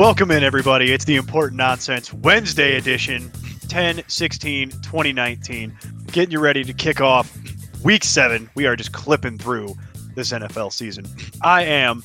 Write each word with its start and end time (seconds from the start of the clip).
Welcome 0.00 0.30
in, 0.30 0.42
everybody. 0.42 0.92
It's 0.92 1.04
the 1.04 1.16
Important 1.16 1.58
Nonsense 1.58 2.10
Wednesday 2.10 2.76
edition, 2.78 3.30
10 3.68 4.02
16 4.08 4.70
2019. 4.70 5.76
Getting 6.06 6.30
you 6.30 6.40
ready 6.40 6.64
to 6.64 6.72
kick 6.72 7.02
off 7.02 7.36
week 7.84 8.02
seven. 8.02 8.48
We 8.54 8.64
are 8.64 8.76
just 8.76 8.92
clipping 8.92 9.36
through 9.36 9.74
this 10.14 10.32
NFL 10.32 10.72
season. 10.72 11.04
I 11.42 11.64
am 11.64 12.02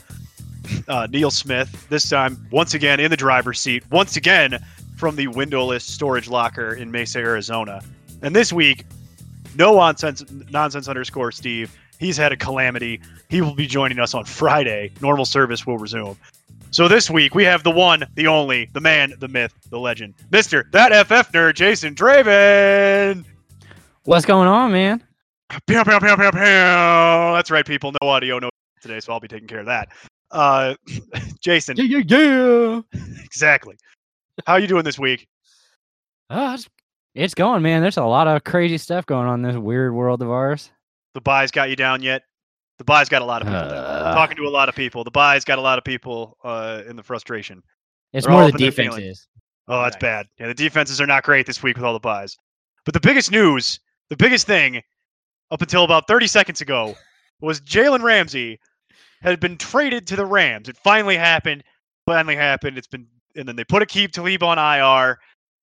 uh, 0.89 1.07
Neil 1.09 1.31
Smith, 1.31 1.87
this 1.87 2.09
time 2.09 2.45
once 2.51 2.73
again 2.73 2.99
in 2.99 3.11
the 3.11 3.15
driver's 3.15 3.61
seat, 3.61 3.89
once 3.89 4.17
again 4.17 4.59
from 4.97 5.15
the 5.15 5.27
windowless 5.27 5.85
storage 5.85 6.27
locker 6.27 6.73
in 6.73 6.91
Mesa, 6.91 7.19
Arizona. 7.19 7.81
And 8.21 8.35
this 8.35 8.51
week, 8.51 8.85
no 9.55 9.73
nonsense, 9.73 10.21
nonsense 10.51 10.89
underscore 10.89 11.31
Steve. 11.31 11.73
He's 11.97 12.17
had 12.17 12.33
a 12.33 12.37
calamity. 12.37 12.99
He 13.29 13.39
will 13.39 13.55
be 13.55 13.67
joining 13.67 13.99
us 13.99 14.13
on 14.13 14.25
Friday. 14.25 14.91
Normal 14.99 15.23
service 15.23 15.65
will 15.65 15.77
resume. 15.77 16.17
So 16.75 16.89
this 16.89 17.09
week 17.09 17.33
we 17.33 17.45
have 17.45 17.63
the 17.63 17.71
one, 17.71 18.03
the 18.15 18.27
only, 18.27 18.69
the 18.73 18.81
man, 18.81 19.13
the 19.19 19.29
myth, 19.29 19.53
the 19.69 19.79
legend, 19.79 20.13
Mister 20.29 20.67
That 20.73 20.91
FF 21.07 21.31
nerd, 21.31 21.55
Jason 21.55 21.95
Draven. 21.95 23.23
What's 24.03 24.25
going 24.25 24.49
on, 24.49 24.73
man? 24.73 25.01
Pew, 25.67 25.85
pew, 25.85 25.99
pew, 26.01 26.17
pew, 26.17 26.31
pew. 26.31 26.31
That's 26.33 27.49
right, 27.49 27.65
people. 27.65 27.93
No 28.01 28.09
audio, 28.09 28.39
no 28.39 28.49
today, 28.81 28.99
so 28.99 29.13
I'll 29.13 29.21
be 29.21 29.29
taking 29.29 29.47
care 29.47 29.61
of 29.61 29.67
that. 29.67 29.87
Uh, 30.31 30.75
Jason, 31.39 31.77
Yeah, 31.77 32.01
yeah, 32.05 32.81
yeah. 32.91 33.01
exactly. 33.23 33.77
How 34.45 34.57
you 34.57 34.67
doing 34.67 34.83
this 34.83 34.99
week? 34.99 35.29
Uh, 36.29 36.57
it's, 36.59 36.67
it's 37.13 37.33
going, 37.35 37.61
man. 37.61 37.83
There's 37.83 37.95
a 37.95 38.03
lot 38.03 38.27
of 38.27 38.43
crazy 38.43 38.79
stuff 38.79 39.05
going 39.05 39.29
on 39.29 39.45
in 39.45 39.49
this 39.49 39.57
weird 39.57 39.93
world 39.93 40.21
of 40.21 40.29
ours. 40.29 40.71
The 41.13 41.21
buys 41.21 41.51
got 41.51 41.69
you 41.69 41.77
down 41.77 42.03
yet? 42.03 42.23
The 42.77 42.83
buy's 42.83 43.07
got 43.09 43.21
a 43.21 43.25
lot 43.25 43.41
of 43.41 43.47
people. 43.47 43.61
Uh. 43.61 44.13
Talking 44.13 44.37
to 44.37 44.43
a 44.43 44.49
lot 44.49 44.69
of 44.69 44.75
people. 44.75 45.03
The 45.03 45.11
buy's 45.11 45.45
got 45.45 45.57
a 45.57 45.61
lot 45.61 45.77
of 45.77 45.83
people 45.83 46.37
uh, 46.43 46.81
in 46.87 46.95
the 46.95 47.03
frustration. 47.03 47.61
It's 48.13 48.25
They're 48.25 48.33
more 48.33 48.43
up 48.43 48.51
the 48.51 48.57
in 48.57 48.61
their 48.61 48.71
feelings. 48.71 48.95
defenses. 48.95 49.27
Oh, 49.67 49.81
that's 49.83 49.95
Nice. 49.95 50.01
bad. 50.01 50.27
Yeah, 50.39 50.47
the 50.47 50.53
defenses 50.53 51.01
are 51.01 51.07
not 51.07 51.23
great 51.23 51.45
this 51.45 51.63
week 51.63 51.75
with 51.77 51.85
all 51.85 51.93
the 51.93 51.99
buys. 51.99 52.37
But 52.85 52.93
the 52.93 52.99
biggest 52.99 53.31
news, 53.31 53.79
the 54.09 54.17
biggest 54.17 54.45
thing 54.45 54.81
up 55.51 55.61
until 55.61 55.83
about 55.83 56.07
30 56.07 56.27
seconds 56.27 56.61
ago 56.61 56.95
was 57.41 57.61
Jalen 57.61 58.01
Ramsey 58.03 58.59
had 59.21 59.39
been 59.39 59.57
traded 59.57 60.05
to 60.07 60.15
the 60.15 60.25
Rams. 60.25 60.69
It 60.69 60.77
finally 60.77 61.17
happened. 61.17 61.63
Finally 62.05 62.35
happened. 62.35 62.77
It's 62.77 62.87
been 62.87 63.07
and 63.35 63.47
then 63.47 63.55
they 63.55 63.63
put 63.63 63.83
Aqib 63.83 64.11
Talib 64.11 64.43
on 64.43 64.57
IR 64.57 65.17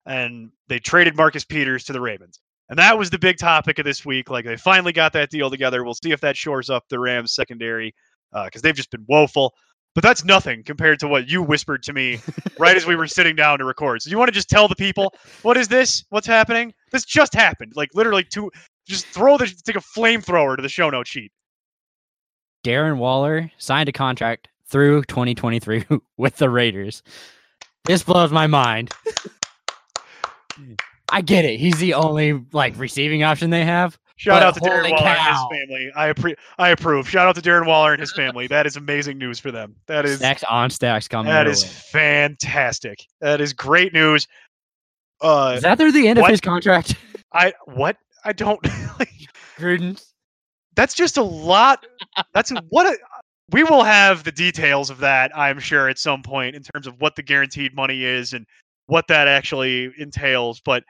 and 0.04 0.50
they 0.68 0.78
traded 0.78 1.16
Marcus 1.16 1.44
Peters 1.44 1.84
to 1.84 1.92
the 1.92 2.00
Ravens. 2.00 2.40
And 2.68 2.78
that 2.78 2.98
was 2.98 3.10
the 3.10 3.18
big 3.18 3.38
topic 3.38 3.78
of 3.78 3.84
this 3.84 4.04
week. 4.04 4.30
Like 4.30 4.44
they 4.44 4.56
finally 4.56 4.92
got 4.92 5.12
that 5.12 5.30
deal 5.30 5.50
together. 5.50 5.84
We'll 5.84 5.94
see 5.94 6.12
if 6.12 6.20
that 6.20 6.36
shores 6.36 6.70
up 6.70 6.84
the 6.88 6.98
Rams 6.98 7.34
secondary 7.34 7.94
uh, 8.32 8.44
because 8.44 8.62
they've 8.62 8.74
just 8.74 8.90
been 8.90 9.04
woeful. 9.08 9.54
But 9.94 10.02
that's 10.02 10.24
nothing 10.24 10.62
compared 10.62 10.98
to 11.00 11.08
what 11.08 11.28
you 11.28 11.42
whispered 11.42 11.82
to 11.82 11.92
me 11.92 12.18
right 12.58 12.76
as 12.76 12.86
we 12.86 12.96
were 12.96 13.06
sitting 13.06 13.36
down 13.36 13.58
to 13.58 13.64
record. 13.66 14.00
So 14.00 14.08
you 14.08 14.16
want 14.16 14.28
to 14.28 14.34
just 14.34 14.48
tell 14.48 14.68
the 14.68 14.76
people 14.76 15.14
what 15.42 15.58
is 15.58 15.68
this? 15.68 16.04
What's 16.08 16.26
happening? 16.26 16.72
This 16.92 17.04
just 17.04 17.34
happened. 17.34 17.72
Like 17.76 17.90
literally 17.94 18.24
two. 18.24 18.50
Just 18.86 19.06
throw 19.06 19.36
the 19.36 19.46
take 19.64 19.76
a 19.76 19.80
flamethrower 19.80 20.56
to 20.56 20.62
the 20.62 20.68
show 20.68 20.88
note 20.88 21.06
sheet. 21.06 21.30
Darren 22.64 22.96
Waller 22.96 23.50
signed 23.58 23.88
a 23.88 23.92
contract 23.92 24.48
through 24.66 25.02
2023 25.04 25.84
with 26.16 26.36
the 26.36 26.48
Raiders. 26.48 27.02
This 27.84 28.02
blows 28.02 28.30
my 28.30 28.46
mind. 28.46 28.92
I 31.10 31.20
get 31.20 31.44
it. 31.44 31.58
He's 31.60 31.78
the 31.78 31.94
only 31.94 32.42
like 32.52 32.78
receiving 32.78 33.22
option 33.22 33.50
they 33.50 33.64
have. 33.64 33.98
Shout 34.16 34.36
But 34.36 34.42
out 34.42 34.54
to 34.54 34.60
Darren 34.60 34.90
Waller 34.90 35.08
and 35.08 35.36
his 35.36 35.60
family. 35.60 35.90
I 35.96 36.12
appre- 36.12 36.36
I 36.58 36.68
approve. 36.68 37.08
Shout 37.08 37.26
out 37.26 37.34
to 37.34 37.40
Darren 37.40 37.66
Waller 37.66 37.92
and 37.92 38.00
his 38.00 38.12
family. 38.12 38.46
That 38.46 38.66
is 38.66 38.76
amazing 38.76 39.18
news 39.18 39.40
for 39.40 39.50
them. 39.50 39.74
That 39.86 40.04
is 40.04 40.20
next 40.20 40.44
on 40.44 40.70
stacks 40.70 41.08
coming. 41.08 41.32
That 41.32 41.48
is 41.48 41.64
fantastic. 41.64 43.00
That 43.20 43.40
is 43.40 43.52
great 43.52 43.92
news. 43.92 44.28
Uh, 45.20 45.54
Is 45.56 45.62
that 45.62 45.78
through 45.78 45.92
the 45.92 46.06
end 46.08 46.18
what? 46.18 46.28
of 46.28 46.32
his 46.32 46.40
contract? 46.40 46.94
I 47.32 47.52
what 47.64 47.96
I 48.24 48.32
don't. 48.32 48.60
Gruden. 49.56 50.02
that's 50.76 50.94
just 50.94 51.16
a 51.16 51.22
lot. 51.22 51.84
That's 52.32 52.52
what 52.70 52.86
a, 52.86 52.96
we 53.50 53.64
will 53.64 53.84
have 53.84 54.24
the 54.24 54.32
details 54.32 54.90
of 54.90 54.98
that. 54.98 55.36
I'm 55.36 55.58
sure 55.58 55.88
at 55.88 55.98
some 55.98 56.22
point 56.22 56.56
in 56.56 56.62
terms 56.62 56.86
of 56.86 57.00
what 57.00 57.16
the 57.16 57.22
guaranteed 57.22 57.74
money 57.74 58.04
is 58.04 58.32
and 58.32 58.46
what 58.86 59.08
that 59.08 59.28
actually 59.28 59.92
entails. 59.98 60.60
But 60.60 60.84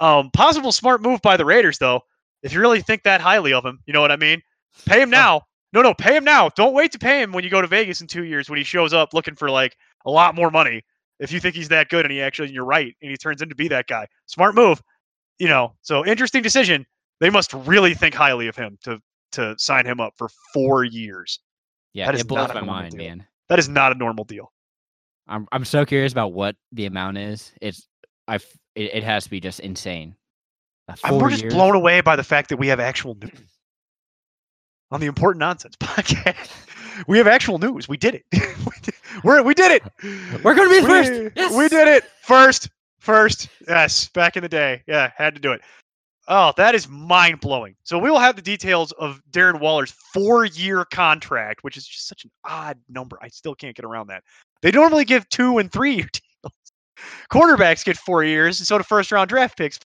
um, 0.00 0.30
possible 0.30 0.72
smart 0.72 1.02
move 1.02 1.22
by 1.22 1.36
the 1.36 1.44
Raiders, 1.44 1.78
though. 1.78 2.02
If 2.42 2.52
you 2.52 2.60
really 2.60 2.82
think 2.82 3.04
that 3.04 3.20
highly 3.20 3.52
of 3.52 3.64
him, 3.64 3.78
you 3.86 3.92
know 3.92 4.00
what 4.00 4.10
I 4.10 4.16
mean. 4.16 4.42
Pay 4.86 5.00
him 5.00 5.10
now. 5.10 5.42
No, 5.72 5.80
no, 5.80 5.94
pay 5.94 6.16
him 6.16 6.24
now. 6.24 6.50
Don't 6.50 6.74
wait 6.74 6.92
to 6.92 6.98
pay 6.98 7.22
him 7.22 7.32
when 7.32 7.44
you 7.44 7.50
go 7.50 7.62
to 7.62 7.66
Vegas 7.66 8.00
in 8.00 8.06
two 8.06 8.24
years 8.24 8.50
when 8.50 8.58
he 8.58 8.64
shows 8.64 8.92
up 8.92 9.14
looking 9.14 9.34
for 9.34 9.50
like 9.50 9.76
a 10.04 10.10
lot 10.10 10.34
more 10.34 10.50
money. 10.50 10.82
If 11.18 11.32
you 11.32 11.40
think 11.40 11.54
he's 11.54 11.68
that 11.68 11.88
good 11.88 12.04
and 12.04 12.12
he 12.12 12.20
actually, 12.20 12.48
and 12.48 12.54
you're 12.54 12.64
right, 12.64 12.94
and 13.00 13.10
he 13.10 13.16
turns 13.16 13.42
into 13.42 13.54
be 13.54 13.68
that 13.68 13.86
guy. 13.86 14.06
Smart 14.26 14.54
move. 14.54 14.82
You 15.38 15.48
know, 15.48 15.74
so 15.82 16.04
interesting 16.04 16.42
decision. 16.42 16.84
They 17.20 17.30
must 17.30 17.52
really 17.54 17.94
think 17.94 18.14
highly 18.14 18.48
of 18.48 18.56
him 18.56 18.78
to 18.84 19.00
to 19.32 19.54
sign 19.58 19.86
him 19.86 20.00
up 20.00 20.14
for 20.16 20.28
four 20.52 20.84
years. 20.84 21.38
Yeah, 21.94 22.06
That 22.06 22.16
is 22.16 22.20
it 22.22 22.28
blows 22.28 22.52
my 22.52 22.60
mind, 22.60 22.94
man. 22.94 23.26
That 23.48 23.58
is 23.58 23.68
not 23.68 23.92
a 23.92 23.94
normal 23.94 24.24
deal. 24.24 24.52
I'm 25.32 25.48
I'm 25.50 25.64
so 25.64 25.84
curious 25.86 26.12
about 26.12 26.34
what 26.34 26.56
the 26.72 26.84
amount 26.86 27.16
is. 27.16 27.52
It's 27.60 27.88
I 28.28 28.36
it, 28.36 28.94
it 28.94 29.02
has 29.02 29.24
to 29.24 29.30
be 29.30 29.40
just 29.40 29.60
insane. 29.60 30.14
I'm, 31.04 31.18
we're 31.18 31.30
just 31.30 31.42
years? 31.42 31.54
blown 31.54 31.74
away 31.74 32.02
by 32.02 32.16
the 32.16 32.24
fact 32.24 32.50
that 32.50 32.58
we 32.58 32.68
have 32.68 32.78
actual 32.78 33.14
news 33.14 33.58
on 34.90 35.00
the 35.00 35.06
important 35.06 35.40
nonsense 35.40 35.74
podcast. 35.80 36.50
we 37.06 37.16
have 37.16 37.26
actual 37.26 37.58
news. 37.58 37.88
We 37.88 37.96
did 37.96 38.16
it. 38.16 38.24
we, 38.32 38.72
did, 38.82 38.94
we're, 39.24 39.42
we 39.42 39.54
did 39.54 39.72
it. 39.72 39.82
We're 40.44 40.54
gonna 40.54 40.68
be 40.68 40.80
the 40.80 41.32
we, 41.34 41.40
first. 41.40 41.56
We 41.56 41.68
did 41.68 41.88
it 41.88 42.04
first. 42.22 42.68
First. 42.98 43.48
Yes. 43.66 44.08
Back 44.08 44.36
in 44.36 44.42
the 44.42 44.48
day. 44.48 44.82
Yeah. 44.86 45.10
Had 45.16 45.34
to 45.34 45.40
do 45.40 45.52
it. 45.52 45.62
Oh, 46.28 46.52
that 46.56 46.74
is 46.74 46.88
mind 46.88 47.40
blowing. 47.40 47.74
So 47.82 47.98
we 47.98 48.10
will 48.10 48.20
have 48.20 48.36
the 48.36 48.42
details 48.42 48.92
of 48.92 49.20
Darren 49.30 49.60
Waller's 49.60 49.92
four 50.12 50.44
year 50.44 50.84
contract, 50.84 51.64
which 51.64 51.76
is 51.76 51.86
just 51.86 52.06
such 52.06 52.24
an 52.24 52.30
odd 52.44 52.78
number. 52.88 53.18
I 53.20 53.28
still 53.28 53.54
can't 53.54 53.74
get 53.74 53.84
around 53.84 54.08
that. 54.08 54.22
They 54.62 54.70
normally 54.70 55.04
give 55.04 55.28
two 55.28 55.58
and 55.58 55.70
three 55.70 55.94
year 55.96 56.08
deals. 56.12 56.52
Quarterbacks 57.32 57.84
get 57.84 57.96
four 57.96 58.22
years, 58.24 58.60
and 58.60 58.66
so 58.66 58.78
do 58.78 58.84
first 58.84 59.10
round 59.12 59.28
draft 59.28 59.58
picks. 59.58 59.78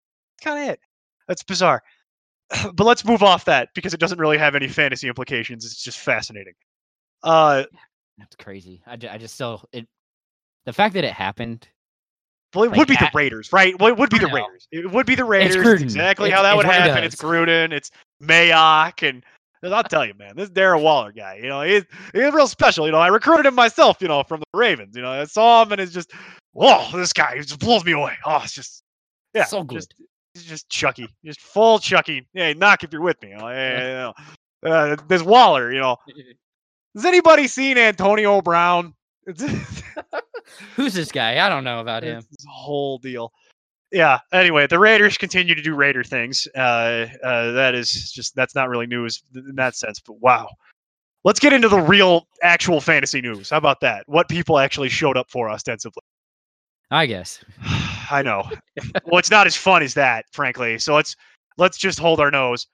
Kind 0.42 0.62
of 0.64 0.68
it. 0.74 0.80
That's 1.28 1.42
bizarre. 1.42 1.82
But 2.74 2.84
let's 2.84 3.04
move 3.04 3.22
off 3.22 3.46
that 3.46 3.70
because 3.74 3.94
it 3.94 4.00
doesn't 4.00 4.18
really 4.18 4.38
have 4.38 4.54
any 4.54 4.68
fantasy 4.68 5.08
implications. 5.08 5.64
It's 5.64 5.82
just 5.82 5.98
fascinating. 5.98 6.52
Uh, 7.22 7.64
That's 8.18 8.36
crazy. 8.36 8.82
I, 8.86 8.96
ju- 8.96 9.08
I 9.10 9.16
just 9.18 9.34
still 9.34 9.64
it. 9.72 9.88
The 10.66 10.72
fact 10.72 10.94
that 10.94 11.04
it 11.04 11.12
happened. 11.12 11.66
Well, 12.54 12.64
it 12.64 12.68
Like 12.70 12.78
would 12.78 12.88
be 12.88 12.94
the 12.96 13.10
Raiders, 13.14 13.52
right? 13.52 13.76
Well, 13.80 13.88
it 13.88 13.96
would 13.96 14.10
be 14.10 14.18
the. 14.18 14.28
Raiders. 14.28 14.68
It 14.70 14.90
would 14.92 15.06
be 15.06 15.14
the 15.16 15.24
Raiders. 15.24 15.82
Exactly 15.82 16.28
It's- 16.28 16.36
how 16.38 16.42
that 16.42 16.56
would 16.56 16.66
happen. 16.66 17.02
It's. 17.02 17.16
Gruden. 17.16 17.72
It's 17.72 17.90
Mayock, 18.22 19.06
and 19.06 19.24
I'll 19.72 19.84
tell 19.84 20.04
you, 20.04 20.14
man, 20.14 20.36
this 20.36 20.50
Darren 20.50 20.82
Waller 20.82 21.12
guy, 21.12 21.40
you 21.42 21.48
know, 21.48 21.62
he's 21.62 21.84
he's 22.12 22.32
real 22.32 22.46
special. 22.46 22.86
You 22.86 22.92
know, 22.92 22.98
I 22.98 23.08
recruited 23.08 23.46
him 23.46 23.54
myself, 23.54 23.98
you 24.00 24.08
know, 24.08 24.22
from 24.22 24.40
the 24.40 24.58
Ravens. 24.58 24.96
You 24.96 25.02
know, 25.02 25.10
I 25.10 25.24
saw 25.24 25.62
him, 25.62 25.72
and 25.72 25.80
it's 25.80 25.92
just, 25.92 26.12
whoa, 26.52 26.86
this 26.92 27.12
guy 27.12 27.36
he 27.36 27.40
just 27.42 27.58
blows 27.58 27.84
me 27.84 27.92
away. 27.92 28.14
Oh, 28.24 28.40
it's 28.42 28.52
just, 28.52 28.82
yeah, 29.34 29.44
So 29.44 29.62
good. 29.62 29.76
Just, 29.76 29.94
he's 30.34 30.44
just 30.44 30.68
Chucky, 30.68 31.08
just 31.24 31.40
full 31.40 31.78
Chucky. 31.78 32.26
Yeah, 32.34 32.52
knock 32.52 32.84
if 32.84 32.92
you're 32.92 33.02
with 33.02 33.20
me. 33.22 33.30
You 33.30 33.36
know, 33.36 33.48
hey, 33.48 33.78
you 33.78 33.94
know. 33.94 34.12
Uh, 34.64 34.96
there's 35.08 35.22
Waller. 35.22 35.72
You 35.72 35.80
know, 35.80 35.96
has 36.94 37.04
anybody 37.04 37.46
seen 37.46 37.78
Antonio 37.78 38.40
Brown? 38.42 38.94
Who's 40.76 40.94
this 40.94 41.10
guy? 41.10 41.44
I 41.44 41.48
don't 41.48 41.64
know 41.64 41.80
about 41.80 42.02
him. 42.02 42.18
A 42.18 42.50
whole 42.50 42.98
deal. 42.98 43.32
Yeah. 43.94 44.18
Anyway, 44.32 44.66
the 44.66 44.78
Raiders 44.78 45.16
continue 45.16 45.54
to 45.54 45.62
do 45.62 45.74
Raider 45.74 46.02
things. 46.02 46.48
Uh, 46.56 47.06
uh, 47.22 47.52
that 47.52 47.76
is 47.76 48.10
just 48.10 48.34
that's 48.34 48.54
not 48.54 48.68
really 48.68 48.88
news 48.88 49.22
in 49.34 49.54
that 49.54 49.76
sense. 49.76 50.00
But 50.00 50.20
wow, 50.20 50.48
let's 51.22 51.38
get 51.38 51.52
into 51.52 51.68
the 51.68 51.78
real, 51.78 52.26
actual 52.42 52.80
fantasy 52.80 53.20
news. 53.20 53.50
How 53.50 53.58
about 53.58 53.80
that? 53.80 54.02
What 54.08 54.28
people 54.28 54.58
actually 54.58 54.88
showed 54.88 55.16
up 55.16 55.30
for 55.30 55.48
ostensibly. 55.48 56.02
I 56.90 57.06
guess. 57.06 57.42
I 58.10 58.22
know. 58.22 58.42
well, 59.06 59.20
it's 59.20 59.30
not 59.30 59.46
as 59.46 59.56
fun 59.56 59.82
as 59.84 59.94
that, 59.94 60.24
frankly. 60.32 60.76
So 60.80 60.96
let's 60.96 61.14
let's 61.56 61.78
just 61.78 62.00
hold 62.00 62.18
our 62.18 62.32
nose. 62.32 62.66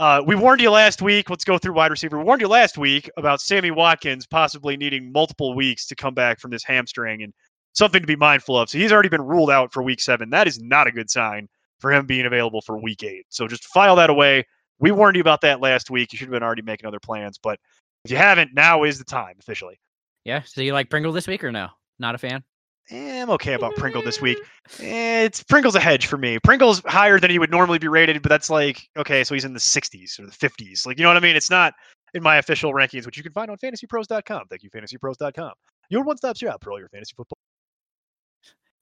Uh, 0.00 0.20
we 0.26 0.34
warned 0.34 0.60
you 0.60 0.70
last 0.70 1.02
week. 1.02 1.30
Let's 1.30 1.44
go 1.44 1.56
through 1.56 1.74
wide 1.74 1.92
receiver. 1.92 2.18
We 2.18 2.24
warned 2.24 2.40
you 2.40 2.48
last 2.48 2.76
week 2.76 3.08
about 3.16 3.40
Sammy 3.40 3.70
Watkins 3.70 4.26
possibly 4.26 4.76
needing 4.76 5.12
multiple 5.12 5.54
weeks 5.54 5.86
to 5.86 5.94
come 5.94 6.14
back 6.14 6.40
from 6.40 6.50
this 6.50 6.64
hamstring 6.64 7.22
and 7.22 7.32
something 7.74 8.00
to 8.00 8.06
be 8.06 8.16
mindful 8.16 8.58
of. 8.58 8.70
So 8.70 8.78
he's 8.78 8.92
already 8.92 9.08
been 9.10 9.22
ruled 9.22 9.50
out 9.50 9.72
for 9.72 9.82
week 9.82 10.00
seven. 10.00 10.30
That 10.30 10.46
is 10.48 10.60
not 10.60 10.86
a 10.86 10.92
good 10.92 11.10
sign 11.10 11.48
for 11.80 11.92
him 11.92 12.06
being 12.06 12.24
available 12.26 12.62
for 12.62 12.78
week 12.78 13.02
eight. 13.02 13.26
So 13.28 13.46
just 13.46 13.64
file 13.66 13.96
that 13.96 14.08
away. 14.10 14.46
We 14.78 14.90
warned 14.90 15.16
you 15.16 15.20
about 15.20 15.42
that 15.42 15.60
last 15.60 15.90
week. 15.90 16.12
You 16.12 16.16
should 16.18 16.26
have 16.28 16.32
been 16.32 16.42
already 16.42 16.62
making 16.62 16.86
other 16.86 17.00
plans. 17.00 17.38
But 17.38 17.58
if 18.04 18.10
you 18.10 18.16
haven't, 18.16 18.54
now 18.54 18.84
is 18.84 18.98
the 18.98 19.04
time 19.04 19.34
officially. 19.38 19.78
Yeah. 20.24 20.42
So 20.46 20.62
you 20.62 20.72
like 20.72 20.88
Pringle 20.88 21.12
this 21.12 21.26
week 21.26 21.44
or 21.44 21.52
no? 21.52 21.68
Not 21.98 22.14
a 22.14 22.18
fan. 22.18 22.42
Eh, 22.90 23.22
I'm 23.22 23.30
okay 23.30 23.54
about 23.54 23.76
Pringle 23.76 24.02
this 24.02 24.20
week. 24.20 24.38
Eh, 24.80 25.24
It's 25.24 25.42
Pringle's 25.42 25.74
a 25.74 25.80
hedge 25.80 26.06
for 26.06 26.18
me. 26.18 26.38
Pringle's 26.38 26.82
higher 26.86 27.18
than 27.18 27.30
he 27.30 27.38
would 27.38 27.50
normally 27.50 27.78
be 27.78 27.88
rated, 27.88 28.20
but 28.20 28.28
that's 28.28 28.50
like 28.50 28.86
okay, 28.96 29.24
so 29.24 29.34
he's 29.34 29.46
in 29.46 29.54
the 29.54 29.58
60s 29.58 30.18
or 30.20 30.26
the 30.26 30.32
50s. 30.32 30.86
Like 30.86 30.98
you 30.98 31.02
know 31.02 31.08
what 31.08 31.16
I 31.16 31.20
mean? 31.20 31.34
It's 31.36 31.48
not 31.50 31.72
in 32.12 32.22
my 32.22 32.36
official 32.36 32.72
rankings, 32.74 33.06
which 33.06 33.16
you 33.16 33.22
can 33.22 33.32
find 33.32 33.50
on 33.50 33.56
fantasypros.com. 33.56 34.48
Thank 34.50 34.62
you, 34.62 34.70
fantasypros.com. 34.70 35.52
Your 35.88 36.02
one-stop 36.04 36.36
shop 36.36 36.62
for 36.62 36.72
all 36.72 36.78
your 36.78 36.88
fantasy 36.90 37.14
football 37.16 37.38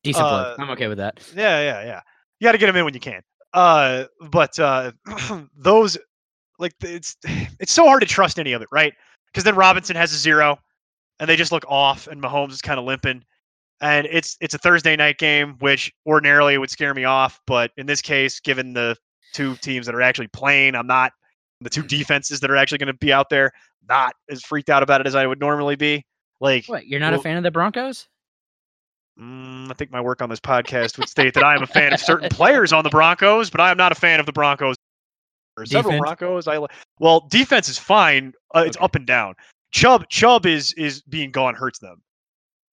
Decent 0.03 0.25
Uh. 0.25 0.57
I'm 0.59 0.71
okay 0.71 0.89
with 0.89 0.99
that. 0.99 1.21
Yeah, 1.35 1.61
yeah, 1.61 1.85
yeah. 1.85 2.01
You 2.41 2.47
got 2.47 2.53
to 2.53 2.59
get 2.59 2.67
them 2.67 2.77
in 2.77 2.85
when 2.85 2.95
you 2.95 3.01
can. 3.01 3.23
Uh, 3.53 4.05
but 4.31 4.59
uh, 4.59 4.93
those 5.57 5.99
like 6.59 6.73
it's 6.83 7.17
it's 7.61 7.73
so 7.73 7.87
hard 7.87 8.01
to 8.01 8.07
trust 8.07 8.39
any 8.39 8.53
of 8.53 8.63
it, 8.63 8.69
right? 8.73 8.95
Because 9.27 9.45
then 9.45 9.55
Robinson 9.55 9.97
has 9.97 10.13
a 10.13 10.17
zero, 10.17 10.59
and 11.21 11.29
they 11.29 11.37
just 11.37 11.53
look 11.53 11.65
off, 11.69 12.07
and 12.07 12.23
Mahomes 12.23 12.53
is 12.53 12.61
kind 12.63 12.79
of 12.79 12.85
limping. 12.85 13.25
And 13.81 14.07
it's 14.11 14.37
it's 14.41 14.55
a 14.55 14.59
Thursday 14.59 14.95
night 14.97 15.19
game, 15.19 15.57
which 15.59 15.93
ordinarily 16.07 16.57
would 16.59 16.71
scare 16.71 16.95
me 16.95 17.05
off, 17.05 17.41
but 17.47 17.73
in 17.77 17.87
this 17.87 18.01
case, 18.01 18.41
given 18.41 18.73
the 18.73 18.97
two 19.33 19.57
teams 19.57 19.87
that 19.87 19.95
are 19.95 20.03
actually 20.03 20.29
playing, 20.29 20.75
I'm 20.75 20.87
not 20.87 21.13
the 21.61 21.71
two 21.71 21.83
defenses 21.83 22.41
that 22.41 22.51
are 22.51 22.57
actually 22.57 22.79
going 22.79 22.89
to 22.89 22.95
be 22.95 23.13
out 23.13 23.29
there, 23.31 23.53
not 23.89 24.15
as 24.31 24.43
freaked 24.43 24.71
out 24.71 24.83
about 24.83 25.01
it 25.01 25.07
as 25.07 25.15
I 25.15 25.27
would 25.27 25.41
normally 25.41 25.77
be. 25.77 26.05
Like, 26.41 26.67
What? 26.67 26.87
You're 26.87 27.01
not 27.01 27.13
well- 27.13 27.21
a 27.21 27.23
fan 27.23 27.37
of 27.37 27.43
the 27.45 27.51
Broncos? 27.51 28.09
Mm, 29.21 29.71
I 29.71 29.75
think 29.75 29.91
my 29.91 30.01
work 30.01 30.23
on 30.23 30.29
this 30.31 30.41
podcast 30.41 30.99
would 30.99 31.09
state 31.09 31.35
that 31.35 31.45
I 31.45 31.55
am 31.55 31.63
a 31.63 31.67
fan 31.67 31.93
of 31.93 32.01
certain 32.01 32.29
players 32.31 32.73
on 32.73 32.83
the 32.85 32.91
Broncos, 32.91 33.51
but 33.51 33.61
I 33.61 33.71
am 33.71 33.77
not 33.77 33.93
a 33.93 33.95
fan 33.95 34.21
of 34.21 34.27
the 34.27 34.33
Broncos. 34.33 34.77
Or 35.59 35.67
several 35.67 35.93
Defense? 35.93 36.01
Broncos. 36.01 36.49
I 36.49 36.57
li- 36.59 36.69
well, 36.99 37.27
defense 37.31 37.69
is 37.69 37.79
fine. 37.79 38.33
Uh, 38.55 38.65
it's 38.67 38.77
Okay. 38.79 38.85
up 38.85 38.95
and 38.95 39.07
down. 39.07 39.35
Chubb, 39.71 40.09
Chubb 40.09 40.47
is 40.47 40.73
is 40.75 41.03
being 41.03 41.31
gone 41.31 41.55
hurts 41.55 41.79
them. 41.79 42.01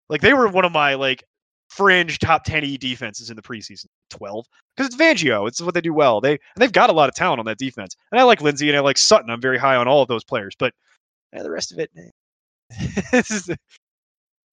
Like 0.09 0.21
they 0.21 0.33
were 0.33 0.47
one 0.47 0.63
of 0.63 0.71
my 0.71 0.94
like 0.95 1.24
fringe 1.69 2.19
top 2.19 2.45
ten 2.45 2.63
e 2.63 2.77
defenses 2.77 3.30
in 3.30 3.35
the 3.35 3.42
preseason. 3.42 3.88
Twelve 4.09 4.45
because 4.77 4.88
it's 4.88 4.95
Fangio. 4.95 5.45
It's 5.45 5.62
what 5.62 5.74
they 5.74 5.81
do 5.81 5.94
well. 5.94 6.21
They 6.21 6.31
and 6.31 6.39
they've 6.56 6.71
got 6.71 6.89
a 6.89 6.94
lot 6.94 7.09
of 7.09 7.15
talent 7.15 7.39
on 7.39 7.45
that 7.47 7.57
defense. 7.57 7.97
And 8.13 8.19
I 8.19 8.24
like 8.24 8.42
Lindsay 8.42 8.69
and 8.69 8.77
I 8.77 8.80
like 8.80 8.97
Sutton. 8.97 9.30
I'm 9.30 9.42
very 9.42 9.57
high 9.57 9.75
on 9.75 9.89
all 9.89 10.01
of 10.01 10.07
those 10.07 10.24
players, 10.24 10.56
but 10.57 10.74
eh, 11.33 11.44
the 11.44 11.51
rest 11.51 11.74
of 11.74 11.80
it. 11.80 11.92
eh. 11.97 12.09
This 13.12 13.30
is- 13.30 13.50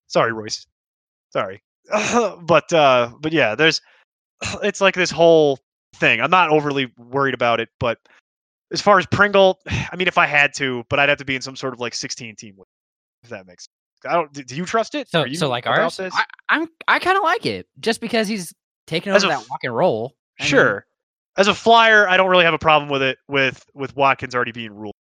Sorry, 0.09 0.33
Royce. 0.33 0.67
Sorry. 1.33 1.63
but 2.43 2.73
uh 2.73 3.11
but 3.21 3.33
yeah 3.33 3.55
there's 3.55 3.81
it's 4.63 4.81
like 4.81 4.95
this 4.95 5.11
whole 5.11 5.59
thing 5.97 6.21
i'm 6.21 6.31
not 6.31 6.51
overly 6.51 6.93
worried 6.99 7.35
about 7.35 7.61
it 7.61 7.69
but 7.81 7.99
as 8.73 8.81
far 8.81 8.99
as 8.99 9.07
pringle 9.07 9.61
i 9.69 9.97
mean 9.97 10.09
if 10.09 10.19
i 10.19 10.27
had 10.27 10.53
to 10.55 10.85
but 10.91 10.99
i'd 10.99 11.09
have 11.09 11.19
to 11.19 11.25
be 11.25 11.37
in 11.37 11.43
some 11.43 11.57
sort 11.57 11.73
of 11.73 11.81
like 11.81 11.95
16 11.95 12.37
team 12.37 12.55
league 12.57 12.65
if 13.23 13.31
that 13.31 13.47
makes 13.47 13.65
sense. 13.65 14.13
i 14.13 14.15
don't 14.15 14.33
do 14.33 14.55
you 14.57 14.65
trust 14.67 14.95
it 14.95 15.09
So, 15.09 15.25
you 15.25 15.37
so 15.37 15.49
like 15.49 15.67
ours, 15.67 15.97
this? 15.97 16.13
I, 16.15 16.25
I'm 16.49 16.69
I 16.89 16.99
kind 16.99 17.17
of 17.17 17.23
like 17.23 17.47
it 17.47 17.67
just 17.81 18.01
because 18.01 18.29
he's 18.29 18.53
taking 18.87 19.13
over 19.13 19.25
a 19.25 19.29
that 19.29 19.47
rock 19.51 19.61
and 19.65 19.75
roll. 19.75 20.15
I 20.39 20.43
mean, 20.45 20.51
sure 20.51 20.87
as 21.39 21.49
a 21.49 21.55
flyer 21.55 22.09
i 22.09 22.17
don't 22.17 22.29
really 22.31 22.45
have 22.45 22.55
a 22.55 22.59
problem 22.59 22.91
with 22.91 23.03
it 23.03 23.19
with 23.29 23.65
with 23.75 23.95
watkins 23.97 24.35
already 24.35 24.53
being 24.53 24.73
ruled 24.75 24.95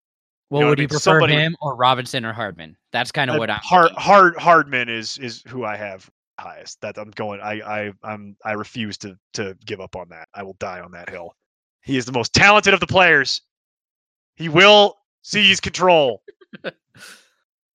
Well, 0.49 0.61
know 0.61 0.67
what 0.67 0.71
would 0.71 0.79
I 0.79 0.81
you 0.83 0.87
prefer 0.87 0.99
Somebody 1.01 1.33
would- 1.33 1.41
him 1.41 1.55
or 1.61 1.75
Robinson 1.75 2.23
or 2.25 2.31
Hardman? 2.33 2.77
That's 2.91 3.11
kind 3.11 3.29
of 3.29 3.35
Uh, 3.35 3.39
what 3.39 3.49
I'm. 3.49 3.59
hard 3.63 3.87
thinking. 3.89 4.01
hard 4.03 4.37
hardman 4.37 4.89
is 4.89 5.17
is 5.17 5.43
who 5.47 5.65
i 5.65 5.75
have 5.75 6.09
highest 6.39 6.81
that 6.81 6.97
i'm 6.97 7.11
going 7.11 7.39
i 7.41 7.53
i 7.61 7.91
i'm 8.03 8.35
i 8.43 8.51
refuse 8.51 8.97
to 8.97 9.17
to 9.33 9.55
give 9.65 9.79
up 9.81 9.95
on 9.95 10.09
that. 10.09 10.27
I 10.33 10.43
will 10.43 10.55
die 10.59 10.79
on 10.81 10.91
that 10.91 11.09
hill. 11.09 11.33
He 11.81 11.97
is 11.97 12.05
the 12.05 12.11
most 12.11 12.33
talented 12.33 12.73
of 12.73 12.79
the 12.79 12.87
players. 12.87 13.41
He 14.35 14.49
will 14.49 14.95
seize 15.21 15.59
control. 15.59 16.21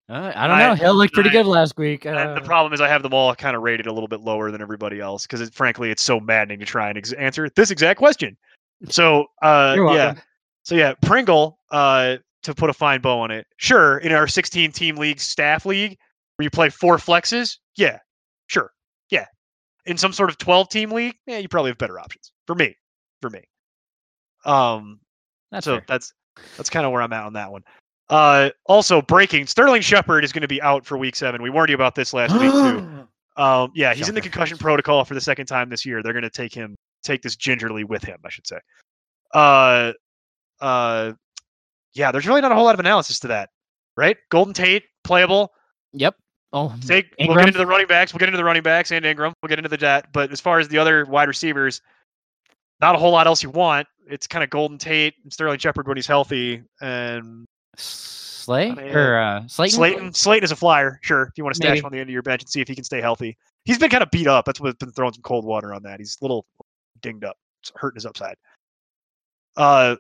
Uh, 0.09 0.33
I 0.35 0.49
don't 0.49 0.57
I- 0.57 0.67
know. 0.69 0.75
Hill 0.75 0.95
looked 0.97 1.15
pretty 1.15 1.31
I- 1.31 1.35
good 1.35 1.47
last 1.47 1.77
week. 1.79 2.05
and 2.05 2.17
the 2.17 2.43
Uh, 2.43 2.45
problem 2.45 2.73
is 2.73 2.81
i 2.81 2.89
have 2.89 3.03
them 3.05 3.15
all 3.15 3.33
kind 3.37 3.55
of 3.55 3.63
rated 3.63 3.87
a 3.87 3.93
little 3.93 4.09
bit 4.09 4.19
lower 4.21 4.51
than 4.51 4.61
everybody 4.61 4.99
else 5.01 5.25
because 5.25 5.41
it, 5.41 5.55
frankly 5.55 5.91
it's 5.93 6.03
so 6.03 6.19
maddening 6.19 6.59
to 6.59 6.67
try 6.67 6.89
and 6.89 6.99
ex- 6.99 7.13
answer 7.13 7.49
this 7.51 7.71
exact 7.71 7.99
question. 7.99 8.37
So 8.89 9.27
uh 9.43 9.77
yeah. 9.95 10.15
so 10.65 10.75
yeah 10.75 10.95
pringle 11.03 11.61
uh 11.71 12.17
to 12.43 12.55
put 12.55 12.71
a 12.71 12.73
fine 12.73 13.01
bow 13.01 13.21
on 13.21 13.31
it. 13.31 13.47
Sure 13.59 13.99
in 13.99 14.11
our 14.11 14.27
16 14.27 14.73
team 14.73 14.97
league 14.97 15.21
staff 15.21 15.65
league 15.65 15.97
where 16.37 16.45
you 16.45 16.51
play 16.51 16.71
four 16.71 16.97
flexes? 16.97 17.59
Yeah 17.77 17.99
in 19.87 19.97
some 19.97 20.13
sort 20.13 20.31
of 20.31 20.39
12 20.39 20.69
team 20.69 20.91
league 20.91 21.15
yeah 21.27 21.39
you 21.39 21.49
probably 21.49 21.71
have 21.71 21.79
better 21.79 21.99
options 21.99 22.33
for 22.47 22.55
me 22.55 22.77
for 23.21 23.31
me. 23.31 23.43
Um 24.45 25.01
That's 25.51 25.65
so 25.65 25.77
fair. 25.77 25.85
that's 25.89 26.13
that's 26.57 26.71
kind 26.71 26.87
of 26.87 26.93
where 26.93 27.03
i'm 27.03 27.13
at 27.13 27.25
on 27.25 27.33
that 27.35 27.51
one. 27.53 27.63
Uh 28.09 28.51
also 28.67 29.03
breaking 29.03 29.47
sterling 29.47 29.83
shepard 29.83 30.25
is 30.25 30.33
going 30.33 30.43
to 30.43 30.49
be 30.49 30.61
out 30.63 30.85
for 30.87 30.97
week 30.99 31.17
seven. 31.17 31.43
We 31.43 31.51
warned 31.51 31.69
you 31.69 31.75
about 31.75 31.95
this 31.95 32.13
last 32.13 32.33
week 32.33 32.51
too. 32.53 33.07
Um 33.37 33.71
yeah 33.75 33.95
he's 33.95 34.09
in 34.09 34.15
the 34.15 34.21
concussion 34.21 34.59
protocol 34.59 35.05
for 35.05 35.15
the 35.15 35.21
second 35.21 35.47
time 35.47 35.71
this 35.71 35.87
year. 35.87 36.03
They're 36.03 36.13
going 36.13 36.25
to 36.25 36.31
take 36.31 36.53
him 36.53 36.77
take 37.03 37.23
this 37.23 37.37
gingerly 37.37 37.85
with 37.85 38.03
him 38.03 38.19
i 38.25 38.29
should 38.29 38.47
say. 38.47 38.59
Uh 39.33 39.93
uh 40.61 41.13
yeah 41.95 42.11
there's 42.13 42.27
really 42.27 42.41
not 42.41 42.51
a 42.53 42.55
whole 42.55 42.65
lot 42.65 42.75
of 42.75 42.81
analysis 42.81 43.21
to 43.21 43.29
that 43.29 43.51
right? 43.97 44.17
Golden 44.31 44.55
tate 44.55 44.85
playable. 45.05 45.53
Yep. 45.93 46.17
Oh, 46.53 46.75
Take, 46.85 47.15
we'll 47.21 47.37
get 47.37 47.47
into 47.47 47.59
the 47.59 47.67
running 47.67 47.87
backs. 47.87 48.13
We'll 48.13 48.19
get 48.19 48.29
into 48.29 48.39
the 48.39 48.45
running 48.45 48.63
backs 48.63 48.91
and 48.91 49.07
Ingram. 49.07 49.33
We'll 49.43 49.49
get 49.49 49.59
into 49.59 49.69
the 49.69 49.77
that. 49.79 50.13
But 50.13 50.33
as 50.33 50.41
far 50.41 50.59
as 50.59 50.67
the 50.67 50.79
other 50.79 51.05
wide 51.05 51.29
receivers, 51.29 51.81
not 52.81 52.95
a 52.95 52.99
whole 52.99 53.13
lot 53.13 53.27
else 53.27 53.43
you 53.43 53.51
want. 53.51 53.87
It's 54.09 54.27
kind 54.27 54.43
of 54.43 54.51
Golden 54.51 54.77
Tate 54.77 55.15
and 55.23 55.33
Sterling 55.33 55.61
Shepard 55.61 55.87
when 55.87 55.97
he's 55.97 56.09
healthy, 56.09 56.63
and 56.81 57.47
Slay 57.77 58.71
I 58.71 58.75
mean, 58.75 58.97
or 58.97 59.19
uh, 59.19 59.47
Slayton. 59.47 59.77
Slayton. 59.77 60.13
Slayton 60.15 60.45
is 60.45 60.51
a 60.51 60.57
flyer, 60.57 60.99
sure. 61.03 61.25
If 61.25 61.33
you 61.37 61.45
want 61.45 61.55
to 61.55 61.57
stash 61.57 61.69
Maybe. 61.69 61.79
him 61.79 61.85
on 61.87 61.93
the 61.93 61.99
end 61.99 62.11
of 62.11 62.13
your 62.13 62.23
bench 62.23 62.43
and 62.43 62.49
see 62.49 62.61
if 62.61 62.67
he 62.67 62.75
can 62.75 62.85
stay 62.85 63.01
healthy, 63.01 63.37
he's 63.65 63.79
been 63.79 63.91
kind 63.91 64.03
of 64.03 64.11
beat 64.11 64.27
up. 64.27 64.45
That's 64.45 64.61
what's 64.61 64.77
been 64.79 64.91
throwing 64.91 65.13
some 65.13 65.23
cold 65.23 65.45
water 65.45 65.73
on 65.73 65.83
that. 65.85 66.01
He's 66.01 66.17
a 66.21 66.25
little 66.25 66.47
dinged 67.03 67.25
up, 67.25 67.37
it's 67.63 67.71
hurting 67.77 67.97
his 67.97 68.07
upside. 68.07 68.35
Uh, 69.57 69.97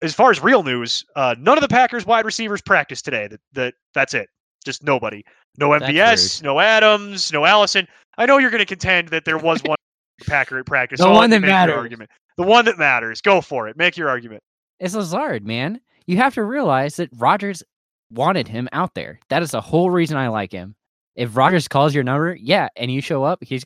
as 0.00 0.14
far 0.14 0.30
as 0.30 0.42
real 0.42 0.62
news, 0.62 1.04
uh, 1.16 1.34
none 1.38 1.58
of 1.58 1.62
the 1.62 1.68
Packers 1.68 2.06
wide 2.06 2.24
receivers 2.24 2.62
practiced 2.62 3.04
today. 3.04 3.28
That 3.28 3.40
that 3.52 3.74
that's 3.94 4.14
it. 4.14 4.28
Just 4.66 4.82
nobody. 4.82 5.24
No 5.58 5.70
MVS, 5.70 6.42
no 6.42 6.60
Adams, 6.60 7.32
no 7.32 7.44
Allison. 7.44 7.88
I 8.18 8.26
know 8.26 8.38
you're 8.38 8.50
going 8.50 8.58
to 8.58 8.66
contend 8.66 9.08
that 9.08 9.24
there 9.24 9.38
was 9.38 9.62
one 9.64 9.76
Packer 10.26 10.58
at 10.58 10.66
practice. 10.66 11.00
The 11.00 11.06
I'll 11.06 11.14
one 11.14 11.30
that 11.30 11.40
matters. 11.40 11.76
Argument. 11.76 12.10
The 12.36 12.42
one 12.42 12.64
that 12.66 12.76
matters. 12.78 13.20
Go 13.20 13.40
for 13.40 13.68
it. 13.68 13.76
Make 13.76 13.96
your 13.96 14.08
argument. 14.08 14.42
It's 14.80 14.94
Lazard, 14.94 15.46
man. 15.46 15.80
You 16.06 16.16
have 16.18 16.34
to 16.34 16.42
realize 16.42 16.96
that 16.96 17.08
Rodgers 17.16 17.62
wanted 18.10 18.48
him 18.48 18.68
out 18.72 18.94
there. 18.94 19.20
That 19.28 19.42
is 19.42 19.52
the 19.52 19.60
whole 19.60 19.90
reason 19.90 20.16
I 20.16 20.28
like 20.28 20.52
him. 20.52 20.74
If 21.14 21.36
Rodgers 21.36 21.68
calls 21.68 21.94
your 21.94 22.04
number, 22.04 22.34
yeah, 22.34 22.68
and 22.76 22.90
you 22.90 23.00
show 23.00 23.24
up, 23.24 23.42
he's 23.42 23.64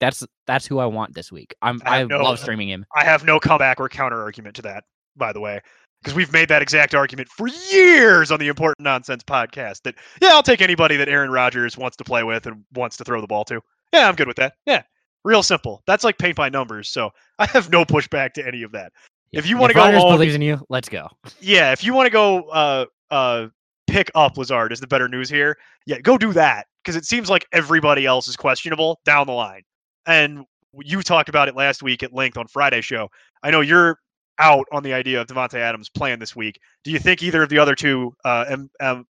that's 0.00 0.24
that's 0.46 0.66
who 0.66 0.78
I 0.78 0.86
want 0.86 1.14
this 1.14 1.30
week. 1.32 1.54
I'm 1.60 1.80
I 1.84 2.00
I, 2.00 2.04
no- 2.04 2.22
love 2.22 2.38
streaming 2.38 2.68
him. 2.68 2.86
I 2.94 3.04
have 3.04 3.24
no 3.24 3.38
comeback 3.40 3.80
or 3.80 3.88
counter 3.88 4.22
argument 4.22 4.56
to 4.56 4.62
that, 4.62 4.84
by 5.16 5.32
the 5.32 5.40
way, 5.40 5.60
because 6.02 6.14
we've 6.14 6.32
made 6.32 6.48
that 6.48 6.62
exact 6.62 6.94
argument 6.94 7.28
for 7.28 7.48
years 7.48 8.30
on 8.30 8.38
the 8.38 8.48
Important 8.48 8.84
Nonsense 8.84 9.22
podcast. 9.22 9.82
That 9.82 9.94
yeah, 10.20 10.30
I'll 10.30 10.42
take 10.42 10.60
anybody 10.60 10.96
that 10.96 11.08
Aaron 11.08 11.30
Rodgers 11.30 11.76
wants 11.76 11.96
to 11.98 12.04
play 12.04 12.22
with 12.22 12.46
and 12.46 12.64
wants 12.74 12.96
to 12.98 13.04
throw 13.04 13.20
the 13.20 13.26
ball 13.26 13.44
to. 13.46 13.60
Yeah, 13.92 14.08
I'm 14.08 14.14
good 14.14 14.28
with 14.28 14.36
that. 14.36 14.54
Yeah, 14.66 14.82
real 15.24 15.42
simple. 15.42 15.82
That's 15.86 16.04
like 16.04 16.18
paint 16.18 16.36
by 16.36 16.48
numbers. 16.48 16.88
So 16.88 17.10
I 17.38 17.46
have 17.46 17.70
no 17.70 17.84
pushback 17.84 18.32
to 18.34 18.46
any 18.46 18.62
of 18.62 18.72
that. 18.72 18.92
If 19.32 19.46
you 19.46 19.58
wanna 19.58 19.74
go 19.74 19.80
Rodgers 19.80 20.02
all- 20.02 20.12
believes 20.12 20.34
in 20.34 20.42
you, 20.42 20.60
let's 20.68 20.88
go. 20.88 21.08
Yeah, 21.40 21.72
if 21.72 21.84
you 21.84 21.92
want 21.92 22.06
to 22.06 22.10
go 22.10 22.48
uh 22.50 22.86
uh 23.10 23.48
pick 23.86 24.10
up 24.14 24.36
Lazard 24.36 24.72
is 24.72 24.80
the 24.80 24.86
better 24.86 25.08
news 25.08 25.28
here. 25.28 25.56
Yeah, 25.86 26.00
go 26.00 26.16
do 26.18 26.32
that 26.32 26.66
because 26.82 26.96
it 26.96 27.04
seems 27.04 27.28
like 27.28 27.46
everybody 27.52 28.06
else 28.06 28.28
is 28.28 28.36
questionable 28.36 29.00
down 29.04 29.26
the 29.26 29.32
line. 29.32 29.62
And 30.06 30.44
you 30.72 31.02
talked 31.02 31.28
about 31.28 31.48
it 31.48 31.56
last 31.56 31.82
week 31.82 32.02
at 32.02 32.12
length 32.12 32.36
on 32.36 32.46
Friday 32.48 32.80
show. 32.80 33.08
I 33.42 33.50
know 33.50 33.60
you're 33.60 33.98
out 34.38 34.66
on 34.72 34.82
the 34.82 34.92
idea 34.92 35.20
of 35.20 35.26
Davante 35.26 35.54
Adams 35.54 35.88
playing 35.88 36.18
this 36.18 36.36
week. 36.36 36.58
Do 36.84 36.90
you 36.90 36.98
think 36.98 37.22
either 37.22 37.42
of 37.42 37.48
the 37.48 37.58
other 37.58 37.74
two, 37.74 38.14
uh, 38.24 38.44
M- 38.48 38.70
M- 38.80 39.06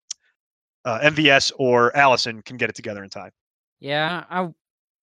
uh, 0.84 1.00
MVS 1.02 1.52
or 1.58 1.96
Allison, 1.96 2.42
can 2.42 2.56
get 2.56 2.68
it 2.68 2.76
together 2.76 3.02
in 3.02 3.10
time? 3.10 3.30
Yeah, 3.80 4.24
I 4.30 4.48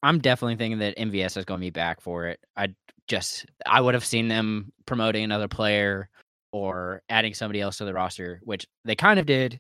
I'm 0.04 0.20
definitely 0.20 0.56
thinking 0.56 0.80
that 0.80 0.98
MVS 0.98 1.38
is 1.38 1.46
going 1.46 1.60
to 1.60 1.66
be 1.66 1.70
back 1.70 2.02
for 2.02 2.28
it. 2.28 2.40
I 2.56 2.74
just 3.08 3.46
I 3.66 3.82
would 3.82 3.94
have 3.94 4.06
seen 4.06 4.28
them 4.28 4.72
promoting 4.86 5.24
another 5.24 5.48
player 5.48 6.10
or 6.52 7.02
adding 7.10 7.34
somebody 7.34 7.62
else 7.62 7.78
to 7.78 7.86
the 7.86 7.94
roster, 7.94 8.42
which 8.44 8.66
they 8.84 8.96
kind 8.96 9.20
of 9.20 9.26
did, 9.26 9.60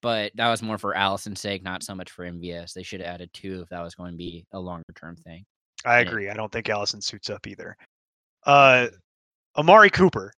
but 0.00 0.32
that 0.34 0.50
was 0.50 0.62
more 0.62 0.78
for 0.78 0.96
Allison's 0.96 1.40
sake, 1.40 1.62
not 1.62 1.82
so 1.82 1.94
much 1.94 2.10
for 2.10 2.24
MVS. 2.24 2.72
They 2.72 2.82
should 2.82 3.00
have 3.00 3.14
added 3.14 3.30
two 3.32 3.60
if 3.62 3.68
that 3.68 3.82
was 3.82 3.94
going 3.94 4.12
to 4.12 4.16
be 4.16 4.44
a 4.52 4.58
longer 4.58 4.84
term 4.94 5.16
thing. 5.16 5.44
I 5.84 6.00
agree. 6.00 6.30
I 6.30 6.34
don't 6.34 6.50
think 6.50 6.68
Allison 6.68 7.00
suits 7.00 7.28
up 7.30 7.46
either. 7.46 7.76
Uh, 8.44 8.88
Amari 9.56 9.90
Cooper, 9.90 10.32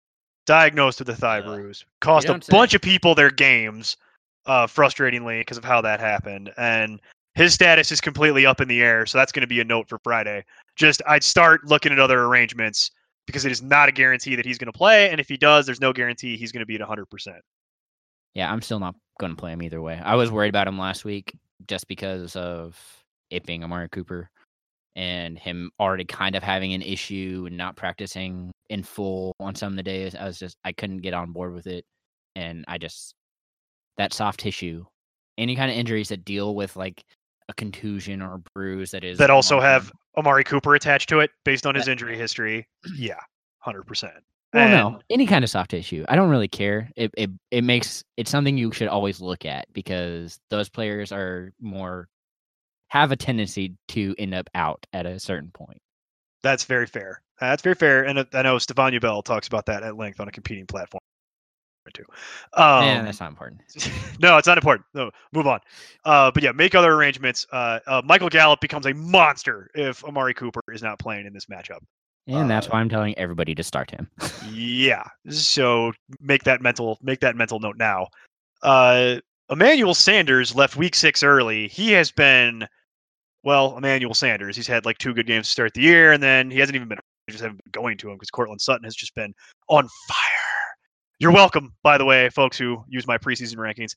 diagnosed 0.46 1.00
with 1.00 1.08
the 1.08 1.16
thigh 1.16 1.40
Ugh. 1.40 1.46
bruise, 1.46 1.86
cost 2.02 2.28
a 2.28 2.42
bunch 2.50 2.74
of 2.74 2.82
people 2.82 3.16
their 3.16 3.32
games, 3.32 3.98
uh, 4.46 4.68
frustratingly 4.68 5.42
because 5.42 5.58
of 5.58 5.64
how 5.64 5.82
that 5.82 6.00
happened. 6.00 6.52
And 6.58 7.00
his 7.36 7.54
status 7.54 7.92
is 7.92 8.02
completely 8.02 8.46
up 8.46 8.62
in 8.62 8.68
the 8.68 8.82
air, 8.82 9.06
so 9.06 9.18
that's 9.18 9.32
going 9.32 9.42
to 9.42 9.48
be 9.48 9.60
a 9.60 9.66
note 9.66 9.88
for 9.88 10.00
Friday. 10.00 10.44
Just 10.76 11.02
I'd 11.08 11.24
start 11.24 11.66
looking 11.66 11.92
at 11.92 12.00
other 12.00 12.24
arrangements 12.24 12.92
because 13.26 13.46
it 13.46 13.52
is 13.52 13.62
not 13.62 13.90
a 13.90 13.92
guarantee 13.92 14.36
that 14.36 14.46
he's 14.46 14.58
going 14.58 14.72
to 14.72 14.78
play, 14.78 15.10
and 15.10 15.20
if 15.20 15.30
he 15.30 15.38
does, 15.38 15.66
there's 15.66 15.82
no 15.82 15.94
guarantee 15.94 16.38
he's 16.38 16.52
going 16.52 16.62
to 16.62 16.66
be 16.66 16.76
at 16.76 16.82
100. 16.82 17.06
percent 17.10 17.42
Yeah, 18.34 18.52
I'm 18.52 18.62
still 18.62 18.80
not 18.80 18.96
going 19.20 19.32
to 19.32 19.40
play 19.40 19.52
him 19.52 19.62
either 19.62 19.82
way. 19.82 20.00
I 20.04 20.16
was 20.16 20.32
worried 20.32 20.50
about 20.50 20.68
him 20.68 20.78
last 20.78 21.06
week 21.06 21.34
just 21.68 21.88
because 21.88 22.36
of 22.36 22.80
it 23.30 23.46
being 23.46 23.64
Amari 23.64 23.90
Cooper 23.90 24.30
and 24.96 25.38
him 25.38 25.72
already 25.80 26.06
kind 26.06 26.36
of 26.36 26.44
having 26.44 26.74
an 26.74 26.82
issue 26.82 27.46
and 27.48 27.58
not 27.58 27.76
practicing 27.76 28.52
in 28.70 28.84
full 28.84 29.34
on 29.40 29.56
some 29.56 29.74
of 29.74 29.78
the 29.78 29.84
days. 29.84 30.16
I 30.16 30.26
was 30.26 30.40
just 30.40 30.58
I 30.64 30.72
couldn't 30.72 31.00
get 31.00 31.14
on 31.14 31.32
board 31.32 31.54
with 31.54 31.68
it, 31.68 31.86
and 32.36 32.66
I 32.68 32.78
just 32.78 33.16
that 33.98 34.14
soft 34.14 34.40
tissue, 34.40 34.86
any 35.38 35.56
kind 35.56 35.72
of 35.72 35.78
injuries 35.78 36.10
that 36.10 36.26
deal 36.26 36.56
with 36.56 36.76
like 36.76 37.04
a 37.50 37.54
contusion 37.54 38.22
or 38.22 38.36
a 38.36 38.40
bruise 38.56 38.92
that 38.92 39.04
is 39.04 39.18
that 39.18 39.30
also 39.30 39.56
long-term. 39.56 39.72
have 39.72 39.92
Amari 40.18 40.44
Cooper 40.44 40.76
attached 40.76 41.10
to 41.10 41.20
it 41.20 41.32
based 41.44 41.66
on 41.66 41.76
his 41.76 41.88
injury 41.88 42.18
history. 42.18 42.68
Yeah, 42.96 43.20
hundred 43.60 43.84
percent. 43.84 44.14
Well, 44.54 44.70
no, 44.70 45.00
any 45.10 45.26
kind 45.26 45.44
of 45.44 45.50
soft 45.50 45.72
tissue. 45.72 46.06
I 46.08 46.16
don't 46.16 46.30
really 46.30 46.48
care. 46.48 46.90
It 46.96 47.12
it 47.18 47.32
it 47.50 47.64
makes 47.64 48.04
it's 48.18 48.30
something 48.30 48.56
you 48.58 48.72
should 48.72 48.88
always 48.88 49.20
look 49.20 49.46
at 49.46 49.66
because 49.74 50.40
those 50.52 50.70
players 50.70 51.12
are 51.12 51.52
more 51.60 52.08
have 52.94 53.12
a 53.12 53.16
tendency 53.16 53.76
to 53.88 54.14
end 54.20 54.36
up 54.36 54.48
out 54.54 54.86
at 54.94 55.08
a 55.08 55.20
certain 55.20 55.50
point. 55.52 55.82
That's 56.44 56.64
very 56.64 56.86
fair. 56.86 57.24
That's 57.40 57.64
very 57.64 57.74
fair. 57.74 58.04
And 58.04 58.20
uh, 58.20 58.26
I 58.34 58.44
know 58.44 58.60
Stephania 58.60 59.00
Bell 59.00 59.24
talks 59.24 59.48
about 59.48 59.66
that 59.66 59.82
at 59.82 59.98
length 59.98 60.20
on 60.20 60.28
a 60.28 60.32
competing 60.32 60.68
platform 60.68 61.02
too. 61.92 62.06
Um, 62.54 62.86
yeah, 62.86 63.02
that's 63.02 63.20
not 63.20 63.30
important. 63.30 63.62
no, 64.20 64.38
it's 64.38 64.48
not 64.48 64.60
important. 64.60 64.86
No, 64.94 65.10
move 65.34 65.48
on. 65.48 65.60
Uh, 66.06 66.30
but 66.32 66.44
yeah, 66.44 66.52
make 66.52 66.76
other 66.76 66.94
arrangements. 66.94 67.48
Uh, 67.52 67.80
uh, 67.88 68.02
Michael 68.06 68.30
Gallup 68.30 68.62
becomes 68.62 68.86
a 68.86 68.94
monster 68.94 69.72
if 69.74 70.04
Amari 70.06 70.36
Cooper 70.36 70.62
is 70.72 70.84
not 70.84 71.00
playing 71.00 71.26
in 71.26 71.34
this 71.34 71.48
matchup. 71.48 71.80
And 72.28 72.48
that's 72.48 72.68
Uh, 72.68 72.70
why 72.72 72.80
I'm 72.80 72.90
telling 72.90 73.18
everybody 73.18 73.56
to 73.56 73.64
start 73.64 73.90
him. 73.90 74.08
Yeah. 74.52 75.04
So 75.30 75.94
make 76.20 76.44
that 76.44 76.62
mental 76.62 77.00
make 77.02 77.22
that 77.22 77.36
mental 77.36 77.60
note 77.60 77.78
now. 77.78 78.10
Uh 78.62 79.16
Emmanuel 79.50 79.96
Sanders 79.96 80.56
left 80.56 80.76
week 80.78 80.94
six 80.94 81.24
early. 81.24 81.68
He 81.70 81.92
has 81.94 82.12
been 82.12 82.68
well, 83.44 83.78
Emmanuel 83.78 84.14
Sanders. 84.14 84.56
He's 84.56 84.68
had 84.68 84.86
like 84.86 84.98
two 84.98 85.14
good 85.14 85.28
games 85.28 85.48
to 85.48 85.52
start 85.52 85.74
the 85.74 85.82
year, 85.82 86.12
and 86.14 86.22
then 86.24 86.50
he 86.50 86.60
hasn't 86.60 86.76
even 86.76 86.88
been 86.88 86.98
they 87.28 87.32
just 87.32 87.44
haven't 87.44 87.64
been 87.64 87.72
going 87.72 87.98
to 87.98 88.10
him 88.10 88.16
because 88.16 88.30
Courtland 88.30 88.60
Sutton 88.62 88.84
has 88.84 88.96
just 88.96 89.16
been 89.16 89.34
on 89.70 89.88
fire. 90.08 90.76
You're 91.20 91.32
welcome, 91.32 91.74
by 91.84 91.98
the 91.98 92.04
way, 92.06 92.30
folks 92.30 92.58
who 92.58 92.84
use 92.90 93.08
my 93.08 93.18
preseason 93.18 93.56
rankings. 93.56 93.96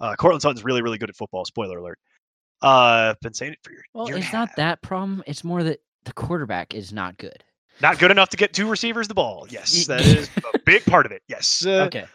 Uh 0.00 0.14
Courtland 0.16 0.42
Sutton's 0.42 0.64
really, 0.64 0.82
really 0.82 0.98
good 0.98 1.08
at 1.08 1.16
football. 1.16 1.44
Spoiler 1.44 1.78
alert. 1.78 1.98
Uh 2.62 3.14
been 3.22 3.34
saying 3.34 3.52
it 3.52 3.58
for 3.62 3.70
years. 3.72 3.84
Well, 3.94 4.06
it's 4.08 4.32
not 4.32 4.50
that 4.56 4.80
problem. 4.82 5.22
It's 5.26 5.42
more 5.44 5.62
that 5.64 5.80
the 6.04 6.12
quarterback 6.12 6.74
is 6.74 6.92
not 6.92 7.16
good. 7.18 7.42
Not 7.80 7.98
good 7.98 8.10
enough 8.10 8.28
to 8.30 8.36
get 8.36 8.52
two 8.52 8.68
receivers 8.68 9.06
the 9.08 9.14
ball. 9.14 9.46
Yes, 9.50 9.86
that 9.86 10.00
is 10.00 10.28
a 10.54 10.58
big 10.60 10.84
part 10.84 11.06
of 11.06 11.12
it. 11.12 11.22
Yes. 11.28 11.64
Uh, 11.64 11.84
okay. 11.86 12.06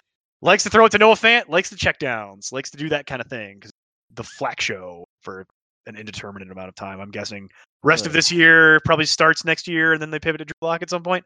likes 0.42 0.63
to 0.63 0.70
throw 0.70 0.86
it 0.86 0.92
to 0.92 0.98
Noah 0.98 1.16
Fant, 1.16 1.48
likes 1.48 1.70
to 1.70 1.75
check 1.78 2.00
downs, 2.00 2.52
likes 2.52 2.70
to 2.72 2.78
do 2.78 2.90
that 2.90 3.06
kind 3.06 3.22
of 3.22 3.28
thing. 3.28 3.60
'cause 3.62 3.72
the 4.16 4.24
flack 4.24 4.62
show 4.62 5.06
for 5.22 5.46
an 5.88 5.96
indeterminate 5.96 6.52
amount 6.52 6.70
of 6.70 6.75
time. 6.75 7.00
I'm 7.00 7.12
guessing 7.12 7.50
rest 7.84 8.06
of 8.06 8.13
this 8.13 8.32
year 8.32 8.80
probably 8.86 9.06
starts 9.06 9.46
next 9.46 9.68
year, 9.68 9.94
and 9.94 10.02
then 10.02 10.12
they 10.12 10.20
pivot 10.20 10.40
to 10.40 10.46
Drew 10.46 10.54
Lock 10.62 10.82
at 10.82 10.90
some 10.90 11.04
point, 11.04 11.24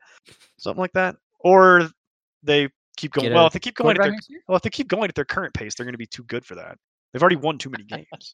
something 0.57 0.79
like 0.79 0.93
that. 0.93 1.15
Or 1.39 1.89
they 2.43 2.69
keep 2.97 3.13
going. 3.13 3.27
Get 3.27 3.35
Well, 3.35 3.47
if 3.47 3.53
they 3.53 3.59
keep 3.59 3.75
going 3.75 3.95
at 3.97 4.03
their 4.03 4.17
well, 4.47 4.55
if 4.55 4.63
they 4.63 4.69
keep 4.69 4.87
going 4.87 5.09
at 5.09 5.15
their 5.15 5.25
current 5.25 5.53
pace, 5.53 5.75
they're 5.75 5.85
going 5.85 5.93
to 5.93 5.99
be 5.99 6.07
too 6.07 6.23
good 6.23 6.45
for 6.45 6.55
that. 6.55 6.77
They've 7.13 7.21
already 7.21 7.35
won 7.35 7.57
too 7.57 7.69
many 7.69 7.83
games. 7.89 8.33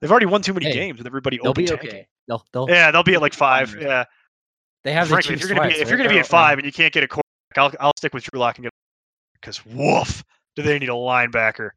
They've 0.00 0.10
already 0.10 0.26
won 0.26 0.42
too 0.42 0.52
many 0.54 0.66
Hey, 0.66 0.72
games 0.72 0.98
with 0.98 1.06
everybody 1.06 1.38
They'll 1.38 1.50
open 1.50 1.64
be 1.64 1.68
tanking. 1.68 1.90
okay. 1.90 2.06
They'll 2.28 2.44
they'll 2.52 2.68
Yeah, 2.68 2.90
they'll 2.90 3.02
be 3.02 3.14
at 3.14 3.22
like 3.22 3.34
five. 3.34 3.74
Yeah, 3.78 4.04
they 4.82 4.92
have 4.92 5.08
frankly, 5.08 5.34
the 5.34 5.34
if 5.34 5.40
you're 5.40 5.48
gonna 5.48 5.68
be 5.68 5.74
twice, 5.74 5.82
if 5.82 5.88
you're 5.88 5.96
gonna 5.96 6.08
be 6.08 6.18
at 6.18 6.26
five 6.26 6.58
and 6.58 6.66
you 6.66 6.72
can't 6.72 6.92
get 6.92 7.04
a 7.04 7.08
quarterback, 7.08 7.24
I'll 7.56 7.86
I'll 7.86 7.92
stick 7.96 8.14
with 8.14 8.24
Drew 8.24 8.40
Lock 8.40 8.56
and 8.58 8.64
get 8.64 8.72
because 9.34 9.64
woof, 9.64 10.24
do 10.56 10.62
they 10.62 10.78
need 10.78 10.88
a 10.88 10.92
linebacker? 10.92 11.70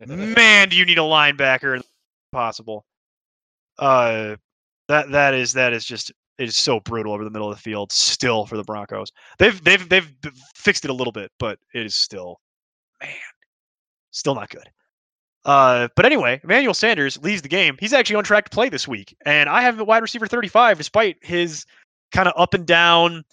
Man, 0.06 0.68
do 0.68 0.76
you 0.76 0.84
need 0.84 0.98
a 0.98 1.02
linebacker? 1.02 1.82
Possible. 2.32 2.84
Uh, 3.78 4.36
that 4.88 5.10
that 5.10 5.34
is 5.34 5.52
that 5.54 5.72
is 5.72 5.84
just 5.84 6.12
it 6.38 6.48
is 6.48 6.56
so 6.56 6.80
brutal 6.80 7.12
over 7.12 7.24
the 7.24 7.30
middle 7.30 7.50
of 7.50 7.56
the 7.56 7.62
field 7.62 7.92
still 7.92 8.46
for 8.46 8.56
the 8.56 8.64
Broncos. 8.64 9.10
They've 9.38 9.62
they've 9.62 9.88
they've 9.88 10.10
fixed 10.54 10.84
it 10.84 10.90
a 10.90 10.94
little 10.94 11.12
bit, 11.12 11.30
but 11.38 11.58
it 11.74 11.86
is 11.86 11.94
still, 11.94 12.40
man, 13.02 13.10
still 14.10 14.34
not 14.34 14.50
good. 14.50 14.68
Uh, 15.44 15.88
but 15.94 16.06
anyway, 16.06 16.40
Emmanuel 16.42 16.74
Sanders 16.74 17.22
leaves 17.22 17.42
the 17.42 17.48
game. 17.48 17.76
He's 17.78 17.92
actually 17.92 18.16
on 18.16 18.24
track 18.24 18.44
to 18.44 18.50
play 18.50 18.68
this 18.68 18.88
week, 18.88 19.14
and 19.26 19.48
I 19.48 19.62
have 19.62 19.78
a 19.78 19.84
wide 19.84 20.02
receiver 20.02 20.26
35, 20.26 20.78
despite 20.78 21.16
his 21.22 21.66
kind 22.12 22.28
of 22.28 22.34
up 22.36 22.54
and 22.54 22.66
down 22.66 23.24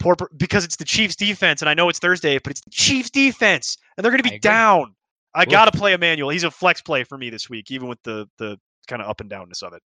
poor 0.00 0.16
because 0.36 0.64
it's 0.64 0.76
the 0.76 0.84
Chiefs 0.84 1.14
defense, 1.14 1.62
and 1.62 1.68
I 1.68 1.74
know 1.74 1.88
it's 1.88 2.00
Thursday, 2.00 2.38
but 2.38 2.50
it's 2.50 2.62
the 2.62 2.70
Chiefs 2.70 3.10
defense, 3.10 3.76
and 3.96 4.04
they're 4.04 4.10
going 4.10 4.22
to 4.22 4.28
be 4.28 4.36
agree. 4.36 4.40
down. 4.40 4.94
I 5.32 5.44
got 5.44 5.72
to 5.72 5.78
play 5.78 5.92
Emmanuel. 5.92 6.30
He's 6.30 6.42
a 6.42 6.50
flex 6.50 6.82
play 6.82 7.04
for 7.04 7.16
me 7.16 7.30
this 7.30 7.48
week, 7.48 7.70
even 7.70 7.88
with 7.88 8.02
the 8.02 8.28
the 8.38 8.58
kind 8.86 9.02
of 9.02 9.08
up 9.08 9.20
and 9.20 9.30
downness 9.30 9.62
of 9.62 9.72
it. 9.72 9.82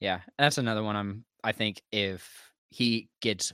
Yeah, 0.00 0.20
that's 0.38 0.58
another 0.58 0.82
one. 0.82 0.96
I'm. 0.96 1.24
I 1.42 1.52
think 1.52 1.82
if 1.92 2.28
he 2.70 3.08
gets, 3.20 3.52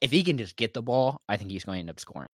if 0.00 0.10
he 0.10 0.22
can 0.22 0.36
just 0.38 0.56
get 0.56 0.74
the 0.74 0.82
ball, 0.82 1.20
I 1.28 1.36
think 1.36 1.50
he's 1.50 1.64
going 1.64 1.76
to 1.76 1.80
end 1.80 1.90
up 1.90 2.00
scoring. 2.00 2.28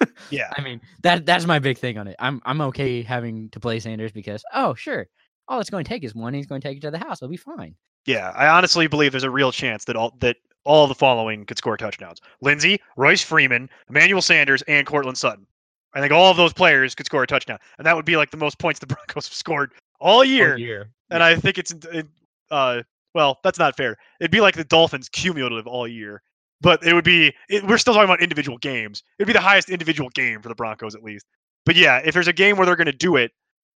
Yeah, 0.30 0.48
I 0.56 0.62
mean 0.62 0.80
that 1.02 1.26
that's 1.26 1.44
my 1.46 1.58
big 1.58 1.78
thing 1.78 1.98
on 1.98 2.08
it. 2.08 2.16
I'm 2.18 2.40
I'm 2.44 2.60
okay 2.62 3.02
having 3.02 3.50
to 3.50 3.60
play 3.60 3.78
Sanders 3.80 4.12
because 4.12 4.42
oh 4.54 4.74
sure, 4.74 5.06
all 5.48 5.60
it's 5.60 5.70
going 5.70 5.84
to 5.84 5.88
take 5.88 6.02
is 6.04 6.14
one. 6.14 6.32
He's 6.34 6.46
going 6.46 6.60
to 6.60 6.66
take 6.68 6.78
it 6.78 6.80
to 6.82 6.90
the 6.90 6.98
house. 6.98 7.20
It'll 7.20 7.30
be 7.30 7.36
fine. 7.36 7.74
yeah. 8.06 8.30
I 8.30 8.48
honestly 8.48 8.86
believe 8.86 9.12
there's 9.12 9.22
a 9.24 9.30
real 9.30 9.52
chance 9.52 9.84
that 9.84 9.96
all 9.96 10.14
that 10.20 10.36
all 10.64 10.86
the 10.86 10.94
following 10.94 11.44
could 11.44 11.58
score 11.58 11.76
touchdowns: 11.76 12.20
Lindsay, 12.40 12.80
Royce 12.96 13.22
Freeman, 13.22 13.68
Emmanuel 13.88 14.22
Sanders, 14.22 14.62
and 14.62 14.86
Courtland 14.86 15.18
Sutton. 15.18 15.46
I 15.94 16.00
think 16.00 16.12
all 16.12 16.30
of 16.30 16.36
those 16.36 16.52
players 16.52 16.94
could 16.94 17.06
score 17.06 17.22
a 17.22 17.26
touchdown, 17.26 17.58
and 17.78 17.86
that 17.86 17.94
would 17.96 18.04
be 18.06 18.16
like 18.16 18.30
the 18.30 18.36
most 18.36 18.58
points 18.58 18.80
the 18.80 18.86
Broncos 18.88 19.28
have 19.28 19.34
scored 19.34 19.72
all 20.04 20.22
year. 20.22 20.56
year. 20.56 20.90
And 21.10 21.22
I 21.22 21.34
think 21.36 21.58
it's, 21.58 21.72
it, 21.72 22.06
uh, 22.50 22.82
well, 23.14 23.38
that's 23.42 23.58
not 23.58 23.76
fair. 23.76 23.96
It'd 24.20 24.30
be 24.30 24.40
like 24.40 24.54
the 24.54 24.64
Dolphins 24.64 25.08
cumulative 25.08 25.66
all 25.66 25.88
year, 25.88 26.22
but 26.60 26.84
it 26.84 26.92
would 26.92 27.04
be. 27.04 27.32
It, 27.48 27.66
we're 27.66 27.78
still 27.78 27.94
talking 27.94 28.08
about 28.08 28.20
individual 28.20 28.58
games. 28.58 29.02
It'd 29.18 29.26
be 29.26 29.32
the 29.32 29.40
highest 29.40 29.70
individual 29.70 30.10
game 30.10 30.42
for 30.42 30.48
the 30.48 30.54
Broncos 30.54 30.94
at 30.94 31.02
least. 31.02 31.26
But 31.64 31.76
yeah, 31.76 32.00
if 32.04 32.12
there's 32.12 32.28
a 32.28 32.32
game 32.32 32.56
where 32.56 32.66
they're 32.66 32.76
going 32.76 32.86
to 32.86 32.92
do 32.92 33.16
it, 33.16 33.32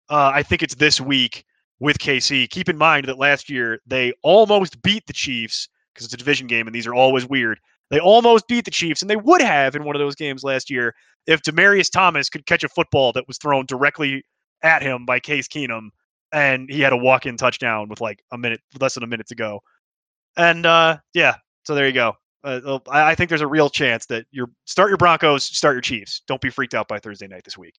uh, 0.09 0.31
I 0.33 0.43
think 0.43 0.61
it's 0.61 0.75
this 0.75 1.01
week 1.01 1.45
with 1.79 1.97
KC. 1.97 2.49
Keep 2.49 2.69
in 2.69 2.77
mind 2.77 3.07
that 3.07 3.17
last 3.17 3.49
year 3.49 3.79
they 3.87 4.13
almost 4.21 4.81
beat 4.81 5.07
the 5.07 5.13
Chiefs 5.13 5.67
because 5.93 6.05
it's 6.05 6.13
a 6.13 6.17
division 6.17 6.47
game 6.47 6.67
and 6.67 6.75
these 6.75 6.87
are 6.87 6.93
always 6.93 7.25
weird. 7.25 7.59
They 7.89 7.99
almost 7.99 8.47
beat 8.47 8.65
the 8.65 8.71
Chiefs, 8.71 9.01
and 9.01 9.09
they 9.09 9.15
would 9.15 9.41
have 9.41 9.75
in 9.75 9.83
one 9.83 9.95
of 9.95 9.99
those 9.99 10.13
games 10.13 10.43
last 10.43 10.69
year 10.69 10.93
if 11.25 11.41
Demaryius 11.41 11.89
Thomas 11.89 12.29
could 12.29 12.45
catch 12.45 12.63
a 12.63 12.69
football 12.69 13.13
that 13.13 13.27
was 13.27 13.37
thrown 13.37 13.65
directly 13.65 14.23
at 14.61 14.83
him 14.83 15.05
by 15.05 15.19
Case 15.19 15.47
Keenum 15.47 15.89
and 16.31 16.69
he 16.69 16.81
had 16.81 16.93
a 16.93 16.97
walk-in 16.97 17.37
touchdown 17.37 17.89
with 17.89 18.01
like 18.01 18.19
a 18.31 18.37
minute, 18.37 18.61
less 18.79 18.93
than 18.95 19.03
a 19.03 19.07
minute 19.07 19.27
to 19.27 19.35
go. 19.35 19.61
And 20.37 20.65
uh, 20.65 20.97
yeah, 21.13 21.35
so 21.65 21.75
there 21.75 21.87
you 21.87 21.93
go. 21.93 22.13
Uh, 22.43 22.59
uh, 22.65 22.79
I 22.89 23.15
think 23.15 23.29
there's 23.29 23.41
a 23.41 23.47
real 23.47 23.69
chance 23.69 24.05
that 24.07 24.25
you 24.31 24.47
start 24.65 24.89
your 24.89 24.97
Broncos, 24.97 25.43
start 25.43 25.75
your 25.75 25.81
Chiefs. 25.81 26.21
Don't 26.27 26.39
be 26.39 26.49
freaked 26.49 26.73
out 26.73 26.87
by 26.87 26.99
Thursday 26.99 27.27
night 27.27 27.43
this 27.43 27.57
week. 27.57 27.75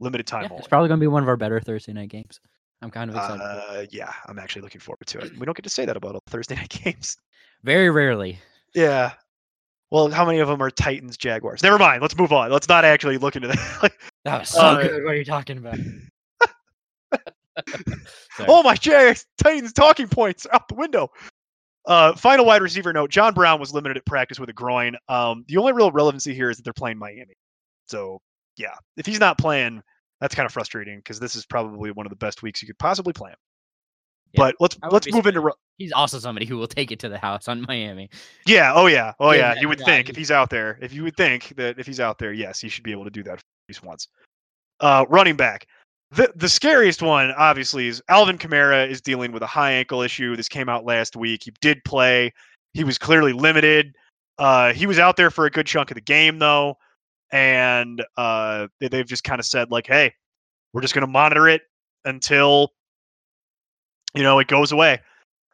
Limited 0.00 0.26
time 0.26 0.44
Yeah, 0.50 0.56
it's 0.58 0.68
probably 0.68 0.88
going 0.88 0.98
to 1.00 1.02
be 1.04 1.08
one 1.08 1.22
of 1.22 1.28
our 1.28 1.36
better 1.36 1.60
Thursday 1.60 1.92
night 1.92 2.08
games. 2.08 2.40
I'm 2.80 2.90
kind 2.90 3.10
of 3.10 3.16
excited. 3.16 3.42
Uh, 3.42 3.86
yeah, 3.90 4.12
I'm 4.26 4.38
actually 4.38 4.62
looking 4.62 4.80
forward 4.80 5.06
to 5.06 5.18
it. 5.18 5.36
We 5.36 5.44
don't 5.44 5.56
get 5.56 5.64
to 5.64 5.70
say 5.70 5.84
that 5.84 5.96
about 5.96 6.14
all 6.14 6.22
Thursday 6.28 6.54
night 6.56 6.70
games. 6.84 7.16
Very 7.64 7.90
rarely. 7.90 8.38
Yeah. 8.74 9.12
Well, 9.90 10.10
how 10.10 10.24
many 10.24 10.38
of 10.38 10.48
them 10.48 10.62
are 10.62 10.70
Titans, 10.70 11.16
Jaguars? 11.16 11.62
Never 11.62 11.78
mind. 11.78 12.02
Let's 12.02 12.16
move 12.16 12.32
on. 12.32 12.52
Let's 12.52 12.68
not 12.68 12.84
actually 12.84 13.18
look 13.18 13.36
into 13.36 13.48
that. 13.48 13.92
That 14.24 14.40
was 14.40 14.48
so 14.50 14.60
Uh, 14.60 14.82
good. 14.82 15.04
What 15.04 15.12
are 15.14 15.16
you 15.16 15.24
talking 15.24 15.56
about? 15.58 15.78
Oh 18.40 18.62
my 18.62 18.74
Jags, 18.74 19.26
Titans 19.42 19.72
talking 19.72 20.08
points 20.08 20.46
out 20.52 20.68
the 20.68 20.74
window. 20.74 21.08
Uh, 21.86 22.14
final 22.14 22.44
wide 22.44 22.62
receiver 22.62 22.92
note: 22.92 23.10
John 23.10 23.34
Brown 23.34 23.58
was 23.60 23.72
limited 23.72 23.96
at 23.96 24.06
practice 24.06 24.38
with 24.38 24.48
a 24.50 24.52
groin. 24.52 24.96
Um, 25.08 25.44
the 25.48 25.56
only 25.56 25.72
real 25.72 25.90
relevancy 25.90 26.34
here 26.34 26.50
is 26.50 26.56
that 26.58 26.62
they're 26.64 26.72
playing 26.72 26.98
Miami. 26.98 27.34
So 27.86 28.20
yeah, 28.56 28.74
if 28.96 29.06
he's 29.06 29.20
not 29.20 29.38
playing, 29.38 29.82
that's 30.20 30.34
kind 30.34 30.46
of 30.46 30.52
frustrating 30.52 30.98
because 30.98 31.18
this 31.18 31.34
is 31.34 31.46
probably 31.46 31.90
one 31.90 32.06
of 32.06 32.10
the 32.10 32.16
best 32.16 32.42
weeks 32.42 32.60
you 32.62 32.66
could 32.66 32.78
possibly 32.78 33.12
play 33.12 33.30
him. 33.30 33.36
Yeah, 34.34 34.38
But 34.38 34.56
let's 34.60 34.78
let's 34.90 35.10
move 35.10 35.26
into 35.26 35.50
He's 35.78 35.92
also 35.92 36.18
somebody 36.18 36.44
who 36.44 36.58
will 36.58 36.66
take 36.66 36.90
it 36.92 36.98
to 37.00 37.08
the 37.08 37.16
house 37.18 37.48
on 37.48 37.62
Miami. 37.62 38.10
yeah. 38.46 38.72
Oh 38.74 38.86
yeah. 38.86 39.14
Oh 39.18 39.30
Give 39.32 39.38
yeah. 39.40 39.54
You 39.60 39.68
would 39.68 39.78
guy- 39.78 39.84
think 39.86 40.10
if 40.10 40.16
he's 40.16 40.30
out 40.30 40.50
there, 40.50 40.78
if 40.82 40.92
you 40.92 41.02
would 41.04 41.16
think 41.16 41.54
that 41.56 41.78
if 41.78 41.86
he's 41.86 42.00
out 42.00 42.18
there, 42.18 42.32
yes, 42.32 42.60
he 42.60 42.68
should 42.68 42.84
be 42.84 42.92
able 42.92 43.04
to 43.04 43.10
do 43.10 43.22
that 43.22 43.34
at 43.38 43.42
least 43.68 43.82
once. 43.82 44.08
Uh, 44.80 45.04
running 45.08 45.36
back. 45.36 45.66
The 46.10 46.32
the 46.34 46.48
scariest 46.48 47.02
one, 47.02 47.32
obviously, 47.32 47.86
is 47.86 48.02
Alvin 48.08 48.38
Kamara 48.38 48.88
is 48.88 49.00
dealing 49.00 49.30
with 49.32 49.42
a 49.42 49.46
high 49.46 49.72
ankle 49.72 50.00
issue. 50.00 50.36
This 50.36 50.48
came 50.48 50.68
out 50.68 50.84
last 50.84 51.16
week. 51.16 51.42
He 51.44 51.52
did 51.60 51.84
play. 51.84 52.32
He 52.72 52.82
was 52.82 52.96
clearly 52.96 53.32
limited. 53.32 53.94
Uh, 54.38 54.72
he 54.72 54.86
was 54.86 54.98
out 54.98 55.16
there 55.16 55.30
for 55.30 55.44
a 55.44 55.50
good 55.50 55.66
chunk 55.66 55.90
of 55.90 55.96
the 55.96 56.00
game 56.00 56.38
though, 56.38 56.78
and 57.30 58.04
uh, 58.16 58.68
they, 58.80 58.88
they've 58.88 59.06
just 59.06 59.24
kind 59.24 59.38
of 59.38 59.44
said 59.44 59.70
like, 59.70 59.86
"Hey, 59.86 60.14
we're 60.72 60.80
just 60.80 60.94
going 60.94 61.06
to 61.06 61.12
monitor 61.12 61.46
it 61.46 61.62
until 62.06 62.72
you 64.14 64.22
know 64.22 64.38
it 64.38 64.46
goes 64.48 64.72
away." 64.72 65.00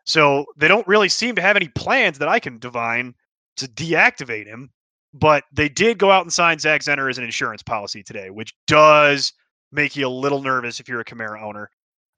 So 0.04 0.44
they 0.56 0.68
don't 0.68 0.86
really 0.86 1.08
seem 1.08 1.34
to 1.34 1.42
have 1.42 1.56
any 1.56 1.68
plans 1.68 2.18
that 2.18 2.28
I 2.28 2.38
can 2.38 2.58
divine 2.58 3.14
to 3.56 3.66
deactivate 3.66 4.46
him. 4.46 4.70
But 5.14 5.44
they 5.52 5.68
did 5.68 5.98
go 5.98 6.10
out 6.10 6.22
and 6.22 6.32
sign 6.32 6.58
Zach 6.58 6.82
Zenner 6.82 7.08
as 7.08 7.18
an 7.18 7.24
insurance 7.24 7.62
policy 7.62 8.02
today, 8.02 8.30
which 8.30 8.54
does 8.66 9.32
make 9.74 9.96
you 9.96 10.06
a 10.06 10.08
little 10.08 10.42
nervous 10.42 10.80
if 10.80 10.88
you're 10.88 11.00
a 11.00 11.04
Kamara 11.04 11.42
owner. 11.42 11.70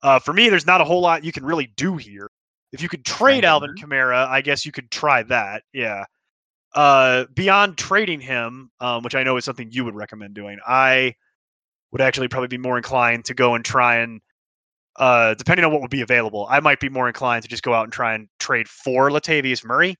Uh, 0.02 0.18
for 0.18 0.32
me, 0.32 0.48
there's 0.48 0.66
not 0.66 0.80
a 0.80 0.84
whole 0.84 1.00
lot 1.00 1.24
you 1.24 1.32
can 1.32 1.44
really 1.44 1.66
do 1.76 1.96
here. 1.96 2.30
If 2.72 2.82
you 2.82 2.88
could 2.88 3.04
trade 3.04 3.44
Alvin. 3.44 3.74
Kamara, 3.74 4.28
I 4.28 4.40
guess 4.40 4.66
you 4.66 4.72
could 4.72 4.90
try 4.90 5.22
that. 5.24 5.62
Yeah. 5.72 6.04
Uh, 6.74 7.24
beyond 7.34 7.78
trading 7.78 8.20
him, 8.20 8.70
um, 8.80 9.02
which 9.02 9.14
I 9.14 9.22
know 9.22 9.36
is 9.36 9.44
something 9.44 9.70
you 9.70 9.84
would 9.84 9.94
recommend 9.94 10.34
doing, 10.34 10.58
I 10.66 11.14
would 11.92 12.00
actually 12.00 12.28
probably 12.28 12.48
be 12.48 12.58
more 12.58 12.76
inclined 12.76 13.24
to 13.26 13.34
go 13.34 13.54
and 13.54 13.64
try 13.64 13.96
and 13.96 14.20
uh, 14.98 15.34
depending 15.34 15.64
on 15.64 15.72
what 15.72 15.80
would 15.82 15.90
be 15.90 16.00
available, 16.00 16.46
I 16.48 16.60
might 16.60 16.80
be 16.80 16.88
more 16.88 17.06
inclined 17.06 17.42
to 17.42 17.48
just 17.48 17.62
go 17.62 17.74
out 17.74 17.84
and 17.84 17.92
try 17.92 18.14
and 18.14 18.28
trade 18.38 18.68
for 18.68 19.10
Latavius 19.10 19.64
Murray, 19.64 19.96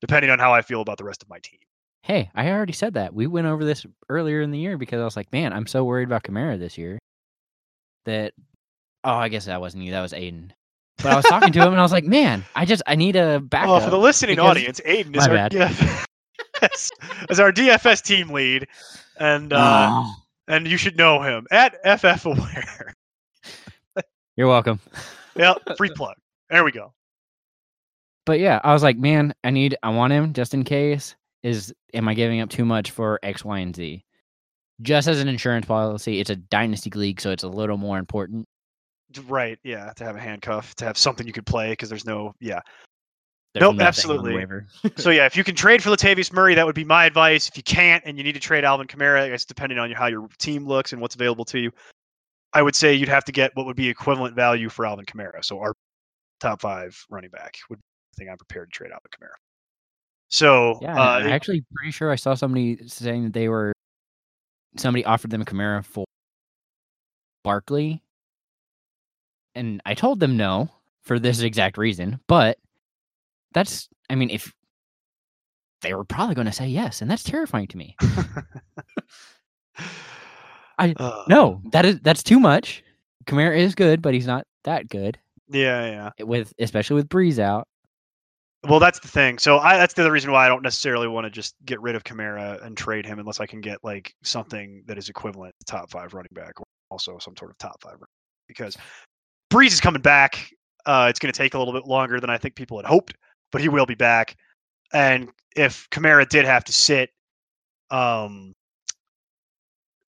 depending 0.00 0.30
on 0.30 0.38
how 0.38 0.54
I 0.54 0.62
feel 0.62 0.80
about 0.80 0.98
the 0.98 1.04
rest 1.04 1.22
of 1.22 1.28
my 1.28 1.38
team. 1.40 1.60
Hey, 2.02 2.30
I 2.34 2.48
already 2.50 2.72
said 2.72 2.94
that. 2.94 3.12
We 3.14 3.26
went 3.26 3.46
over 3.46 3.64
this 3.64 3.84
earlier 4.08 4.40
in 4.40 4.50
the 4.50 4.58
year 4.58 4.78
because 4.78 5.00
I 5.00 5.04
was 5.04 5.16
like, 5.16 5.32
man, 5.32 5.52
I'm 5.52 5.66
so 5.66 5.84
worried 5.84 6.08
about 6.08 6.22
Kamara 6.22 6.58
this 6.58 6.78
year 6.78 6.98
that. 8.06 8.32
Oh, 9.04 9.14
I 9.14 9.28
guess 9.28 9.46
that 9.46 9.60
wasn't 9.60 9.84
you. 9.84 9.92
That 9.92 10.02
was 10.02 10.12
Aiden. 10.12 10.50
But 10.98 11.06
I 11.12 11.16
was 11.16 11.24
talking 11.24 11.52
to 11.52 11.60
him 11.62 11.68
and 11.68 11.78
I 11.78 11.82
was 11.82 11.92
like, 11.92 12.04
man, 12.04 12.44
I 12.54 12.66
just 12.66 12.82
I 12.86 12.94
need 12.94 13.16
a 13.16 13.40
backup. 13.40 13.70
Oh, 13.70 13.80
for 13.84 13.90
the 13.90 13.98
listening 13.98 14.36
because- 14.36 14.50
audience, 14.50 14.80
Aiden 14.84 15.16
is 15.16 15.26
My 15.26 15.28
our 15.28 15.34
bad. 15.48 15.52
DFS, 15.52 16.90
is 17.30 17.40
our 17.40 17.52
DFS 17.52 18.02
team 18.02 18.28
lead, 18.30 18.66
and 19.18 19.52
uh, 19.52 19.88
Oh, 19.92 20.14
and 20.48 20.66
you 20.66 20.76
should 20.76 20.96
know 20.98 21.22
him 21.22 21.46
at 21.50 21.76
FF 22.00 22.26
Aware. 22.26 22.94
you're 24.36 24.48
welcome. 24.48 24.80
yep, 25.36 25.58
free 25.78 25.90
plug. 25.94 26.16
There 26.50 26.64
we 26.64 26.72
go. 26.72 26.92
But 28.26 28.38
yeah, 28.40 28.60
I 28.62 28.72
was 28.74 28.82
like, 28.82 28.98
man, 28.98 29.32
I 29.42 29.50
need 29.50 29.76
I 29.82 29.88
want 29.90 30.12
him 30.12 30.32
just 30.34 30.52
in 30.52 30.64
case. 30.64 31.14
Is 31.42 31.72
am 31.94 32.08
I 32.08 32.14
giving 32.14 32.40
up 32.40 32.50
too 32.50 32.64
much 32.64 32.90
for 32.90 33.18
X, 33.22 33.44
Y, 33.44 33.58
and 33.58 33.74
Z? 33.74 34.04
Just 34.82 35.08
as 35.08 35.20
an 35.20 35.28
insurance 35.28 35.66
policy, 35.66 36.20
it's 36.20 36.30
a 36.30 36.36
dynasty 36.36 36.90
league, 36.90 37.20
so 37.20 37.30
it's 37.30 37.42
a 37.42 37.48
little 37.48 37.76
more 37.76 37.98
important. 37.98 38.46
Right, 39.26 39.58
yeah, 39.64 39.92
to 39.96 40.04
have 40.04 40.16
a 40.16 40.20
handcuff, 40.20 40.74
to 40.76 40.84
have 40.84 40.96
something 40.96 41.26
you 41.26 41.32
could 41.32 41.46
play 41.46 41.70
because 41.70 41.88
there's 41.88 42.06
no, 42.06 42.34
yeah. 42.40 42.60
There's 43.52 43.62
Nope, 43.62 43.76
nothing 43.76 44.10
on 44.10 44.24
the 44.24 44.38
absolutely. 44.38 44.92
so 44.96 45.10
yeah, 45.10 45.26
if 45.26 45.36
you 45.36 45.42
can 45.42 45.56
trade 45.56 45.82
for 45.82 45.90
Latavius 45.90 46.32
Murray, 46.32 46.54
that 46.54 46.64
would 46.64 46.76
be 46.76 46.84
my 46.84 47.04
advice. 47.04 47.48
If 47.48 47.56
you 47.56 47.64
can't 47.64 48.02
and 48.06 48.16
you 48.16 48.22
need 48.22 48.34
to 48.34 48.40
trade 48.40 48.64
Alvin 48.64 48.86
Kamara, 48.86 49.22
I 49.22 49.28
guess 49.28 49.44
depending 49.44 49.78
on 49.78 49.90
how 49.90 50.06
your 50.06 50.28
team 50.38 50.66
looks 50.66 50.92
and 50.92 51.02
what's 51.02 51.16
available 51.16 51.44
to 51.46 51.58
you, 51.58 51.72
I 52.52 52.62
would 52.62 52.76
say 52.76 52.94
you'd 52.94 53.08
have 53.08 53.24
to 53.24 53.32
get 53.32 53.50
what 53.54 53.66
would 53.66 53.76
be 53.76 53.88
equivalent 53.88 54.36
value 54.36 54.68
for 54.68 54.86
Alvin 54.86 55.04
Kamara. 55.04 55.44
So 55.44 55.58
our 55.58 55.74
top 56.38 56.60
five 56.60 56.96
running 57.10 57.30
back 57.30 57.56
would 57.68 57.80
be 57.80 57.82
the 58.12 58.16
thing 58.18 58.30
I'm 58.30 58.38
prepared 58.38 58.72
to 58.72 58.76
trade 58.76 58.92
Alvin 58.92 59.10
Kamara. 59.10 59.34
So 60.30 60.78
Yeah, 60.80 60.96
uh, 60.98 61.02
I'm 61.18 61.26
actually 61.28 61.64
pretty 61.74 61.90
sure 61.92 62.10
I 62.10 62.16
saw 62.16 62.34
somebody 62.34 62.78
saying 62.86 63.24
that 63.24 63.32
they 63.32 63.48
were 63.48 63.72
somebody 64.76 65.04
offered 65.04 65.30
them 65.30 65.44
Kamara 65.44 65.84
for 65.84 66.04
Barkley, 67.42 68.02
and 69.54 69.80
I 69.84 69.94
told 69.94 70.20
them 70.20 70.36
no 70.36 70.70
for 71.02 71.18
this 71.18 71.40
exact 71.40 71.76
reason. 71.78 72.20
But 72.28 72.58
that's, 73.52 73.88
I 74.08 74.14
mean, 74.14 74.30
if 74.30 74.52
they 75.82 75.94
were 75.94 76.04
probably 76.04 76.34
going 76.36 76.46
to 76.46 76.52
say 76.52 76.68
yes, 76.68 77.02
and 77.02 77.10
that's 77.10 77.24
terrifying 77.24 77.66
to 77.68 77.76
me. 77.76 77.96
I- 80.78 80.94
uh, 80.96 81.24
No, 81.28 81.60
that 81.72 81.84
is 81.84 81.98
that's 82.00 82.22
too 82.22 82.38
much. 82.40 82.82
Kamara 83.26 83.58
is 83.58 83.74
good, 83.74 84.00
but 84.02 84.14
he's 84.14 84.26
not 84.26 84.46
that 84.64 84.88
good. 84.88 85.18
yeah, 85.48 86.10
yeah. 86.18 86.24
With 86.24 86.52
especially 86.58 86.94
with 86.96 87.08
Brees 87.08 87.38
out. 87.38 87.66
Well, 88.68 88.78
that's 88.78 89.00
the 89.00 89.08
thing. 89.08 89.38
So 89.38 89.58
I 89.58 89.78
that's 89.78 89.94
the 89.94 90.02
other 90.02 90.12
reason 90.12 90.32
why 90.32 90.44
I 90.44 90.48
don't 90.48 90.62
necessarily 90.62 91.08
want 91.08 91.24
to 91.24 91.30
just 91.30 91.54
get 91.64 91.80
rid 91.80 91.94
of 91.94 92.04
Kamara 92.04 92.62
and 92.64 92.76
trade 92.76 93.06
him 93.06 93.18
unless 93.18 93.40
I 93.40 93.46
can 93.46 93.60
get 93.60 93.78
like 93.82 94.14
something 94.22 94.82
that 94.86 94.98
is 94.98 95.08
equivalent 95.08 95.54
to 95.60 95.64
top 95.64 95.90
five 95.90 96.12
running 96.12 96.32
back 96.32 96.60
or 96.60 96.64
also 96.90 97.18
some 97.18 97.36
sort 97.36 97.50
of 97.50 97.58
top 97.58 97.80
five 97.80 97.96
because 98.48 98.76
Brees 99.50 99.68
is 99.68 99.80
coming 99.80 100.02
back. 100.02 100.50
Uh, 100.84 101.06
it's 101.08 101.18
going 101.18 101.32
to 101.32 101.36
take 101.36 101.54
a 101.54 101.58
little 101.58 101.72
bit 101.72 101.86
longer 101.86 102.20
than 102.20 102.30
I 102.30 102.36
think 102.36 102.54
people 102.54 102.76
had 102.76 102.86
hoped, 102.86 103.14
but 103.50 103.60
he 103.60 103.68
will 103.68 103.86
be 103.86 103.94
back. 103.94 104.36
And 104.92 105.30
if 105.56 105.88
Kamara 105.90 106.28
did 106.28 106.44
have 106.44 106.64
to 106.64 106.72
sit, 106.72 107.10
um, 107.90 108.52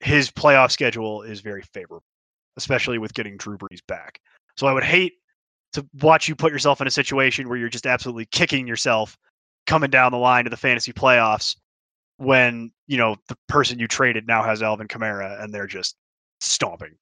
his 0.00 0.30
playoff 0.30 0.72
schedule 0.72 1.22
is 1.22 1.40
very 1.40 1.62
favorable, 1.72 2.04
especially 2.56 2.98
with 2.98 3.14
getting 3.14 3.36
Drew 3.36 3.56
Brees 3.56 3.80
back. 3.86 4.20
So 4.56 4.66
I 4.66 4.72
would 4.72 4.84
hate 4.84 5.14
to 5.72 5.86
watch 6.00 6.28
you 6.28 6.34
put 6.34 6.52
yourself 6.52 6.80
in 6.80 6.86
a 6.86 6.90
situation 6.90 7.48
where 7.48 7.58
you're 7.58 7.68
just 7.68 7.86
absolutely 7.86 8.26
kicking 8.26 8.66
yourself 8.66 9.16
coming 9.66 9.90
down 9.90 10.12
the 10.12 10.18
line 10.18 10.44
to 10.44 10.50
the 10.50 10.56
fantasy 10.56 10.92
playoffs 10.92 11.56
when 12.18 12.70
you 12.86 12.96
know 12.98 13.16
the 13.28 13.36
person 13.48 13.78
you 13.78 13.88
traded 13.88 14.26
now 14.26 14.42
has 14.42 14.62
Alvin 14.62 14.88
Kamara 14.88 15.42
and 15.42 15.52
they're 15.52 15.66
just 15.66 15.96
stomping. 16.40 16.94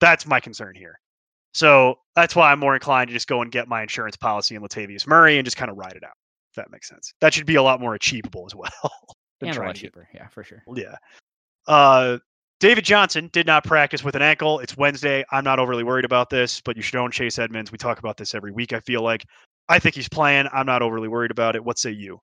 That's 0.00 0.26
my 0.26 0.40
concern 0.40 0.74
here. 0.74 0.98
So 1.54 1.98
that's 2.14 2.36
why 2.36 2.52
I'm 2.52 2.60
more 2.60 2.74
inclined 2.74 3.08
to 3.08 3.14
just 3.14 3.26
go 3.26 3.42
and 3.42 3.50
get 3.50 3.68
my 3.68 3.82
insurance 3.82 4.16
policy 4.16 4.54
in 4.54 4.62
Latavius 4.62 5.06
Murray 5.06 5.38
and 5.38 5.44
just 5.44 5.56
kind 5.56 5.70
of 5.70 5.76
ride 5.76 5.94
it 5.96 6.04
out. 6.04 6.16
If 6.52 6.56
that 6.56 6.70
makes 6.70 6.88
sense. 6.88 7.12
That 7.20 7.34
should 7.34 7.46
be 7.46 7.56
a 7.56 7.62
lot 7.62 7.80
more 7.80 7.94
achievable 7.94 8.44
as 8.46 8.54
well. 8.54 8.92
than 9.40 9.50
And 9.50 9.58
a 9.58 9.62
lot 9.62 9.74
cheaper, 9.74 10.08
yeah, 10.14 10.28
for 10.28 10.44
sure. 10.44 10.62
yeah. 10.74 10.96
Uh, 11.66 12.18
David 12.60 12.84
Johnson 12.84 13.30
did 13.32 13.46
not 13.46 13.62
practice 13.62 14.02
with 14.02 14.16
an 14.16 14.22
ankle. 14.22 14.58
It's 14.58 14.76
Wednesday. 14.76 15.24
I'm 15.30 15.44
not 15.44 15.60
overly 15.60 15.84
worried 15.84 16.04
about 16.04 16.28
this, 16.28 16.60
but 16.60 16.76
you 16.76 16.82
should 16.82 16.96
own 16.96 17.12
Chase 17.12 17.38
Edmonds. 17.38 17.70
We 17.70 17.78
talk 17.78 18.00
about 18.00 18.16
this 18.16 18.34
every 18.34 18.50
week, 18.50 18.72
I 18.72 18.80
feel 18.80 19.02
like. 19.02 19.24
I 19.68 19.78
think 19.78 19.94
he's 19.94 20.08
playing. 20.08 20.48
I'm 20.52 20.66
not 20.66 20.82
overly 20.82 21.06
worried 21.06 21.30
about 21.30 21.54
it. 21.54 21.64
What 21.64 21.78
say 21.78 21.92
you? 21.92 22.20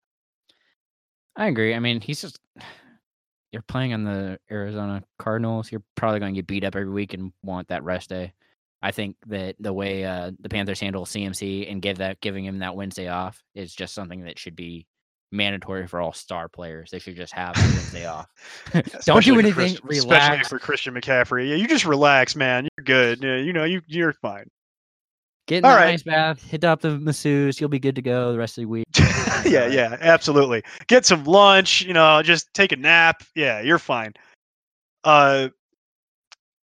I 1.38 1.48
agree. 1.48 1.74
I 1.74 1.80
mean, 1.80 2.02
he's 2.02 2.22
just 2.22 2.40
you're 3.52 3.62
playing 3.62 3.94
on 3.94 4.04
the 4.04 4.38
Arizona 4.52 5.04
Cardinals. 5.20 5.72
You're 5.72 5.84
probably 5.96 6.20
going 6.20 6.34
to 6.34 6.38
get 6.38 6.48
beat 6.48 6.66
up 6.66 6.76
every 6.76 6.92
week 6.92 7.14
and 7.14 7.32
want 7.42 7.70
that 7.70 7.84
rest 7.84 8.10
day. 8.10 8.34
I 8.82 8.92
think 8.92 9.16
that 9.28 9.56
the 9.60 9.72
way 9.72 10.04
uh, 10.04 10.32
the 10.40 10.50
Panthers 10.50 10.82
handle 10.82 11.06
CMC 11.06 11.72
and 11.72 11.82
give 11.82 12.00
that 12.00 12.20
giving 12.20 12.44
him 12.44 12.60
that 12.60 12.76
Wednesday 12.76 13.08
off 13.08 13.42
is 13.56 13.74
just 13.74 13.96
something 13.96 14.26
that 14.26 14.38
should 14.38 14.56
be 14.56 14.86
mandatory 15.32 15.88
for 15.88 16.00
all 16.02 16.14
star 16.14 16.48
players. 16.48 16.90
They 16.92 17.00
should 17.00 17.16
just 17.16 17.34
have 17.34 17.56
that 17.56 17.64
Wednesday 17.64 18.06
off. 18.08 18.28
Don't 18.74 18.86
Especially 18.96 19.22
do 19.24 19.34
for 19.34 19.62
anything. 19.62 19.78
Chris- 19.82 19.98
Especially 20.00 20.30
relax. 20.32 20.48
for 20.50 20.60
Christian 20.60 20.94
McCaffrey. 20.94 21.50
Yeah, 21.50 21.56
you 21.56 21.68
just 21.68 21.86
relax, 21.86 22.36
man. 22.36 22.68
You're 22.78 22.86
good. 22.86 23.24
Yeah, 23.24 23.38
you 23.38 23.54
know, 23.54 23.64
you 23.64 23.82
you're 23.88 24.14
fine. 24.14 24.46
Get 25.48 25.60
in 25.60 25.66
All 25.66 25.72
the 25.74 25.78
right. 25.78 25.94
ice 25.94 26.02
bath, 26.02 26.42
hit 26.42 26.64
up 26.64 26.82
the 26.82 26.98
masseuse. 26.98 27.62
You'll 27.62 27.70
be 27.70 27.78
good 27.78 27.96
to 27.96 28.02
go 28.02 28.32
the 28.32 28.38
rest 28.40 28.58
of 28.58 28.64
the 28.64 28.68
week. 28.68 28.86
yeah, 29.46 29.68
yeah, 29.68 29.96
absolutely. 30.02 30.64
Get 30.88 31.06
some 31.06 31.24
lunch, 31.24 31.84
you 31.84 31.94
know, 31.94 32.24
just 32.24 32.52
take 32.56 32.72
a 32.72 32.76
nap. 32.76 33.22
Yeah, 33.36 33.62
you're 33.62 33.78
fine. 33.78 34.14
Uh 35.04 35.50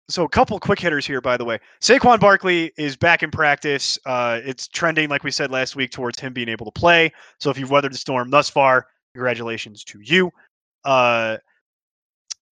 so 0.08 0.24
a 0.24 0.28
couple 0.28 0.58
quick 0.60 0.78
hitters 0.78 1.06
here, 1.06 1.20
by 1.20 1.36
the 1.36 1.44
way. 1.44 1.58
Saquon 1.80 2.20
Barkley 2.20 2.72
is 2.76 2.96
back 2.96 3.22
in 3.22 3.30
practice. 3.30 3.98
Uh, 4.06 4.40
it's 4.44 4.68
trending, 4.68 5.08
like 5.08 5.24
we 5.24 5.30
said 5.30 5.50
last 5.50 5.74
week, 5.76 5.90
towards 5.90 6.20
him 6.20 6.32
being 6.32 6.48
able 6.48 6.66
to 6.66 6.72
play. 6.72 7.12
So 7.40 7.50
if 7.50 7.58
you've 7.58 7.70
weathered 7.70 7.92
the 7.92 7.98
storm 7.98 8.30
thus 8.30 8.48
far, 8.48 8.86
congratulations 9.14 9.82
to 9.84 10.00
you. 10.00 10.30
Uh, 10.84 11.38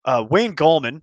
uh, 0.05 0.25
Wayne 0.29 0.55
Gallman 0.57 1.01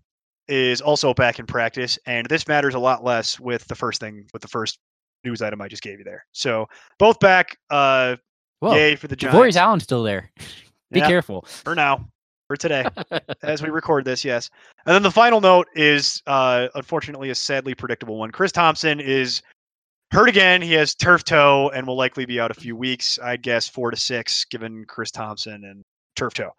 is 0.47 0.81
also 0.81 1.13
back 1.13 1.39
in 1.39 1.45
practice, 1.45 1.97
and 2.05 2.27
this 2.27 2.47
matters 2.47 2.75
a 2.75 2.79
lot 2.79 3.03
less 3.03 3.39
with 3.39 3.65
the 3.67 3.75
first 3.75 3.99
thing, 4.01 4.27
with 4.33 4.41
the 4.41 4.47
first 4.47 4.79
news 5.23 5.41
item 5.41 5.61
I 5.61 5.67
just 5.67 5.83
gave 5.83 5.99
you 5.99 6.03
there. 6.03 6.25
So 6.33 6.67
both 6.99 7.19
back. 7.19 7.57
Uh, 7.69 8.17
Whoa, 8.59 8.75
Yay 8.75 8.95
for 8.95 9.07
the 9.07 9.15
Giants 9.15 9.55
Allen's 9.57 9.83
still 9.83 10.03
there. 10.03 10.31
Be 10.91 10.99
Yeah. 10.99 11.07
careful. 11.07 11.45
for 11.47 11.73
now, 11.73 12.05
for 12.51 12.57
today, 12.57 12.85
as 13.43 13.61
we 13.61 13.69
record 13.69 14.03
this. 14.03 14.25
Yes, 14.25 14.49
and 14.85 14.93
then 14.93 15.03
the 15.03 15.11
final 15.11 15.39
note 15.39 15.67
is, 15.73 16.21
uh, 16.27 16.67
unfortunately, 16.75 17.29
a 17.29 17.35
sadly 17.35 17.73
predictable 17.73 18.17
one. 18.17 18.31
Chris 18.31 18.51
Thompson 18.51 18.99
is 18.99 19.41
hurt 20.11 20.27
again. 20.27 20.61
He 20.61 20.73
has 20.73 20.93
turf 20.93 21.23
toe 21.23 21.71
and 21.73 21.87
will 21.87 21.95
likely 21.95 22.25
be 22.25 22.39
out 22.39 22.51
a 22.51 22.53
few 22.53 22.75
weeks. 22.75 23.17
I'd 23.23 23.41
guess 23.41 23.69
four 23.69 23.89
to 23.91 23.97
six, 23.97 24.43
given 24.45 24.83
Chris 24.85 25.11
Thompson 25.11 25.63
and 25.63 25.83
turf 26.17 26.33
toe. 26.33 26.51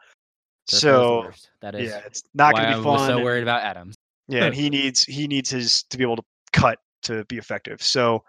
Turf 0.71 0.81
So 0.81 1.31
that 1.61 1.75
is 1.75 1.91
yeah, 1.91 2.01
it's 2.07 2.23
not 2.35 2.55
going 2.55 2.71
to 2.71 2.79
be 2.79 2.85
was 2.85 3.01
fun. 3.01 3.09
so 3.09 3.17
and- 3.17 3.25
worried 3.25 3.43
about 3.43 3.63
Adams. 3.63 3.95
yeah, 4.29 4.45
and 4.45 4.55
he 4.55 4.71
needs 4.71 5.05
he 5.05 5.27
needs 5.27 5.51
his 5.51 5.83
to 5.85 5.99
be 5.99 6.05
able 6.05 6.17
to 6.17 6.25
cut 6.55 6.79
to 7.03 7.25
be 7.27 7.37
effective. 7.37 7.83
So, 7.83 8.25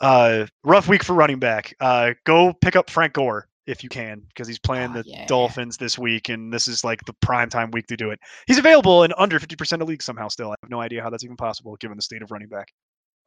uh, 0.00 0.46
rough 0.64 0.88
week 0.88 1.02
for 1.02 1.12
running 1.12 1.40
back. 1.40 1.74
Uh, 1.80 2.12
go 2.24 2.54
pick 2.54 2.74
up 2.74 2.88
Frank 2.88 3.12
Gore 3.12 3.48
if 3.66 3.82
you 3.84 3.88
can 3.90 4.20
because 4.28 4.48
he's 4.48 4.58
playing 4.58 4.90
Oh, 4.90 5.02
the 5.02 5.04
yeah. 5.06 5.26
Dolphins 5.26 5.76
this 5.76 5.98
week, 5.98 6.28
and 6.28 6.52
this 6.52 6.66
is 6.68 6.82
like 6.84 7.04
the 7.04 7.12
prime 7.20 7.48
time 7.50 7.70
week 7.70 7.86
to 7.88 7.96
do 7.96 8.10
it. 8.10 8.18
He's 8.46 8.58
available 8.58 9.04
in 9.04 9.12
under 9.18 9.38
fifty 9.38 9.56
percent 9.56 9.82
of 9.82 9.88
leagues 9.88 10.04
somehow. 10.04 10.28
Still, 10.28 10.48
I 10.50 10.54
have 10.62 10.70
no 10.70 10.80
idea 10.80 11.02
how 11.02 11.10
that's 11.10 11.24
even 11.24 11.36
possible 11.36 11.76
given 11.76 11.96
the 11.96 12.02
state 12.02 12.22
of 12.22 12.30
running 12.30 12.48
back. 12.48 12.68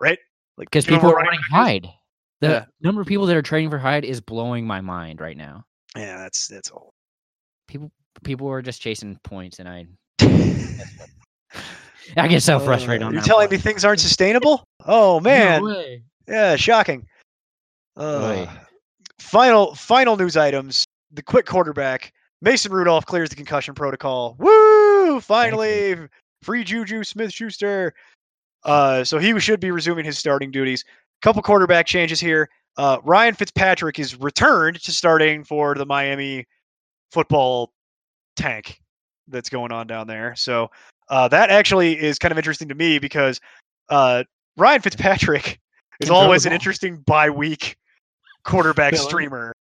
Right? 0.02 0.18
Like 0.58 0.70
Because 0.70 0.86
people 0.86 1.10
are 1.10 1.16
running 1.16 1.40
running? 1.52 1.84
Hyde. 1.84 1.94
The 2.42 2.48
Yeah. 2.50 2.66
number 2.82 3.00
of 3.02 3.08
people 3.08 3.26
that 3.28 3.38
are 3.38 3.42
trading 3.42 3.70
for 3.70 3.78
Hyde 3.78 4.04
is 4.06 4.20
blowing 4.22 4.66
my 4.68 4.82
mind 4.82 5.22
right 5.22 5.38
now. 5.38 5.64
Yeah, 5.96 6.18
that's 6.18 6.48
that's 6.48 6.70
all. 6.72 6.94
People 7.68 7.92
people 8.24 8.48
are 8.50 8.62
just 8.62 8.82
chasing 8.82 9.18
points, 9.24 9.60
and 9.60 9.70
I 9.70 9.86
I 12.18 12.28
get 12.28 12.44
so 12.44 12.60
frustrated 12.60 13.02
Uh, 13.04 13.08
on 13.08 13.14
You're 13.14 13.22
that 13.22 13.28
telling 13.28 13.48
play. 13.48 13.58
me 13.58 13.62
things 13.62 13.86
aren't 13.86 14.00
sustainable? 14.00 14.64
Oh 14.86 15.20
man. 15.20 15.62
No 15.62 15.68
way. 15.70 16.04
Yeah, 16.28 16.56
shocking. 16.56 17.06
Oy. 18.00 18.02
Uh, 18.04 18.54
final 19.20 19.76
final 19.76 20.18
news 20.18 20.38
items. 20.38 20.86
The 21.12 21.22
quick 21.22 21.46
quarterback 21.46 22.12
Mason 22.42 22.74
Rudolph 22.74 23.06
clears 23.06 23.30
the 23.30 23.38
concussion 23.38 23.74
protocol. 23.74 24.36
Woo! 24.38 25.22
Finally, 25.22 25.96
free 26.42 26.64
Juju 26.66 27.06
Smith 27.06 27.32
Schuster. 27.32 27.94
Uh, 28.66 29.04
so 29.04 29.18
he 29.18 29.38
should 29.40 29.62
be 29.62 29.72
resuming 29.72 30.04
his 30.04 30.18
starting 30.18 30.52
duties. 30.52 30.84
Couple 31.22 31.42
quarterback 31.42 31.86
changes 31.86 32.20
here. 32.20 32.50
Uh, 32.76 32.98
Ryan 33.04 33.34
Fitzpatrick 33.34 33.98
is 33.98 34.20
returned 34.20 34.82
to 34.82 34.92
starting 34.92 35.46
for 35.46 35.76
the 35.76 35.86
Miami 35.86 36.46
football 37.12 37.72
tank 38.36 38.82
that's 39.30 39.50
going 39.50 39.72
on 39.72 39.88
down 39.88 40.08
there. 40.08 40.36
So 40.36 40.70
uh, 41.08 41.30
that 41.30 41.50
actually 41.50 41.98
is 41.98 42.20
kind 42.20 42.32
of 42.32 42.38
interesting 42.38 42.68
to 42.68 42.76
me 42.76 43.00
because 43.00 43.40
uh, 43.88 44.24
Ryan 44.58 44.82
Fitzpatrick 44.82 45.46
is 46.02 46.08
Can 46.08 46.08
throw 46.08 46.18
the 46.18 46.24
always 46.24 46.46
an 46.46 46.52
interesting 46.52 46.98
bye 46.98 47.30
week 47.30 47.78
quarterback 48.44 48.94
Filler. 48.94 49.10
streamer. 49.10 49.54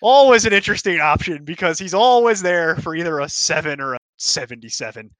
Always 0.00 0.44
an 0.44 0.52
interesting 0.52 1.00
option 1.00 1.44
because 1.44 1.78
he's 1.78 1.94
always 1.94 2.42
there 2.42 2.76
for 2.76 2.94
either 2.94 3.20
a 3.20 3.28
seven 3.28 3.80
or 3.80 3.94
a 3.94 3.98
77. 4.18 5.10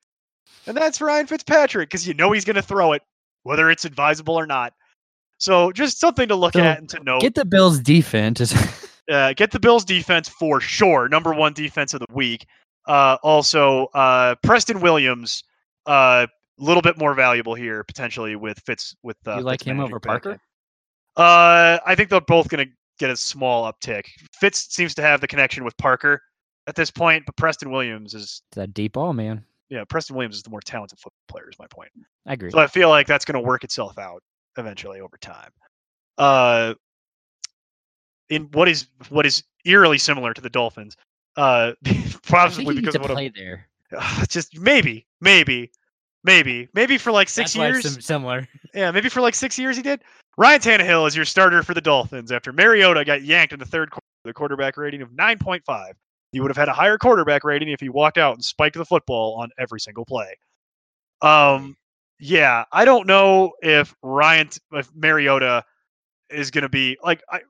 And 0.66 0.77
that's 0.77 1.01
Ryan 1.01 1.27
Fitzpatrick 1.27 1.88
because 1.88 2.07
you 2.07 2.14
know 2.14 2.33
he's 2.33 2.44
going 2.44 2.57
to 2.57 2.62
throw 2.62 2.92
it, 2.92 3.03
whether 3.42 3.70
it's 3.70 3.85
advisable 3.85 4.38
or 4.38 4.46
not. 4.46 4.75
So 5.38 5.72
just 5.72 5.98
something 5.98 6.29
to 6.29 6.37
look 6.37 6.53
So, 6.53 6.61
at 6.61 6.79
and 6.79 6.88
to 6.90 7.03
note. 7.03 7.22
Get 7.22 7.35
the 7.35 7.44
Bills 7.44 7.81
defense. 7.81 8.55
uh, 9.11 9.33
get 9.37 9.51
the 9.51 9.59
Bills 9.59 9.85
defense 9.85 10.29
for 10.29 10.61
sure. 10.61 11.09
Number 11.09 11.35
one 11.35 11.53
defense 11.53 11.94
of 11.94 12.01
the 12.01 12.07
week. 12.14 12.46
Uh, 12.87 13.16
also, 13.22 13.87
uh, 13.87 14.35
Preston 14.42 14.81
Williams, 14.81 15.42
a 15.87 15.90
uh, 15.90 16.27
little 16.59 16.83
bit 16.83 16.96
more 16.98 17.14
valuable 17.14 17.55
here 17.55 17.83
potentially 17.83 18.37
with 18.37 18.61
Fitz. 18.61 18.94
With 19.03 19.16
uh, 19.27 19.38
you 19.38 19.42
like 19.42 19.62
him 19.62 19.81
over 19.81 19.98
Parker? 19.98 20.38
Uh, 21.16 21.79
I 21.85 21.94
think 21.96 22.09
they're 22.09 22.20
both 22.20 22.48
going 22.48 22.66
to 22.66 22.72
get 23.03 23.11
a 23.11 23.17
small 23.17 23.71
uptick. 23.71 24.05
Fitz 24.38 24.73
seems 24.73 24.95
to 24.95 25.03
have 25.03 25.21
the 25.21 25.27
connection 25.27 25.65
with 25.65 25.77
Parker 25.77 26.23
at 26.69 26.77
this 26.77 26.88
point, 26.91 27.25
but 27.27 27.37
Preston 27.37 27.71
Williams 27.73 28.15
is 28.15 28.23
It's 28.23 28.57
that 28.57 28.73
deep 28.73 28.93
ball, 28.93 29.12
man. 29.12 29.45
yeah. 29.71 29.83
Preston 29.88 30.15
Williams 30.15 30.37
is 30.37 30.43
the 30.45 30.51
more 30.51 30.61
talented 30.61 30.99
football 31.01 31.25
player. 31.27 31.49
Is 31.51 31.59
my 31.59 31.67
point. 31.67 31.91
I 32.27 32.35
agree. 32.35 32.51
So 32.53 32.59
I 32.61 32.69
feel 32.69 32.88
like 32.91 33.09
that's 33.09 33.25
going 33.25 33.35
to 33.43 33.47
work 33.47 33.65
itself 33.65 33.99
out 33.99 34.23
eventually 34.57 35.01
over 35.01 35.17
time. 35.21 35.51
Uh, 36.17 36.75
in 38.31 38.45
what 38.53 38.69
is 38.69 38.87
what 39.09 39.27
is 39.27 39.43
eerily 39.65 39.99
similar 39.99 40.33
to 40.33 40.41
the 40.41 40.51
Dolphins, 40.51 40.97
uh, 41.37 41.73
possibly 42.29 42.77
because 42.77 42.95
of 42.95 43.03
to 43.03 43.09
what 43.09 43.15
play 43.15 43.29
there. 43.35 43.67
I'm, 43.99 44.25
just 44.29 44.59
maybe, 44.61 45.05
maybe, 45.21 45.73
maybe, 46.23 46.69
maybe 46.75 46.97
for 46.99 47.11
like 47.11 47.29
six 47.29 47.55
That's 47.55 47.75
years. 47.75 47.93
sim- 47.93 48.01
similar. 48.01 48.47
Yeah, 48.75 48.93
maybe 48.93 49.09
for 49.09 49.21
like 49.21 49.35
six 49.35 49.59
years 49.59 49.77
he 49.77 49.83
did. 49.83 50.03
Ryan 50.38 50.61
Tannehill 50.61 51.07
is 51.07 51.14
your 51.14 51.25
starter 51.25 51.62
for 51.62 51.75
the 51.75 51.81
Dolphins 51.81 52.33
after 52.33 52.53
Mariota 52.53 53.05
got 53.05 53.23
yanked 53.23 53.53
in 53.53 53.59
the 53.59 53.66
third 53.66 53.90
quarter 53.90 54.07
with 54.25 54.31
a 54.31 54.35
quarterback 54.35 54.77
rating 54.77 55.03
of 55.03 55.11
9.5. 55.11 55.92
He 56.33 56.40
would 56.40 56.51
have 56.51 56.57
had 56.57 56.68
a 56.68 56.73
higher 56.73 56.97
quarterback 56.97 57.45
rating 57.45 57.68
if 57.68 57.81
he 57.81 57.90
walked 57.90 58.16
out 58.16 58.35
and 58.35 58.45
spiked 58.45 58.77
the 58.77 58.85
football 58.85 59.37
on 59.38 59.51
every 59.59 59.81
single 59.81 60.07
play. 60.07 60.35
Um, 61.21 61.77
yeah, 62.18 62.64
I 62.73 62.87
don't 62.87 63.07
know 63.07 63.53
if 63.61 63.95
Ryan, 64.03 64.49
if 64.73 64.90
Mariota 64.95 65.64
is 66.31 66.51
going 66.51 66.62
to 66.62 66.71
be 66.71 66.97
like, 67.05 67.23
I, 67.31 67.40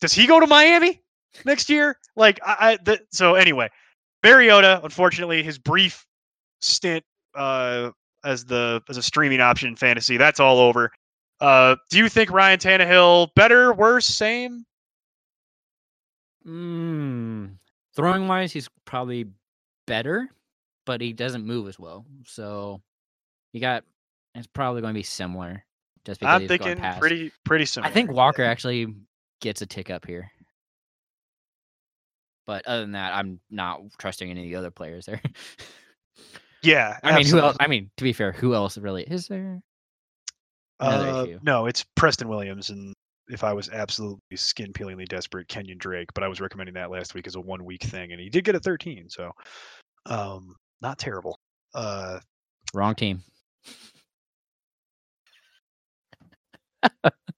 does 0.00 0.12
he 0.12 0.26
go 0.26 0.38
to 0.38 0.46
Miami 0.46 1.02
next 1.44 1.68
year? 1.68 1.98
Like, 2.14 2.38
I, 2.46 2.56
I 2.60 2.78
the, 2.84 3.00
so 3.10 3.34
anyway, 3.34 3.68
Mariota, 4.22 4.80
unfortunately, 4.84 5.42
his 5.42 5.58
brief 5.58 6.06
stint 6.60 7.04
uh, 7.34 7.90
as 8.24 8.44
the 8.44 8.82
as 8.88 8.96
a 8.96 9.02
streaming 9.02 9.40
option 9.40 9.74
fantasy, 9.74 10.16
that's 10.16 10.38
all 10.38 10.58
over. 10.60 10.92
Uh, 11.40 11.76
do 11.90 11.98
you 11.98 12.08
think 12.08 12.30
Ryan 12.30 12.58
Tannehill 12.58 13.34
better, 13.34 13.72
worse, 13.72 14.06
same? 14.06 14.64
Mm, 16.46 17.56
throwing 17.94 18.26
wise, 18.26 18.52
he's 18.52 18.68
probably 18.84 19.26
better, 19.86 20.28
but 20.86 21.00
he 21.00 21.12
doesn't 21.12 21.44
move 21.44 21.68
as 21.68 21.78
well. 21.78 22.06
So 22.24 22.80
you 23.52 23.60
got 23.60 23.84
it's 24.34 24.46
probably 24.46 24.80
going 24.80 24.94
to 24.94 24.98
be 24.98 25.04
similar. 25.04 25.64
Just 26.04 26.20
because 26.20 26.34
I'm 26.34 26.40
he's 26.42 26.48
thinking 26.48 26.76
past. 26.78 27.00
pretty 27.00 27.32
pretty 27.44 27.66
similar. 27.66 27.90
I 27.90 27.92
think 27.92 28.10
Walker 28.10 28.42
actually 28.42 28.94
gets 29.40 29.62
a 29.62 29.66
tick 29.66 29.90
up 29.90 30.06
here. 30.06 30.30
But 32.46 32.66
other 32.66 32.80
than 32.80 32.92
that, 32.92 33.14
I'm 33.14 33.40
not 33.50 33.82
trusting 33.98 34.30
any 34.30 34.44
of 34.44 34.50
the 34.50 34.56
other 34.56 34.70
players 34.70 35.06
there. 35.06 35.20
Yeah, 36.62 36.98
I 37.04 37.16
mean, 37.16 37.26
who 37.26 37.38
else? 37.38 37.56
I 37.60 37.68
mean, 37.68 37.90
to 37.98 38.04
be 38.04 38.12
fair, 38.12 38.32
who 38.32 38.52
else 38.54 38.76
really 38.76 39.04
is 39.04 39.28
there? 39.28 39.62
Uh, 40.80 41.26
no, 41.42 41.66
it's 41.66 41.84
Preston 41.96 42.28
Williams, 42.28 42.70
and 42.70 42.94
if 43.28 43.44
I 43.44 43.52
was 43.52 43.68
absolutely 43.70 44.36
skin 44.36 44.72
peelingly 44.72 45.04
desperate, 45.04 45.48
Kenyon 45.48 45.78
Drake. 45.78 46.08
But 46.14 46.24
I 46.24 46.28
was 46.28 46.40
recommending 46.40 46.74
that 46.74 46.90
last 46.90 47.14
week 47.14 47.26
as 47.26 47.34
a 47.34 47.40
one 47.40 47.64
week 47.64 47.82
thing, 47.82 48.12
and 48.12 48.20
he 48.20 48.28
did 48.28 48.44
get 48.44 48.54
a 48.54 48.60
13, 48.60 49.08
so 49.08 49.32
um, 50.06 50.54
not 50.80 50.98
terrible. 50.98 51.38
Uh, 51.74 52.20
Wrong 52.74 52.94
team. 52.94 53.22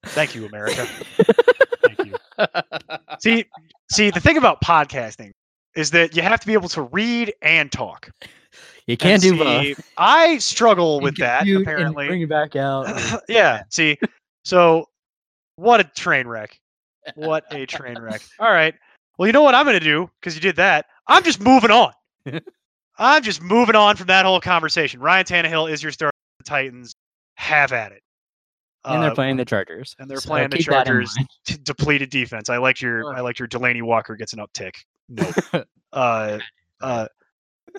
thank 0.05 0.35
you, 0.35 0.45
America. 0.45 0.85
Thank 0.85 2.05
you. 2.05 2.15
See, 3.19 3.45
see, 3.91 4.09
the 4.09 4.19
thing 4.19 4.37
about 4.37 4.61
podcasting 4.61 5.31
is 5.75 5.91
that 5.91 6.15
you 6.15 6.23
have 6.23 6.39
to 6.39 6.47
be 6.47 6.53
able 6.53 6.69
to 6.69 6.81
read 6.83 7.33
and 7.41 7.71
talk. 7.71 8.09
You 8.87 8.97
can't 8.97 9.21
do 9.21 9.29
see, 9.37 9.73
both. 9.75 9.91
I 9.97 10.37
struggle 10.39 10.99
with 11.01 11.17
that 11.17 11.47
apparently. 11.47 12.07
bring 12.07 12.21
it 12.21 12.29
back 12.29 12.55
out. 12.55 12.87
yeah. 13.29 13.63
See, 13.69 13.97
so 14.43 14.87
what 15.55 15.79
a 15.79 15.83
train 15.83 16.27
wreck. 16.27 16.59
What 17.15 17.43
a 17.51 17.65
train 17.65 17.99
wreck. 17.99 18.21
All 18.39 18.51
right. 18.51 18.73
Well, 19.17 19.27
you 19.27 19.33
know 19.33 19.43
what 19.43 19.55
I'm 19.55 19.65
going 19.65 19.77
to 19.79 19.83
do 19.83 20.09
because 20.19 20.35
you 20.35 20.41
did 20.41 20.55
that. 20.57 20.85
I'm 21.07 21.23
just 21.23 21.39
moving 21.41 21.71
on. 21.71 21.91
I'm 22.97 23.23
just 23.23 23.41
moving 23.41 23.75
on 23.75 23.95
from 23.95 24.07
that 24.07 24.25
whole 24.25 24.39
conversation. 24.41 24.99
Ryan 24.99 25.25
Tannehill 25.25 25.71
is 25.71 25.81
your 25.81 25.91
star. 25.91 26.11
The 26.39 26.43
Titans 26.43 26.93
have 27.35 27.71
at 27.71 27.91
it. 27.91 28.01
and 28.85 29.01
they're 29.03 29.11
Uh, 29.11 29.15
playing 29.15 29.37
the 29.37 29.45
Chargers. 29.45 29.95
and 29.99 30.09
they're 30.09 30.19
So 30.19 30.29
playing 30.29 30.49
the 30.49 30.57
keep 30.57 30.67
that 30.67 30.87
in 30.87 30.93
Chargers. 30.93 31.17
t- 31.45 31.57
depleted 31.63 32.09
defense. 32.09 32.49
I 32.49 32.57
liked 32.57 32.81
your 32.81 33.03
Sure. 33.03 33.15
I 33.15 33.21
liked 33.21 33.39
your 33.39 33.47
Delanie 33.47 33.81
Walker 33.83 34.15
gets 34.15 34.33
an 34.33 34.39
uptick. 34.39 34.73
No. 35.09 35.29
uh, 35.93 36.39
uh, 36.81 37.07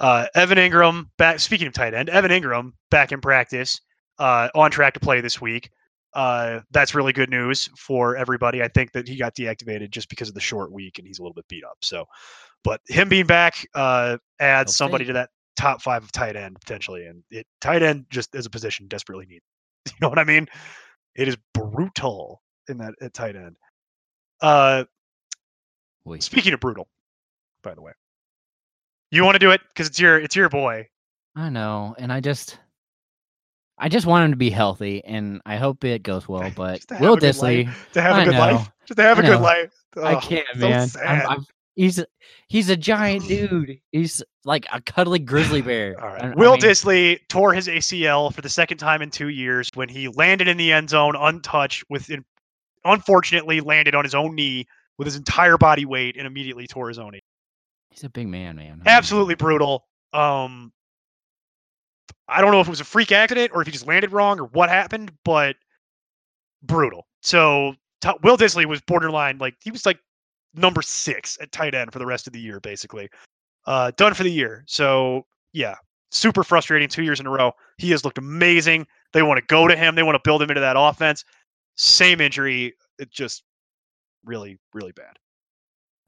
uh, 0.00 0.26
Evan 0.35 0.59
Engram 0.59 1.09
back. 1.18 1.40
Speaking 1.40 1.66
of 1.66 1.72
tight 1.72 1.94
end, 1.94 2.09
Evan 2.09 2.31
Engram 2.31 2.72
back 2.90 3.12
in 3.12 3.20
practice, 3.20 3.81
uh, 4.18 4.48
on 4.55 4.70
track 4.70 4.94
to 4.94 5.00
play 5.00 5.20
this 5.20 5.40
week. 5.40 5.70
Uh, 6.14 6.61
that's 6.70 6.94
really 6.94 7.12
good 7.12 7.31
news 7.31 7.70
for 7.76 8.16
everybody. 8.16 8.62
I 8.62 8.68
think 8.68 8.92
that 8.92 9.09
he 9.09 9.16
got 9.16 9.35
deactivated 9.35 9.90
just 9.90 10.09
because 10.11 10.28
of 10.28 10.35
the 10.35 10.40
short 10.40 10.70
week 10.70 10.98
and 10.98 11.07
he's 11.07 11.18
a 11.18 11.22
little 11.22 11.35
bit 11.35 11.48
beat 11.48 11.64
up. 11.64 11.78
So, 11.81 12.05
but 12.64 12.81
him 12.87 13.09
being 13.09 13.26
back 13.26 13.66
uh, 13.74 14.18
adds 14.38 14.72
He'll 14.72 14.87
somebody 14.87 15.07
to 15.07 15.14
that 15.14 15.31
top 15.57 15.81
five 15.81 16.02
of 16.02 16.12
tight 16.12 16.37
end 16.37 16.59
potentially, 16.61 17.07
and 17.07 17.22
it 17.31 17.46
tight 17.61 17.83
end 17.83 18.07
just 18.11 18.35
as 18.35 18.46
a 18.46 18.50
position 18.50 18.87
desperately 18.88 19.26
needed. 19.26 19.42
You 19.87 19.94
know 20.00 20.09
what 20.11 20.20
I 20.20 20.24
mean? 20.24 20.46
It 21.16 21.26
is 21.26 21.37
brutal 21.55 22.40
in 22.68 22.78
that 22.78 22.94
at 23.00 23.12
tight 23.12 23.35
end. 23.35 23.57
Uh, 24.40 24.85
Wait. 26.05 26.22
speaking 26.22 26.52
of 26.52 26.61
brutal, 26.61 26.88
by 27.62 27.74
the 27.74 27.83
way, 27.83 27.92
you 29.12 29.25
want 29.25 29.35
to 29.37 29.38
do 29.38 29.51
it 29.53 29.61
because 29.68 29.87
it's 29.87 30.01
your 30.01 30.18
it's 30.18 30.35
your 30.35 30.48
boy. 30.48 30.88
I 31.37 31.48
know, 31.48 31.94
and 31.98 32.12
I 32.12 32.20
just, 32.20 32.59
I 33.79 33.88
just 33.88 34.05
want 34.07 34.25
him 34.27 34.31
to 34.33 34.37
be 34.37 34.51
healthy, 34.51 35.03
and 35.05 35.40
I 35.46 35.57
hope 35.57 35.85
it 35.85 36.03
goes 36.03 36.29
well. 36.29 36.51
But 36.57 36.77
Just 36.77 36.88
to 36.88 36.94
have 36.96 37.01
Will 37.03 37.16
Dissly, 37.16 37.70
to 37.92 38.03
have 38.03 38.16
a 38.16 38.20
I 38.20 38.25
good 38.25 38.35
life. 38.35 38.70
Just 38.87 38.96
to 38.98 39.03
have 39.03 39.18
a 39.18 39.22
I 39.22 39.25
good 39.27 39.33
know. 39.37 39.40
life. 39.40 39.72
I 40.03 40.14
can't, 40.16 40.46
so 40.55 40.68
man. 40.68 40.88
I'm, 41.07 41.29
I'm, 41.29 41.46
he's 41.77 42.05
he's 42.48 42.68
a 42.70 42.77
giant 42.77 43.27
dude. 43.29 43.79
He's 43.92 44.22
like 44.44 44.66
a 44.72 44.81
cuddly 44.81 45.18
grizzly 45.20 45.62
bear. 45.62 45.98
All 46.03 46.09
right. 46.09 46.25
I- 46.25 46.31
I 46.33 46.35
Will 46.35 46.53
mean, 46.53 46.61
Dissly 46.62 47.18
tore 47.29 47.55
his 47.55 47.68
ACL 47.68 48.33
for 48.35 48.40
the 48.42 48.48
second 48.48 48.79
time 48.79 49.01
in 49.03 49.11
two 49.11 49.29
years 49.29 49.70
when 49.75 49.88
he 49.88 50.09
landed 50.09 50.48
in 50.48 50.57
the 50.57 50.72
end 50.72 50.90
zone 50.90 51.14
untouched 51.16 51.85
with, 51.88 52.11
unfortunately, 52.85 53.61
landed 53.61 53.94
on 53.94 54.05
his 54.05 54.14
own 54.14 54.35
knee 54.35 54.66
with 54.98 55.07
his 55.07 55.16
entire 55.16 55.57
body 55.57 55.85
weight 55.85 56.16
and 56.16 56.27
immediately 56.27 56.66
tore 56.66 56.88
his 56.88 56.98
own 56.98 57.12
knee. 57.12 57.20
He's 57.92 58.05
a 58.05 58.09
big 58.09 58.26
man, 58.26 58.57
man. 58.57 58.83
Absolutely 58.87 59.35
brutal. 59.35 59.85
Um, 60.12 60.72
I 62.26 62.40
don't 62.40 62.52
know 62.52 62.61
if 62.61 62.66
it 62.66 62.70
was 62.70 62.81
a 62.81 62.85
freak 62.85 63.12
accident 63.12 63.52
or 63.55 63.61
if 63.61 63.68
he 63.68 63.72
just 63.72 63.87
landed 63.87 64.12
wrong 64.12 64.40
or 64.40 64.46
what 64.46 64.70
happened, 64.70 65.12
but 65.24 65.57
brutal. 66.62 67.07
So 67.20 67.74
Will 68.22 68.37
Dissly 68.37 68.64
was 68.64 68.81
borderline 68.81 69.38
like 69.38 69.55
he 69.61 69.70
was 69.70 69.85
like 69.85 69.98
number 70.55 70.83
six 70.83 71.38
at 71.40 71.52
tight 71.52 71.74
end 71.74 71.92
for 71.92 71.98
the 71.98 72.07
rest 72.07 72.26
of 72.26 72.33
the 72.33 72.40
year, 72.40 72.61
basically. 72.61 73.09
Uh, 73.66 73.92
done 73.96 74.14
for 74.14 74.22
the 74.22 74.33
year. 74.33 74.64
So 74.66 75.26
yeah, 75.52 75.76
super 76.11 76.42
frustrating. 76.42 76.88
Two 76.88 77.02
years 77.02 77.20
in 77.20 77.26
a 77.26 77.31
row, 77.31 77.52
he 77.76 77.90
has 77.90 78.05
looked 78.05 78.18
amazing. 78.18 78.87
They 79.12 79.22
want 79.22 79.38
to 79.38 79.46
go 79.46 79.68
to 79.68 79.76
him. 79.76 79.94
They 79.94 80.02
want 80.02 80.16
to 80.16 80.22
build 80.24 80.40
him 80.40 80.50
into 80.50 80.61
that 80.61 80.76
offense. 80.78 81.24
Same 81.76 82.20
injury. 82.20 82.74
It 82.98 83.11
just 83.11 83.42
really, 84.24 84.59
really 84.72 84.92
bad. 84.92 85.18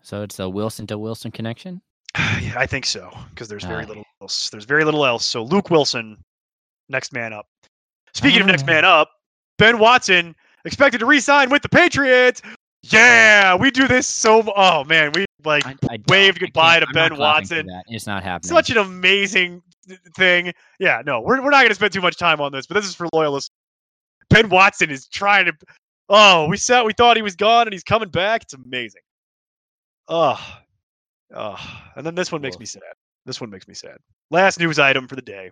So 0.05 0.23
it's 0.23 0.39
a 0.39 0.49
Wilson 0.49 0.87
to 0.89 0.99
Wilson 0.99 1.31
connection. 1.33 1.81
Yeah, 2.41 2.55
I 2.57 2.67
think 2.67 2.85
so 2.87 3.11
because 3.31 3.49
there's 3.49 3.65
very 3.65 3.85
Aye. 3.85 3.89
little 3.89 4.05
else. 4.23 4.51
There's 4.51 4.65
very 4.67 4.85
little 4.85 5.05
else. 5.05 5.25
So 5.25 5.43
Luke 5.43 5.71
Wilson, 5.71 6.19
next 6.89 7.13
man 7.13 7.33
up. 7.33 7.47
Speaking 8.13 8.41
of 8.43 8.47
next 8.47 8.63
Ah. 8.65 8.67
man 8.67 8.85
up, 8.85 9.11
Ben 9.59 9.79
Watson 9.79 10.37
expected 10.65 10.99
to 10.99 11.07
re-sign 11.07 11.51
with 11.51 11.63
the 11.63 11.69
Patriots. 11.69 12.43
Yeah, 12.83 13.55
we 13.57 13.71
do 13.71 13.89
this 13.89 14.07
so. 14.07 14.43
Oh 14.55 14.85
man, 14.85 15.11
we 15.15 15.25
like 15.45 15.65
I, 15.67 15.75
I 15.91 15.99
waved 16.09 16.39
goodbye 16.41 16.81
to 16.81 16.87
I'm 16.87 16.93
Ben 16.93 17.17
Watson. 17.17 17.69
It's 17.89 18.07
not 18.07 18.23
happening. 18.23 18.49
such 18.55 18.71
an 18.71 18.77
amazing 18.79 19.63
thing. 20.17 20.53
Yeah, 20.79 21.03
no, 21.07 21.21
we're 21.21 21.43
we're 21.43 21.51
not 21.51 21.61
going 21.61 21.69
to 21.71 21.75
spend 21.75 21.93
too 21.93 22.03
much 22.03 22.17
time 22.17 22.41
on 22.41 22.53
this, 22.53 22.67
but 22.67 22.75
this 22.75 22.85
is 22.85 22.95
for 22.95 23.09
loyalists. 23.13 23.51
Ben 24.29 24.49
Watson 24.51 24.91
is 24.91 25.07
trying 25.09 25.47
to. 25.47 25.53
Oh, 26.11 26.47
we 26.49 26.59
said 26.59 26.83
we 26.83 26.93
thought 26.93 27.17
he 27.17 27.23
was 27.23 27.37
gone 27.37 27.67
and 27.67 27.73
he's 27.73 27.85
coming 27.85 28.11
back. 28.11 28.43
It's 28.43 28.55
amazing. 28.55 29.01
Oh, 30.09 30.41
oh, 31.35 31.81
and 31.97 32.05
then 32.05 32.15
this 32.15 32.31
one 32.31 32.43
makes 32.43 32.59
me 32.59 32.67
sad. 32.67 32.83
This 33.27 33.41
one 33.41 33.51
makes 33.51 33.67
me 33.67 33.75
sad. 33.75 33.97
Last 34.31 34.61
news 34.61 34.79
item 34.79 35.09
for 35.09 35.17
the 35.17 35.23
day. 35.23 35.51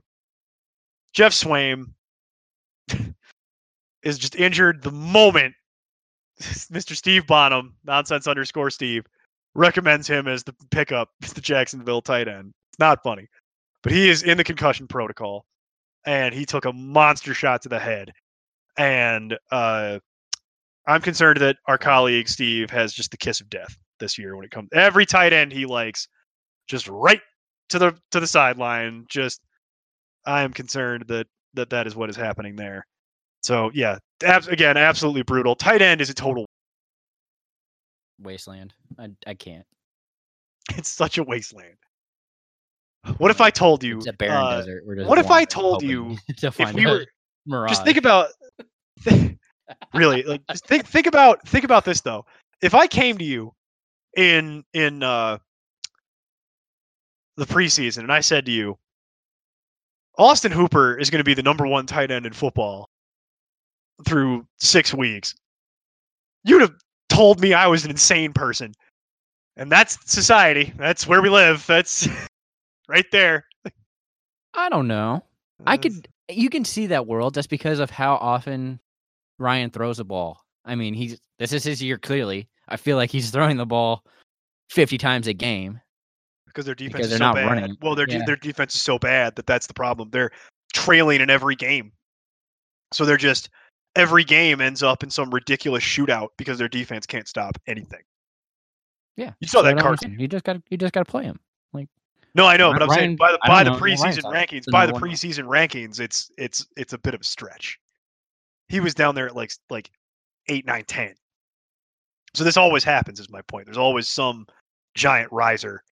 Geoff 1.14 1.32
Swaim 1.32 1.92
is 4.02 4.18
just 4.18 4.36
injured 4.36 4.82
the 4.82 4.90
moment 4.90 5.54
Mr. 6.40 6.96
Steve 6.96 7.26
Bonham, 7.26 7.74
nonsense 7.84 8.26
underscore 8.26 8.70
Steve, 8.70 9.04
recommends 9.54 10.06
him 10.08 10.26
as 10.26 10.42
the 10.42 10.54
pickup, 10.70 11.10
the 11.34 11.40
Jacksonville 11.40 12.02
tight 12.02 12.28
end. 12.28 12.52
It's 12.70 12.78
not 12.78 13.02
funny, 13.02 13.28
but 13.82 13.92
he 13.92 14.08
is 14.08 14.22
in 14.22 14.36
the 14.36 14.44
concussion 14.44 14.88
protocol, 14.88 15.44
and 16.06 16.34
he 16.34 16.44
took 16.44 16.64
a 16.64 16.72
monster 16.72 17.34
shot 17.34 17.62
to 17.62 17.68
the 17.68 17.78
head. 17.78 18.12
And 18.78 19.36
uh, 19.50 19.98
I'm 20.86 21.02
concerned 21.02 21.40
that 21.40 21.56
our 21.66 21.78
colleague 21.78 22.28
Steve 22.28 22.70
has 22.70 22.92
just 22.92 23.10
the 23.10 23.18
kiss 23.18 23.40
of 23.40 23.50
death 23.50 23.76
this 24.02 24.18
year 24.18 24.36
when 24.36 24.44
it 24.44 24.50
comes. 24.50 24.68
Every 24.74 25.06
tight 25.06 25.32
end 25.32 25.52
he 25.52 25.64
likes, 25.64 26.08
just 26.66 26.88
right 26.88 27.20
to 27.70 27.78
the 27.78 27.96
to 28.10 28.20
the 28.20 28.26
sideline. 28.26 29.06
Just, 29.08 29.40
I 30.26 30.42
am 30.42 30.52
concerned 30.52 31.04
that 31.08 31.26
that 31.54 31.70
that 31.70 31.86
is 31.86 31.96
what 31.96 32.10
is 32.10 32.16
happening 32.16 32.56
there. 32.56 32.84
So 33.42 33.70
yeah, 33.72 33.98
abs- 34.22 34.48
again, 34.48 34.76
absolutely 34.76 35.22
brutal. 35.22 35.54
Tight 35.54 35.80
end 35.80 36.00
is 36.00 36.10
a 36.10 36.14
total. 36.14 36.44
Wasteland. 38.20 38.74
I 38.98 39.08
I 39.26 39.34
can't. 39.34 39.64
It's 40.76 40.88
such 40.88 41.18
a 41.18 41.22
wasteland. 41.22 41.76
What 43.18 43.30
if 43.30 43.40
I 43.40 43.50
told 43.50 43.82
you? 43.82 43.98
It's 43.98 44.06
a 44.06 44.12
barren 44.12 44.36
uh, 44.36 44.56
desert. 44.58 44.84
What 44.86 45.18
if 45.18 45.30
I 45.30 45.44
told 45.44 45.82
you 45.82 46.16
to 46.38 46.50
find 46.50 46.76
we 46.76 46.86
were- 46.86 47.06
mirage? 47.46 47.70
Just 47.70 47.84
think 47.84 47.96
about. 47.96 48.28
really, 49.94 50.22
like 50.22 50.42
just 50.50 50.66
think 50.66 50.86
think 50.86 51.06
about 51.06 51.46
think 51.48 51.64
about 51.64 51.84
this 51.84 52.00
though. 52.00 52.24
If 52.60 52.74
I 52.74 52.86
came 52.86 53.18
to 53.18 53.24
you 53.24 53.52
in 54.16 54.64
in 54.74 55.02
uh 55.02 55.38
the 57.36 57.46
preseason 57.46 58.00
and 58.00 58.12
I 58.12 58.20
said 58.20 58.46
to 58.46 58.52
you, 58.52 58.78
Austin 60.18 60.52
Hooper 60.52 60.98
is 60.98 61.10
going 61.10 61.20
to 61.20 61.24
be 61.24 61.34
the 61.34 61.42
number 61.42 61.66
one 61.66 61.86
tight 61.86 62.10
end 62.10 62.26
in 62.26 62.32
football 62.32 62.90
through 64.04 64.46
six 64.58 64.92
weeks, 64.92 65.34
you'd 66.44 66.60
have 66.60 66.74
told 67.08 67.40
me 67.40 67.54
I 67.54 67.66
was 67.66 67.84
an 67.84 67.90
insane 67.90 68.32
person. 68.32 68.72
And 69.56 69.70
that's 69.70 69.98
society. 70.10 70.72
That's 70.76 71.06
where 71.06 71.20
we 71.20 71.28
live. 71.28 71.66
That's 71.66 72.08
right 72.88 73.06
there. 73.12 73.44
I 74.54 74.68
don't 74.68 74.88
know. 74.88 75.22
I 75.66 75.76
could. 75.76 76.08
You 76.28 76.50
can 76.50 76.64
see 76.64 76.86
that 76.86 77.06
world 77.06 77.34
just 77.34 77.50
because 77.50 77.78
of 77.78 77.90
how 77.90 78.14
often 78.14 78.80
Ryan 79.38 79.70
throws 79.70 79.98
a 79.98 80.04
ball. 80.04 80.40
I 80.64 80.74
mean, 80.74 80.94
he's 80.94 81.20
this 81.38 81.52
is 81.52 81.64
his 81.64 81.82
year 81.82 81.98
clearly. 81.98 82.48
I 82.72 82.76
feel 82.76 82.96
like 82.96 83.10
he's 83.10 83.30
throwing 83.30 83.58
the 83.58 83.66
ball 83.66 84.02
fifty 84.70 84.98
times 84.98 85.26
a 85.26 85.32
game. 85.34 85.80
because 86.46 86.64
their 86.66 86.74
defense 86.74 87.06
because 87.06 87.12
is 87.12 87.18
so 87.18 87.32
bad. 87.32 87.46
running. 87.46 87.76
Well, 87.80 87.94
their 87.94 88.06
de- 88.06 88.18
Yeah. 88.18 88.24
their 88.26 88.36
defense 88.36 88.74
is 88.74 88.82
so 88.82 88.98
bad 88.98 89.36
that 89.36 89.46
that's 89.46 89.66
the 89.66 89.74
problem. 89.74 90.10
They're 90.10 90.30
trailing 90.74 91.20
in 91.20 91.30
every 91.30 91.54
game, 91.56 91.92
so 92.92 93.04
they're 93.04 93.16
just 93.16 93.48
every 93.96 94.24
game 94.24 94.60
ends 94.60 94.82
up 94.82 95.02
in 95.02 95.10
some 95.10 95.30
ridiculous 95.30 95.82
shootout 95.84 96.28
because 96.38 96.58
their 96.58 96.68
defense 96.68 97.06
can't 97.06 97.28
stop 97.28 97.58
anything. 97.66 98.02
Yeah, 99.16 99.32
You 99.40 99.48
saw 99.48 99.58
so 99.58 99.62
that 99.64 99.78
cartoon. 99.78 100.16
You 100.18 100.28
just 100.28 100.44
got. 100.44 100.56
You 100.70 100.78
just 100.78 100.94
got 100.94 101.04
to 101.06 101.10
play 101.10 101.24
him. 101.24 101.38
Like 101.74 101.88
no, 102.34 102.46
I 102.46 102.56
know, 102.56 102.72
but 102.72 102.82
I'm 102.82 102.88
saying 102.90 103.16
by 103.16 103.32
the 103.32 103.38
by 103.46 103.62
the 103.64 103.70
know. 103.70 103.78
Preseason 103.78 104.22
rankings, 104.22 104.70
by 104.70 104.86
the 104.86 104.94
preseason 104.94 105.44
rankings, 105.44 106.00
it's 106.00 106.30
it's 106.38 106.66
it's 106.76 106.94
a 106.94 106.98
bit 106.98 107.12
of 107.14 107.20
a 107.20 107.24
stretch. 107.24 107.78
He 108.68 108.80
was 108.80 108.94
down 108.94 109.14
there 109.14 109.26
at 109.26 109.36
like 109.36 109.52
like 109.68 109.90
eight, 110.48 110.64
nine, 110.66 110.84
ten. 110.86 111.14
So 112.34 112.44
this 112.44 112.56
always 112.56 112.84
happens. 112.84 113.20
Is 113.20 113.30
my 113.30 113.42
point. 113.42 113.66
There's 113.66 113.76
always 113.78 114.08
some 114.08 114.46
giant 114.94 115.30
riser. 115.32 115.82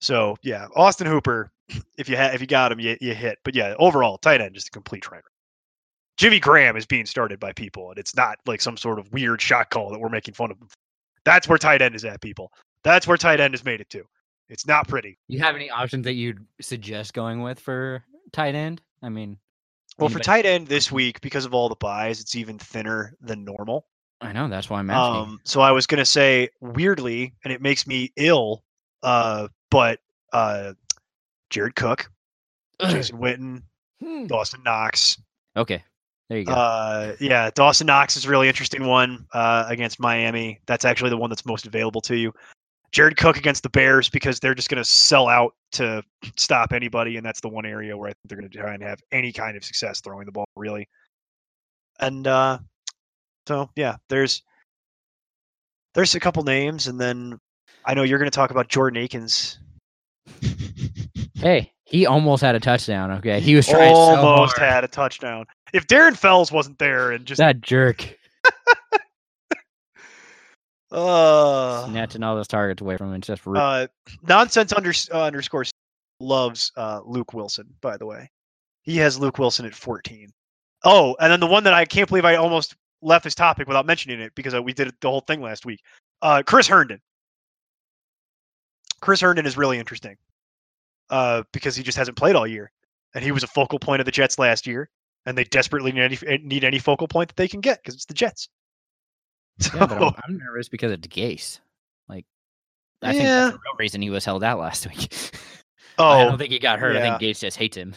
So 0.00 0.36
yeah, 0.42 0.66
Austin 0.76 1.06
Hooper. 1.06 1.50
If 1.96 2.08
you 2.10 2.16
ha- 2.16 2.30
if 2.34 2.40
you 2.42 2.46
got 2.46 2.72
him, 2.72 2.80
you 2.80 2.96
you 3.00 3.14
hit. 3.14 3.38
But 3.44 3.54
yeah, 3.54 3.74
overall, 3.78 4.18
tight 4.18 4.40
end 4.40 4.54
just 4.54 4.68
a 4.68 4.70
complete 4.70 5.02
train. 5.02 5.18
wreck. 5.18 5.24
Jimmy 6.16 6.38
Graham 6.38 6.76
is 6.76 6.86
being 6.86 7.06
started 7.06 7.40
by 7.40 7.52
people, 7.52 7.90
and 7.90 7.98
it's 7.98 8.14
not 8.14 8.36
like 8.46 8.60
some 8.60 8.76
sort 8.76 8.98
of 8.98 9.12
weird 9.12 9.40
shot 9.40 9.70
call 9.70 9.90
that 9.90 9.98
we're 9.98 10.08
making 10.10 10.34
fun 10.34 10.50
of. 10.50 10.58
That's 11.24 11.48
where 11.48 11.58
tight 11.58 11.80
end 11.82 11.94
is 11.94 12.04
at, 12.04 12.20
people. 12.20 12.52
That's 12.84 13.06
where 13.06 13.16
tight 13.16 13.40
end 13.40 13.54
has 13.54 13.64
made 13.64 13.80
it 13.80 13.88
to. 13.90 14.04
It's 14.48 14.66
not 14.66 14.86
pretty. 14.86 15.18
You 15.26 15.38
have 15.40 15.56
any 15.56 15.70
options 15.70 16.04
that 16.04 16.12
you'd 16.12 16.44
suggest 16.60 17.14
going 17.14 17.40
with 17.42 17.58
for 17.58 18.04
tight 18.30 18.54
end? 18.54 18.82
I 19.02 19.08
mean, 19.08 19.38
Well, 19.98 20.10
for 20.10 20.18
tight 20.18 20.44
end 20.44 20.68
this 20.68 20.92
week, 20.92 21.20
because 21.22 21.46
of 21.46 21.54
all 21.54 21.68
the 21.70 21.76
buys, 21.76 22.20
it's 22.20 22.36
even 22.36 22.58
thinner 22.58 23.14
than 23.22 23.44
normal. 23.44 23.86
I 24.24 24.32
know 24.32 24.48
that's 24.48 24.70
why 24.70 24.78
I'm 24.78 24.90
asking. 24.90 25.16
Um, 25.22 25.40
so 25.44 25.60
I 25.60 25.70
was 25.70 25.86
gonna 25.86 26.04
say 26.04 26.48
weirdly, 26.60 27.32
and 27.44 27.52
it 27.52 27.60
makes 27.60 27.86
me 27.86 28.12
ill. 28.16 28.62
Uh, 29.02 29.48
but 29.70 30.00
uh, 30.32 30.72
Jared 31.50 31.76
Cook, 31.76 32.10
Jason 32.80 33.18
Witten, 33.18 33.62
Hmm. 34.02 34.26
Dawson 34.26 34.62
Knox. 34.64 35.18
okay, 35.56 35.82
there 36.28 36.38
you 36.38 36.44
go. 36.44 36.52
Uh, 36.52 37.14
yeah, 37.20 37.50
Dawson 37.54 37.86
Knox 37.86 38.16
is 38.16 38.24
a 38.24 38.28
really 38.30 38.48
interesting 38.48 38.86
one 38.86 39.26
uh, 39.32 39.64
against 39.68 40.00
Miami. 40.00 40.58
That's 40.66 40.84
actually 40.84 41.10
the 41.10 41.16
one 41.16 41.30
that's 41.30 41.46
most 41.46 41.66
available 41.66 42.00
to 42.02 42.16
you. 42.16 42.32
Jared 42.92 43.16
Cook 43.16 43.36
against 43.36 43.62
the 43.62 43.70
Bears 43.70 44.08
because 44.08 44.38
they're 44.40 44.54
just 44.54 44.68
going 44.68 44.82
to 44.82 44.88
sell 44.88 45.28
out 45.28 45.54
to 45.72 46.02
stop 46.36 46.72
anybody, 46.72 47.16
and 47.16 47.26
that's 47.26 47.40
the 47.40 47.48
one 47.48 47.66
area 47.66 47.96
where 47.96 48.08
I 48.08 48.12
think 48.12 48.20
they're 48.28 48.38
going 48.38 48.50
to 48.50 48.56
try 48.58 48.72
and 48.74 48.82
have 48.82 49.00
any 49.10 49.32
kind 49.32 49.56
of 49.56 49.64
success 49.64 50.00
throwing 50.00 50.26
the 50.26 50.32
ball, 50.32 50.46
really. 50.56 50.88
And 52.00 52.26
uh, 52.26 52.58
so, 53.46 53.70
yeah, 53.76 53.96
there's 54.08 54.42
there's 55.94 56.14
a 56.14 56.20
couple 56.20 56.42
names, 56.42 56.86
and 56.86 57.00
then 57.00 57.38
I 57.84 57.94
know 57.94 58.02
you're 58.02 58.18
going 58.18 58.30
to 58.30 58.34
talk 58.34 58.50
about 58.50 58.68
Jordan 58.68 59.02
Akins. 59.02 59.58
hey, 61.34 61.72
he 61.84 62.06
almost 62.06 62.42
had 62.42 62.54
a 62.54 62.60
touchdown. 62.60 63.10
Okay, 63.12 63.40
he 63.40 63.54
was 63.54 63.66
trying 63.66 63.94
so 63.94 64.00
almost 64.00 64.58
hard. 64.58 64.70
had 64.70 64.84
a 64.84 64.88
touchdown. 64.88 65.46
If 65.72 65.86
Darren 65.86 66.16
Fells 66.16 66.50
wasn't 66.50 66.78
there 66.78 67.12
and 67.12 67.26
just 67.26 67.38
that 67.38 67.60
jerk 67.60 68.16
uh, 70.92 71.86
snatching 71.86 72.22
all 72.22 72.36
those 72.36 72.48
targets 72.48 72.80
away 72.80 72.96
from 72.96 73.08
him. 73.08 73.16
It's 73.16 73.26
just 73.26 73.46
rude. 73.46 73.58
Uh, 73.58 73.86
nonsense 74.26 74.72
under, 74.72 74.92
uh, 75.12 75.24
underscore 75.24 75.64
loves 76.20 76.72
uh, 76.76 77.00
Luke 77.04 77.34
Wilson. 77.34 77.66
By 77.80 77.96
the 77.96 78.06
way, 78.06 78.30
he 78.82 78.96
has 78.98 79.18
Luke 79.18 79.38
Wilson 79.38 79.66
at 79.66 79.74
14. 79.74 80.30
Oh, 80.84 81.16
and 81.20 81.32
then 81.32 81.40
the 81.40 81.46
one 81.46 81.64
that 81.64 81.74
I 81.74 81.84
can't 81.84 82.08
believe 82.08 82.24
I 82.24 82.36
almost 82.36 82.76
left 83.04 83.24
this 83.24 83.34
topic 83.34 83.68
without 83.68 83.86
mentioning 83.86 84.20
it 84.20 84.34
because 84.34 84.54
uh, 84.54 84.62
we 84.62 84.72
did 84.72 84.92
the 85.00 85.08
whole 85.08 85.20
thing 85.20 85.40
last 85.40 85.64
week. 85.66 85.80
Uh, 86.22 86.42
Chris 86.44 86.66
Herndon. 86.66 87.00
Chris 89.00 89.20
Herndon 89.20 89.46
is 89.46 89.56
really 89.56 89.78
interesting 89.78 90.16
uh, 91.10 91.42
because 91.52 91.76
he 91.76 91.82
just 91.82 91.98
hasn't 91.98 92.16
played 92.16 92.34
all 92.34 92.46
year, 92.46 92.72
and 93.14 93.22
he 93.22 93.32
was 93.32 93.42
a 93.42 93.46
focal 93.46 93.78
point 93.78 94.00
of 94.00 94.06
the 94.06 94.12
Jets 94.12 94.38
last 94.38 94.66
year, 94.66 94.88
and 95.26 95.36
they 95.36 95.44
desperately 95.44 95.92
need 95.92 96.18
any, 96.24 96.38
need 96.38 96.64
any 96.64 96.78
focal 96.78 97.06
point 97.06 97.28
that 97.28 97.36
they 97.36 97.48
can 97.48 97.60
get 97.60 97.82
because 97.82 97.94
it's 97.94 98.06
the 98.06 98.14
Jets. 98.14 98.48
yeah, 99.74 99.86
but 99.86 99.92
I'm, 99.92 100.14
I'm 100.26 100.38
nervous 100.38 100.68
because 100.68 100.90
it's 100.90 101.06
Gase. 101.06 101.60
Like, 102.08 102.24
I 103.02 103.12
think 103.12 103.24
Yeah. 103.24 103.40
that's 103.44 103.52
the 103.52 103.58
real 103.64 103.76
reason 103.78 104.02
he 104.02 104.10
was 104.10 104.24
held 104.24 104.42
out 104.42 104.58
last 104.58 104.86
week. 104.86 105.12
oh, 105.98 106.08
I 106.08 106.24
don't 106.24 106.38
think 106.38 106.50
he 106.50 106.58
got 106.58 106.78
hurt. 106.78 106.96
I 106.96 107.00
think 107.00 107.20
Gase 107.20 107.40
just 107.40 107.58
hates 107.58 107.76
him. 107.76 107.94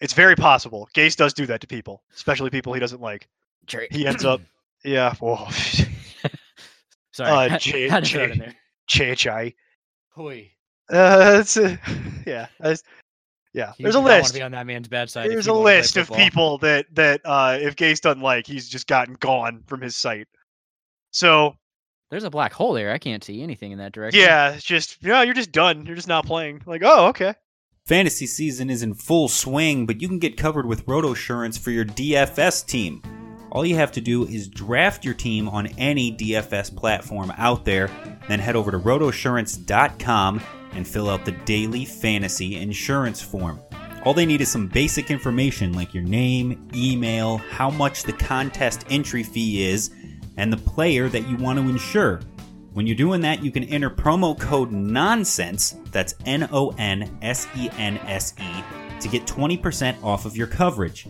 It's 0.00 0.12
very 0.12 0.36
possible. 0.36 0.88
Gase 0.94 1.16
does 1.16 1.32
do 1.32 1.46
that 1.46 1.60
to 1.62 1.66
people, 1.66 2.02
especially 2.14 2.50
people 2.50 2.72
he 2.74 2.80
doesn't 2.80 3.00
like. 3.00 3.28
Jerry- 3.66 3.88
He 3.90 4.06
ends 4.06 4.24
up, 4.24 4.40
yeah. 4.84 5.14
Whoa, 5.14 5.48
Sorry, 7.12 7.30
uh, 7.50 7.58
J- 7.58 7.88
had 7.88 8.04
to 8.04 8.10
J- 8.10 8.32
in 8.32 8.38
there. 8.38 8.54
Che 8.88 9.14
Chai. 9.14 9.54
Hoi. 10.10 10.50
Uh, 10.90 11.38
it's 11.40 11.56
a, 11.56 11.78
yeah, 12.26 12.46
that's- 12.58 12.82
yeah. 13.54 13.72
You 13.76 13.82
There's 13.84 13.94
a 13.96 14.00
list. 14.00 14.32
be 14.34 14.40
on 14.42 14.52
that 14.52 14.66
man's 14.66 14.88
bad 14.88 15.10
side. 15.10 15.30
There's 15.30 15.46
a 15.46 15.52
list 15.52 15.96
of 15.98 16.10
people 16.10 16.56
that 16.58 16.86
that 16.94 17.20
uh, 17.24 17.58
if 17.60 17.76
Gase 17.76 18.00
doesn't 18.00 18.22
like, 18.22 18.46
he's 18.46 18.66
just 18.68 18.86
gotten 18.86 19.14
gone 19.20 19.62
from 19.66 19.82
his 19.82 19.94
site. 19.94 20.26
So 21.12 21.54
There's 22.10 22.24
a 22.24 22.30
black 22.30 22.54
hole 22.54 22.72
there. 22.72 22.92
I 22.92 22.98
can't 22.98 23.22
see 23.22 23.42
anything 23.42 23.70
in 23.72 23.76
that 23.78 23.92
direction. 23.92 24.22
yeah, 24.22 24.52
it's 24.54 24.64
just 24.64 24.96
yeah, 25.02 25.22
you're 25.22 25.34
just 25.34 25.52
done. 25.52 25.84
You're 25.84 25.96
just 25.96 26.08
not 26.08 26.24
playing. 26.24 26.62
Like 26.64 26.80
oh, 26.82 27.08
okay. 27.08 27.34
Fantasy 27.84 28.26
season 28.26 28.70
is 28.70 28.82
in 28.82 28.94
full 28.94 29.28
swing, 29.28 29.84
but 29.84 30.00
you 30.00 30.08
can 30.08 30.18
get 30.18 30.38
covered 30.38 30.64
with 30.64 30.86
RotoSurance 30.86 31.58
for 31.58 31.72
your 31.72 31.84
DFS 31.84 32.64
team. 32.66 33.02
All 33.52 33.66
you 33.66 33.76
have 33.76 33.92
to 33.92 34.00
do 34.00 34.26
is 34.26 34.48
draft 34.48 35.04
your 35.04 35.12
team 35.12 35.46
on 35.46 35.66
any 35.76 36.10
DFS 36.10 36.74
platform 36.74 37.30
out 37.36 37.66
there, 37.66 37.90
then 38.26 38.38
head 38.38 38.56
over 38.56 38.70
to 38.70 38.78
rotosurance.com 38.78 40.40
and 40.72 40.88
fill 40.88 41.10
out 41.10 41.26
the 41.26 41.32
daily 41.32 41.84
fantasy 41.84 42.56
insurance 42.56 43.20
form. 43.20 43.60
All 44.06 44.14
they 44.14 44.24
need 44.24 44.40
is 44.40 44.50
some 44.50 44.68
basic 44.68 45.10
information 45.10 45.74
like 45.74 45.92
your 45.92 46.02
name, 46.02 46.66
email, 46.74 47.36
how 47.36 47.68
much 47.68 48.04
the 48.04 48.14
contest 48.14 48.86
entry 48.88 49.22
fee 49.22 49.68
is, 49.68 49.90
and 50.38 50.50
the 50.50 50.56
player 50.56 51.10
that 51.10 51.28
you 51.28 51.36
want 51.36 51.58
to 51.58 51.68
insure. 51.68 52.22
When 52.72 52.86
you're 52.86 52.96
doing 52.96 53.20
that, 53.20 53.44
you 53.44 53.50
can 53.52 53.64
enter 53.64 53.90
promo 53.90 54.38
code 54.40 54.70
NONSENSE, 54.70 55.92
that's 55.92 56.14
N 56.24 56.48
O 56.52 56.70
N 56.78 57.18
S 57.20 57.46
E 57.54 57.68
N 57.76 57.98
S 57.98 58.32
E, 58.40 58.64
to 58.98 59.08
get 59.08 59.26
20% 59.26 60.02
off 60.02 60.24
of 60.24 60.38
your 60.38 60.46
coverage. 60.46 61.06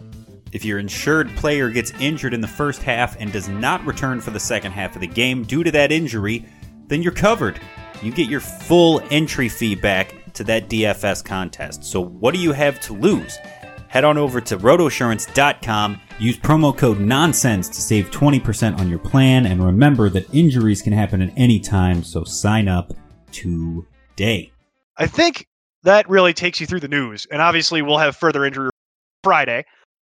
If 0.53 0.67
your 0.67 0.79
insured 0.79 1.35
player 1.35 1.71
gets 1.71 1.93
injured 1.93 2.35
in 2.35 2.43
the 2.43 2.47
first 2.47 2.83
half 2.83 3.19
and 3.19 3.33
does 3.33 3.49
not 3.49 3.85
return 3.87 4.21
for 4.21 4.33
the 4.33 4.41
second 4.41 4.73
half 4.73 4.95
of 4.95 5.01
the 5.01 5.07
game 5.07 5.45
due 5.45 5.65
to 5.65 5.71
that 5.71 5.91
injury, 5.91 6.45
then 6.89 7.01
you're 7.01 7.11
covered. 7.11 7.59
You 8.03 8.13
get 8.13 8.29
your 8.29 8.41
full 8.41 9.03
entry 9.11 9.49
fee 9.49 9.75
back 9.75 10.15
to 10.35 10.45
that 10.45 10.69
DFS 10.69 11.25
contest. 11.25 11.85
So, 11.85 12.03
what 12.03 12.35
do 12.35 12.41
you 12.41 12.53
have 12.53 12.81
to 12.83 12.93
lose? 12.93 13.39
Head 13.89 14.05
on 14.05 14.19
over 14.19 14.43
to 14.43 14.59
rotosurance.com, 14.59 16.01
use 16.19 16.39
promo 16.39 16.77
code 16.77 16.99
NONSENSE 16.99 17.69
to 17.69 17.81
save 17.81 18.11
20% 18.11 18.79
on 18.79 18.91
your 18.91 18.99
plan, 18.99 19.47
and 19.47 19.65
remember 19.65 20.11
that 20.11 20.35
injuries 20.35 20.83
can 20.83 20.93
happen 20.93 21.23
at 21.23 21.33
any 21.37 21.61
time, 21.61 22.03
so 22.03 22.25
sign 22.25 22.69
up 22.69 22.93
today. 23.33 24.51
I 24.99 25.07
think 25.07 25.47
that 25.83 26.09
really 26.09 26.33
takes 26.35 26.61
you 26.61 26.67
through 26.67 26.81
the 26.81 26.89
news, 26.89 27.27
and 27.31 27.41
obviously 27.41 27.81
we'll 27.81 27.99
have 27.99 28.17
further 28.17 28.45
injury 28.45 28.71
Friday, 29.23 29.65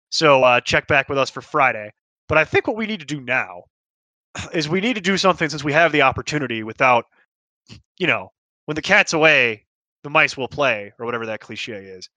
so 0.10 0.44
uh, 0.44 0.62
check 0.62 0.88
back 0.88 1.10
with 1.10 1.18
us 1.18 1.30
for 1.30 1.42
Friday. 1.42 1.92
But 2.28 2.38
I 2.38 2.46
think 2.46 2.68
what 2.68 2.78
we 2.78 2.86
need 2.86 3.00
to 3.00 3.06
do 3.06 3.22
now 3.22 3.64
is 4.54 4.70
we 4.70 4.82
need 4.82 4.96
to 4.96 5.02
do 5.02 5.18
something 5.18 5.50
since 5.50 5.64
we 5.64 5.74
have 5.74 5.92
the 5.92 6.02
opportunity 6.02 6.64
without, 6.64 7.06
you 7.98 8.08
know, 8.08 8.32
when 8.66 8.76
the 8.76 8.82
cat's 8.82 9.14
away, 9.14 9.66
the 10.04 10.10
mice 10.10 10.38
will 10.38 10.48
play, 10.48 10.94
or 11.00 11.06
whatever 11.06 11.26
that 11.26 11.40
cliche 11.40 11.74
is. 11.74 12.10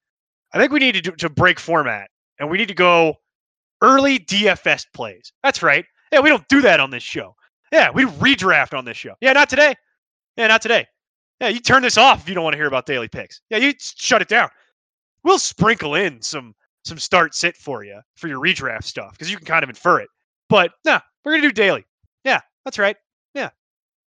I 0.53 0.59
think 0.59 0.73
we 0.73 0.79
need 0.79 0.93
to 0.93 1.01
do, 1.01 1.13
to 1.13 1.29
break 1.29 1.59
format, 1.59 2.11
and 2.39 2.51
we 2.51 2.59
need 2.59 2.69
to 2.69 2.75
go 2.75 3.15
early 3.83 4.19
DFS 4.19 4.87
plays. 4.95 5.33
That's 5.43 5.63
right. 5.63 5.85
Yeah, 6.13 6.21
we 6.21 6.31
don't 6.31 6.47
do 6.49 6.63
that 6.63 6.81
on 6.81 6.91
this 6.91 7.03
show. 7.03 7.35
Yeah, 7.73 7.91
we 7.91 8.05
redraft 8.05 8.77
on 8.77 8.85
this 8.85 8.97
show. 8.97 9.15
Yeah, 9.21 9.33
not 9.33 9.51
today. 9.51 9.75
Yeah, 10.37 10.47
not 10.47 10.63
today. 10.63 10.87
Yeah, 11.41 11.49
you 11.49 11.61
turn 11.61 11.83
this 11.83 11.99
off 11.99 12.23
if 12.23 12.29
you 12.29 12.35
don't 12.35 12.45
want 12.45 12.55
to 12.55 12.59
hear 12.59 12.67
about 12.67 12.87
daily 12.87 13.09
picks. 13.09 13.43
Yeah, 13.51 13.59
you 13.59 13.75
shut 13.79 14.23
it 14.23 14.29
down. 14.29 14.49
We'll 15.23 15.39
sprinkle 15.39 15.95
in 15.95 16.23
some 16.23 16.55
some 16.89 16.99
start 16.99 17.35
sit 17.35 17.57
for 17.57 17.85
you 17.85 18.01
for 18.17 18.29
your 18.29 18.41
redraft 18.41 18.85
stuff 18.85 19.13
because 19.13 19.31
you 19.31 19.37
can 19.37 19.47
kind 19.47 19.63
of 19.63 19.69
infer 19.69 20.01
it. 20.01 20.09
But 20.49 20.73
nah, 20.85 21.01
we're 21.25 21.33
gonna 21.33 21.43
do 21.43 21.53
daily. 21.53 21.85
Yeah, 22.25 22.41
that's 22.65 22.79
right. 22.79 22.97
Yeah, 23.35 23.51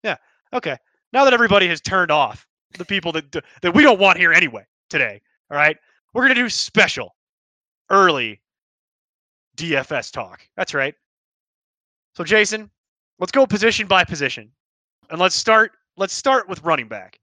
yeah. 0.04 0.16
Okay. 0.54 0.78
Now 1.12 1.26
that 1.26 1.34
everybody 1.34 1.68
has 1.68 1.82
turned 1.82 2.12
off 2.12 2.48
the 2.78 2.86
people 2.86 3.12
that 3.12 3.32
that 3.62 3.74
we 3.74 3.84
don't 3.84 4.00
want 4.00 4.18
here 4.18 4.32
anyway 4.32 4.66
today. 4.90 5.22
All 5.52 5.58
right, 5.58 5.78
we're 6.14 6.24
gonna 6.24 6.36
do 6.36 6.50
special 6.50 7.16
early 7.90 8.42
DFS 9.58 10.12
talk. 10.12 10.48
That's 10.56 10.74
right. 10.74 10.96
So 12.16 12.24
Jason, 12.24 12.70
let's 13.20 13.32
go 13.32 13.46
position 13.46 13.88
by 13.88 14.04
position, 14.04 14.50
and 15.10 15.20
let's 15.20 15.36
start. 15.36 15.72
Let's 15.98 16.14
start 16.14 16.48
with 16.48 16.64
running 16.64 16.88
back 16.88 17.20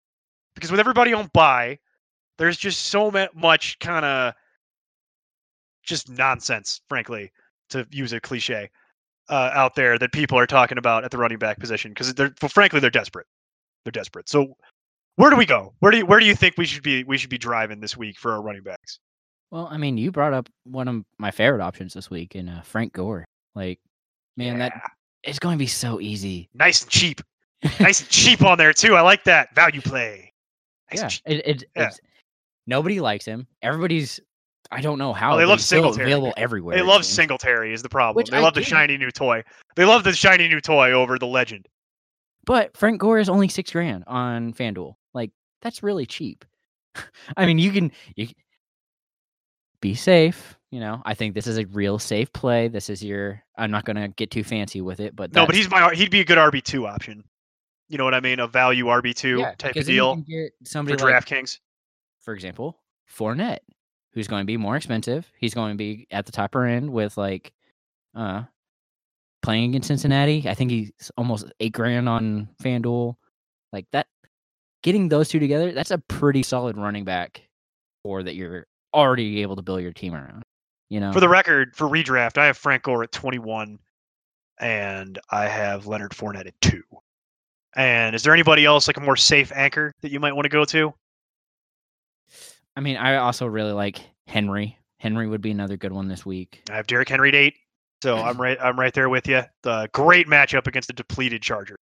because 0.55 0.71
with 0.71 0.81
everybody 0.81 1.15
on 1.15 1.31
buy, 1.33 1.79
there's 2.37 2.59
just 2.59 2.87
so 2.87 3.11
much 3.35 3.79
kind 3.79 4.05
of 4.05 4.35
just 5.87 6.11
nonsense, 6.11 6.81
frankly, 6.89 7.33
to 7.71 7.87
use 7.91 8.13
a 8.13 8.21
cliche, 8.21 8.69
uh, 9.29 9.51
out 9.55 9.75
there 9.75 9.99
that 9.99 10.13
people 10.13 10.39
are 10.39 10.47
talking 10.47 10.79
about 10.79 11.05
at 11.05 11.11
the 11.11 11.19
running 11.19 11.39
back 11.39 11.59
position 11.59 11.91
because 11.91 12.15
they're, 12.15 12.33
well, 12.41 12.49
frankly, 12.49 12.81
they're 12.81 12.91
desperate. 12.91 13.27
They're 13.85 13.93
desperate. 13.93 14.29
So, 14.29 14.57
where 15.17 15.31
do 15.31 15.37
we 15.37 15.47
go? 15.47 15.75
Where 15.81 15.91
do 15.91 15.99
you, 15.99 16.07
where 16.07 16.21
do 16.21 16.27
you 16.27 16.35
think 16.35 16.57
we 16.59 16.67
should 16.67 16.83
be 16.83 17.05
we 17.05 17.17
should 17.17 17.31
be 17.31 17.39
driving 17.39 17.81
this 17.81 17.97
week 17.97 18.19
for 18.19 18.33
our 18.33 18.43
running 18.43 18.63
backs? 18.63 18.99
Well, 19.51 19.69
I 19.71 19.79
mean, 19.79 19.97
you 19.97 20.11
brought 20.11 20.35
up 20.35 20.49
one 20.65 20.89
of 20.89 21.05
my 21.19 21.31
favorite 21.31 21.63
options 21.63 21.95
this 21.95 22.11
week 22.11 22.35
in 22.35 22.49
uh, 22.49 22.63
Frank 22.63 22.93
Gore. 22.93 23.25
Like, 23.55 23.81
man, 24.37 24.59
yeah. 24.59 24.69
that 24.69 24.91
it's 25.23 25.39
going 25.39 25.55
to 25.55 25.59
be 25.59 25.67
so 25.67 26.01
easy. 26.01 26.49
Nice 26.55 26.83
and 26.83 26.91
cheap. 26.91 27.21
nice 27.81 28.01
and 28.01 28.09
cheap 28.11 28.43
on 28.43 28.59
there 28.59 28.73
too. 28.73 28.97
I 28.97 29.01
like 29.01 29.25
that 29.25 29.55
value 29.55 29.81
play. 29.81 30.33
Nice 30.93 31.21
yeah, 31.27 31.33
it, 31.35 31.47
it, 31.47 31.65
yeah. 31.75 31.91
nobody 32.67 33.01
likes 33.01 33.25
him. 33.25 33.47
Everybody's 33.63 34.21
I 34.71 34.81
don't 34.81 34.99
know 34.99 35.13
how. 35.13 35.35
Oh, 35.35 35.39
they 35.39 35.45
love 35.45 35.61
Singletary. 35.61 36.05
Available 36.05 36.35
everywhere. 36.37 36.77
They 36.77 36.83
love 36.83 37.05
seems. 37.05 37.15
Singletary 37.15 37.73
is 37.73 37.83
the 37.83 37.89
problem. 37.89 38.17
Which 38.17 38.31
they 38.31 38.39
I 38.39 38.41
love 38.41 38.55
the 38.55 38.63
shiny 38.63 38.97
new 38.97 39.11
toy. 39.11 39.45
They 39.75 39.85
love 39.85 40.05
the 40.05 40.13
shiny 40.13 40.49
new 40.49 40.61
toy 40.61 40.93
over 40.93 41.19
the 41.19 41.27
legend. 41.27 41.69
But 42.45 42.77
Frank 42.77 43.01
Gore 43.01 43.19
is 43.19 43.29
only 43.29 43.49
six 43.49 43.71
grand 43.73 44.05
on 44.07 44.53
FanDuel. 44.53 44.95
Like 45.15 45.31
that's 45.63 45.83
really 45.83 46.07
cheap. 46.07 46.45
I 47.37 47.47
mean, 47.47 47.59
you 47.59 47.73
can 47.73 47.93
you 48.15 48.29
be 49.81 49.95
safe. 49.95 50.57
You 50.71 50.81
know, 50.81 51.01
I 51.05 51.15
think 51.15 51.35
this 51.35 51.47
is 51.47 51.59
a 51.59 51.65
real 51.67 51.99
safe 51.99 52.33
play. 52.33 52.69
This 52.69 52.91
is 52.91 53.03
your. 53.03 53.43
I'm 53.57 53.71
not 53.71 53.85
going 53.85 53.97
to 53.97 54.09
get 54.09 54.31
too 54.31 54.45
fancy 54.45 54.81
with 54.81 55.01
it, 55.01 55.15
but 55.15 55.33
no, 55.33 55.47
but 55.47 55.55
he's 55.55 55.71
my. 55.71 55.95
He'd 55.95 56.11
be 56.11 56.21
a 56.21 56.25
good 56.25 56.39
RB 56.39 56.63
two 56.63 56.87
option. 56.87 57.25
You 57.89 57.99
know 57.99 58.05
what 58.05 58.15
I 58.15 58.21
mean? 58.21 58.41
A 58.41 58.49
value 58.49 58.87
RB 58.87 59.15
two 59.15 59.39
yeah, 59.39 59.55
type 59.57 59.77
of 59.77 59.87
deal. 59.87 60.23
somebody 60.65 60.99
for 60.99 61.11
like, 61.11 61.25
DraftKings, 61.25 61.61
for 62.21 62.35
example, 62.35 62.81
Fournette 63.17 63.59
who's 64.17 64.27
going 64.27 64.41
to 64.41 64.47
be 64.47 64.57
more 64.57 64.77
expensive. 64.77 65.31
He's 65.39 65.55
going 65.55 65.75
to 65.75 65.77
be 65.77 66.09
at 66.11 66.25
the 66.25 66.33
top 66.33 66.57
end 66.57 66.91
with 66.91 67.17
like 67.17 67.53
uh 68.17 68.43
playing 69.43 69.71
against 69.71 69.89
Cincinnati. 69.89 70.49
I 70.49 70.55
think 70.55 70.71
he's 70.73 70.91
almost 71.17 71.45
eight 71.61 71.75
grand 71.75 72.09
on 72.09 72.49
FanDuel. 72.61 73.15
Like 73.73 73.87
that 73.93 74.07
getting 74.83 75.09
those 75.09 75.29
two 75.29 75.39
together, 75.39 75.71
that's 75.71 75.91
a 75.91 75.99
pretty 75.99 76.43
solid 76.43 76.79
running 76.79 77.05
back 77.05 77.43
or 78.03 78.23
that 78.23 78.35
you're 78.35 78.67
already 78.95 79.43
able 79.43 79.55
to 79.57 79.63
build 79.63 79.83
your 79.83 79.93
team 79.93 80.15
around. 80.15 80.43
You 80.89 81.01
know. 81.01 81.13
For 81.13 81.21
the 81.21 81.29
record, 81.29 81.77
for 81.77 81.87
redraft, 81.87 82.39
I 82.39 82.47
have 82.47 82.57
Frank 82.57 82.85
Gore 82.85 83.03
at 83.03 83.13
twenty 83.13 83.39
one 83.39 83.79
and 84.59 85.19
I 85.31 85.47
have 85.47 85.87
Leonard 85.87 86.13
Fournette 86.13 86.47
at 86.47 86.61
two. 86.63 86.83
And 87.75 88.17
is 88.17 88.23
there 88.23 88.33
anybody 88.33 88.65
else 88.65 88.87
like 88.87 88.97
a 88.97 89.03
more 89.03 89.17
safe 89.17 89.53
anchor 89.55 89.93
that 90.01 90.11
you 90.11 90.21
might 90.21 90.33
want 90.33 90.47
to 90.47 90.49
go 90.49 90.65
to? 90.65 90.95
I 92.77 92.81
mean, 92.81 92.97
I 92.97 93.17
also 93.17 93.47
really 93.47 93.73
like 93.73 94.01
Henry. 94.27 94.79
Henry 94.99 95.27
would 95.29 95.41
be 95.41 95.51
another 95.51 95.77
good 95.77 95.93
one 95.93 96.09
this 96.09 96.27
week. 96.27 96.63
I 96.71 96.77
have 96.77 96.87
Derrick 96.87 97.09
Henry 97.09 97.29
at 97.31 97.35
eight, 97.35 97.57
so 98.03 98.17
I'm 98.23 98.41
right. 98.41 98.59
I'm 98.61 98.79
right 98.79 98.93
there 98.93 99.09
with 99.09 99.27
you. 99.27 99.43
The 99.63 99.89
great 99.93 100.27
matchup 100.27 100.67
against 100.67 100.89
the 100.89 100.95
depleted 100.95 101.43
Chargers. 101.43 101.79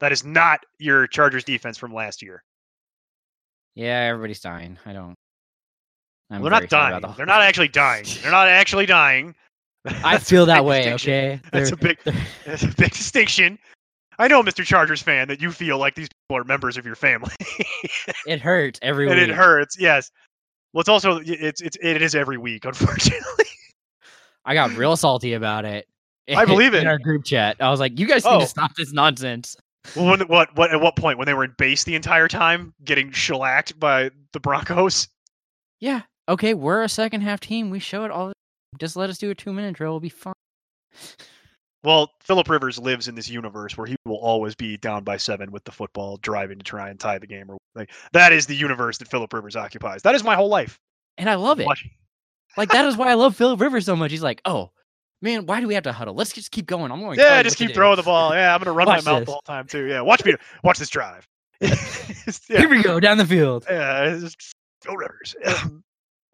That 0.00 0.12
is 0.12 0.24
not 0.24 0.60
your 0.78 1.06
Chargers 1.06 1.44
defense 1.44 1.78
from 1.78 1.92
last 1.92 2.22
year. 2.22 2.42
Yeah, 3.74 4.00
everybody's 4.08 4.40
dying. 4.40 4.78
I 4.86 4.92
don't. 4.92 5.14
I'm 6.30 6.42
They're 6.42 6.50
not 6.50 6.68
dying. 6.68 7.00
The 7.00 7.08
they're 7.08 7.26
not 7.26 7.42
actually 7.42 7.68
dying. 7.68 8.04
They're 8.22 8.32
not 8.32 8.48
actually 8.48 8.86
dying. 8.86 9.34
I 9.86 10.18
feel 10.18 10.46
that 10.46 10.64
way. 10.64 10.92
Okay, 10.94 11.40
that's 11.52 11.70
a 11.70 11.76
big. 11.76 11.98
That's 12.44 12.62
a 12.62 12.68
big 12.76 12.92
distinction. 12.92 13.58
I 14.18 14.28
know, 14.28 14.42
Mr. 14.42 14.64
Chargers 14.64 15.02
fan, 15.02 15.28
that 15.28 15.42
you 15.42 15.52
feel 15.52 15.76
like 15.78 15.94
these 15.94 16.08
people 16.08 16.40
are 16.40 16.44
members 16.44 16.78
of 16.78 16.86
your 16.86 16.94
family. 16.94 17.32
it 18.26 18.40
hurts 18.40 18.78
every 18.82 19.08
and 19.08 19.20
week. 19.20 19.28
it 19.28 19.34
hurts. 19.34 19.78
Yes. 19.78 20.10
Well, 20.76 20.82
it's 20.82 20.90
also 20.90 21.22
it's 21.24 21.62
it's 21.62 21.78
it 21.80 22.02
is 22.02 22.14
every 22.14 22.36
week, 22.36 22.64
unfortunately. 22.66 23.46
I 24.44 24.52
got 24.52 24.76
real 24.76 24.94
salty 24.94 25.32
about 25.32 25.64
it. 25.64 25.88
I 26.36 26.44
believe 26.44 26.74
it 26.74 26.82
in 26.82 26.86
our 26.86 26.98
group 26.98 27.24
chat. 27.24 27.56
I 27.60 27.70
was 27.70 27.80
like, 27.80 27.98
"You 27.98 28.06
guys 28.06 28.26
need 28.26 28.32
oh. 28.32 28.40
to 28.40 28.46
stop 28.46 28.72
this 28.76 28.92
nonsense." 28.92 29.56
Well, 29.96 30.04
when, 30.04 30.20
what 30.28 30.54
what 30.54 30.74
at 30.74 30.82
what 30.82 30.94
point 30.94 31.16
when 31.16 31.24
they 31.24 31.32
were 31.32 31.44
in 31.44 31.54
base 31.56 31.84
the 31.84 31.94
entire 31.94 32.28
time, 32.28 32.74
getting 32.84 33.10
shellacked 33.10 33.80
by 33.80 34.10
the 34.34 34.40
Broncos? 34.40 35.08
Yeah. 35.80 36.02
Okay, 36.28 36.52
we're 36.52 36.82
a 36.82 36.90
second 36.90 37.22
half 37.22 37.40
team. 37.40 37.70
We 37.70 37.78
show 37.78 38.04
it 38.04 38.10
all. 38.10 38.34
Just 38.78 38.96
let 38.96 39.08
us 39.08 39.16
do 39.16 39.30
a 39.30 39.34
two 39.34 39.54
minute 39.54 39.76
drill. 39.76 39.92
We'll 39.92 40.00
be 40.00 40.10
fine. 40.10 40.34
Well, 41.86 42.10
Philip 42.20 42.50
Rivers 42.50 42.80
lives 42.80 43.06
in 43.06 43.14
this 43.14 43.28
universe 43.28 43.76
where 43.76 43.86
he 43.86 43.94
will 44.04 44.16
always 44.16 44.56
be 44.56 44.76
down 44.76 45.04
by 45.04 45.18
seven 45.18 45.52
with 45.52 45.62
the 45.62 45.70
football, 45.70 46.16
driving 46.16 46.58
to 46.58 46.64
try 46.64 46.90
and 46.90 46.98
tie 46.98 47.16
the 47.16 47.28
game. 47.28 47.48
Or 47.48 47.58
like 47.76 47.92
that 48.12 48.32
is 48.32 48.44
the 48.46 48.56
universe 48.56 48.98
that 48.98 49.06
Philip 49.06 49.32
Rivers 49.32 49.54
occupies. 49.54 50.02
That 50.02 50.16
is 50.16 50.24
my 50.24 50.34
whole 50.34 50.48
life, 50.48 50.80
and 51.16 51.30
I 51.30 51.36
love 51.36 51.60
it. 51.60 51.68
Like 52.56 52.70
that 52.70 52.86
is 52.86 52.96
why 52.96 53.10
I 53.10 53.14
love 53.14 53.36
Philip 53.36 53.60
Rivers 53.60 53.86
so 53.86 53.94
much. 53.94 54.10
He's 54.10 54.22
like, 54.22 54.42
oh 54.44 54.72
man, 55.22 55.46
why 55.46 55.60
do 55.60 55.68
we 55.68 55.74
have 55.74 55.84
to 55.84 55.92
huddle? 55.92 56.14
Let's 56.14 56.32
just 56.32 56.50
keep 56.50 56.66
going. 56.66 56.90
I'm 56.90 56.98
going. 56.98 57.20
Yeah, 57.20 57.40
just 57.44 57.56
keep 57.56 57.72
throwing 57.72 57.94
the 57.94 58.02
ball. 58.02 58.34
Yeah, 58.34 58.52
I'm 58.52 58.60
gonna 58.60 58.72
run 58.72 58.88
watch 58.88 59.04
my 59.04 59.12
mouth 59.12 59.20
this. 59.20 59.26
the 59.26 59.32
whole 59.32 59.42
time 59.42 59.68
too. 59.68 59.86
Yeah, 59.86 60.00
watch 60.00 60.24
me. 60.24 60.34
Watch 60.64 60.80
this 60.80 60.90
drive. 60.90 61.24
yeah. 61.60 61.72
Here 62.48 62.68
we 62.68 62.82
go 62.82 62.98
down 62.98 63.16
the 63.16 63.24
field. 63.24 63.64
Yeah, 63.70 64.18
just 64.18 64.56
go 64.84 64.94
Rivers. 64.94 65.36
Um, 65.46 65.84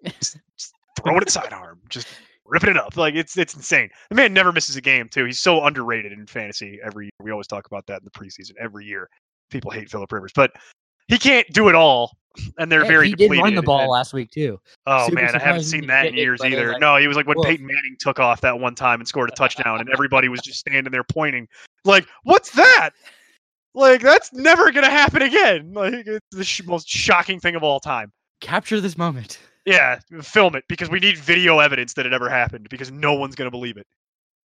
just, 0.04 0.38
just 0.56 0.74
throwing 0.98 1.20
it 1.20 1.30
sidearm. 1.30 1.78
Just 1.90 2.08
ripping 2.46 2.70
it 2.70 2.76
up. 2.76 2.96
Like 2.96 3.14
it's 3.14 3.36
it's 3.36 3.54
insane. 3.54 3.90
The 4.08 4.14
man 4.14 4.32
never 4.32 4.52
misses 4.52 4.76
a 4.76 4.80
game 4.80 5.08
too. 5.08 5.24
He's 5.24 5.40
so 5.40 5.64
underrated 5.64 6.12
in 6.12 6.26
fantasy 6.26 6.80
every 6.84 7.06
year. 7.06 7.12
We 7.20 7.30
always 7.30 7.46
talk 7.46 7.66
about 7.66 7.86
that 7.86 8.00
in 8.00 8.04
the 8.04 8.10
preseason. 8.10 8.52
Every 8.60 8.84
year, 8.84 9.08
people 9.50 9.70
hate 9.70 9.90
Philip 9.90 10.10
Rivers, 10.10 10.32
but 10.34 10.52
he 11.08 11.18
can't 11.18 11.46
do 11.52 11.68
it 11.68 11.74
all. 11.74 12.12
And 12.58 12.72
they're 12.72 12.82
yeah, 12.82 12.88
very. 12.88 13.08
He 13.08 13.14
depleted. 13.14 13.36
did 13.36 13.42
run 13.42 13.54
the 13.54 13.62
ball 13.62 13.80
and, 13.80 13.90
last 13.90 14.14
week 14.14 14.30
too. 14.30 14.58
Oh 14.86 15.06
Super 15.06 15.20
man, 15.20 15.36
I 15.36 15.38
haven't 15.38 15.64
seen 15.64 15.86
that 15.88 16.06
in 16.06 16.14
years 16.14 16.40
it, 16.42 16.52
either. 16.52 16.72
Like, 16.72 16.80
no, 16.80 16.96
he 16.96 17.06
was 17.06 17.16
like 17.16 17.26
when 17.26 17.36
Peyton 17.42 17.66
Manning 17.66 17.96
took 17.98 18.18
off 18.18 18.40
that 18.40 18.58
one 18.58 18.74
time 18.74 19.00
and 19.00 19.08
scored 19.08 19.30
a 19.30 19.34
touchdown, 19.34 19.80
and 19.80 19.90
everybody 19.92 20.28
was 20.28 20.40
just 20.40 20.58
standing 20.58 20.90
there 20.90 21.04
pointing, 21.04 21.46
like, 21.84 22.06
"What's 22.22 22.50
that?" 22.52 22.90
Like 23.74 24.00
that's 24.00 24.32
never 24.32 24.70
gonna 24.72 24.90
happen 24.90 25.22
again. 25.22 25.72
Like 25.74 26.06
it's 26.06 26.26
the 26.30 26.44
sh- 26.44 26.62
most 26.64 26.88
shocking 26.88 27.38
thing 27.38 27.54
of 27.54 27.62
all 27.62 27.80
time. 27.80 28.12
Capture 28.40 28.80
this 28.80 28.96
moment. 28.96 29.38
Yeah, 29.64 30.00
film 30.22 30.56
it 30.56 30.64
because 30.68 30.90
we 30.90 30.98
need 30.98 31.18
video 31.18 31.60
evidence 31.60 31.94
that 31.94 32.06
it 32.06 32.12
ever 32.12 32.28
happened 32.28 32.68
because 32.68 32.90
no 32.90 33.14
one's 33.14 33.36
going 33.36 33.46
to 33.46 33.50
believe 33.50 33.76
it. 33.76 33.86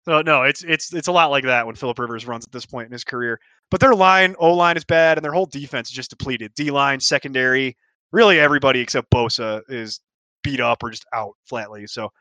So 0.06 0.22
no, 0.22 0.44
it's 0.44 0.64
it's 0.64 0.94
it's 0.94 1.08
a 1.08 1.12
lot 1.12 1.32
like 1.32 1.44
that 1.44 1.66
when 1.66 1.76
Philip 1.76 2.00
Rivers 2.00 2.26
runs 2.26 2.46
at 2.46 2.52
this 2.52 2.66
point 2.66 2.86
in 2.86 2.92
his 2.92 3.04
career. 3.04 3.40
But 3.72 3.82
their 3.82 3.96
line, 3.96 4.36
O 4.40 4.54
line 4.54 4.78
is 4.78 4.86
bad, 4.86 5.18
and 5.18 5.26
their 5.26 5.34
whole 5.34 5.46
defense 5.46 5.90
is 5.90 5.96
just 5.96 6.12
depleted. 6.12 6.54
D 6.54 6.72
line, 6.72 7.00
secondary, 7.00 7.76
really 8.12 8.40
everybody 8.40 8.80
except 8.80 9.10
Bosa 9.10 9.62
is 9.68 10.00
beat 10.44 10.62
up 10.62 10.84
or 10.84 10.92
just 10.92 11.06
out 11.14 11.34
flatly. 11.46 11.88
So 11.88 12.12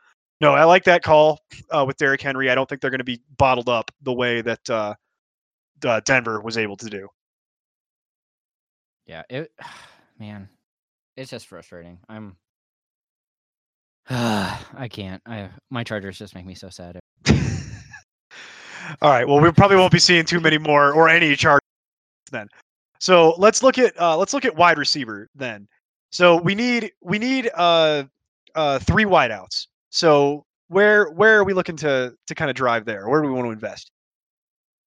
no, 0.41 0.53
I 0.53 0.65
like 0.65 0.83
that 0.83 1.03
call 1.03 1.39
uh, 1.71 1.85
with 1.87 1.97
Derrick 1.97 2.21
Henry. 2.21 2.49
I 2.49 2.55
don't 2.55 2.67
think 2.67 2.81
they're 2.81 2.91
going 2.91 2.99
to 2.99 3.05
be 3.05 3.21
bottled 3.37 3.69
up 3.69 3.91
the 4.01 4.13
way 4.13 4.41
that 4.41 4.69
uh, 4.69 4.95
uh, 5.85 6.01
Denver 6.03 6.41
was 6.41 6.57
able 6.57 6.77
to 6.77 6.89
do. 6.89 7.07
Yeah, 9.05 9.23
it 9.29 9.51
man, 10.19 10.49
it's 11.15 11.31
just 11.31 11.47
frustrating. 11.47 11.99
I'm 12.09 12.35
I 14.09 14.87
can't. 14.89 15.21
I 15.25 15.49
my 15.69 15.83
Chargers 15.83 16.17
just 16.17 16.33
make 16.33 16.45
me 16.45 16.55
so 16.55 16.69
sad. 16.69 16.99
All 19.01 19.11
right. 19.11 19.27
Well, 19.27 19.41
we 19.41 19.51
probably 19.51 19.75
won't 19.75 19.91
be 19.91 19.99
seeing 19.99 20.23
too 20.23 20.39
many 20.39 20.57
more 20.57 20.93
or 20.93 21.09
any 21.09 21.35
charges 21.35 21.67
then. 22.31 22.47
So 22.99 23.35
let's 23.37 23.61
look 23.61 23.77
at 23.77 23.99
uh, 23.99 24.15
let's 24.17 24.33
look 24.33 24.45
at 24.45 24.55
wide 24.55 24.77
receiver 24.77 25.27
then. 25.35 25.67
So 26.11 26.37
we 26.37 26.55
need 26.55 26.91
we 27.01 27.19
need 27.19 27.49
uh, 27.53 28.05
uh, 28.55 28.79
three 28.79 29.03
wideouts. 29.03 29.67
So 29.89 30.45
where 30.69 31.09
where 31.11 31.37
are 31.39 31.43
we 31.43 31.53
looking 31.53 31.75
to 31.77 32.15
to 32.27 32.35
kind 32.35 32.49
of 32.49 32.55
drive 32.55 32.85
there? 32.85 33.09
Where 33.09 33.21
do 33.21 33.27
we 33.27 33.33
want 33.33 33.47
to 33.47 33.51
invest? 33.51 33.91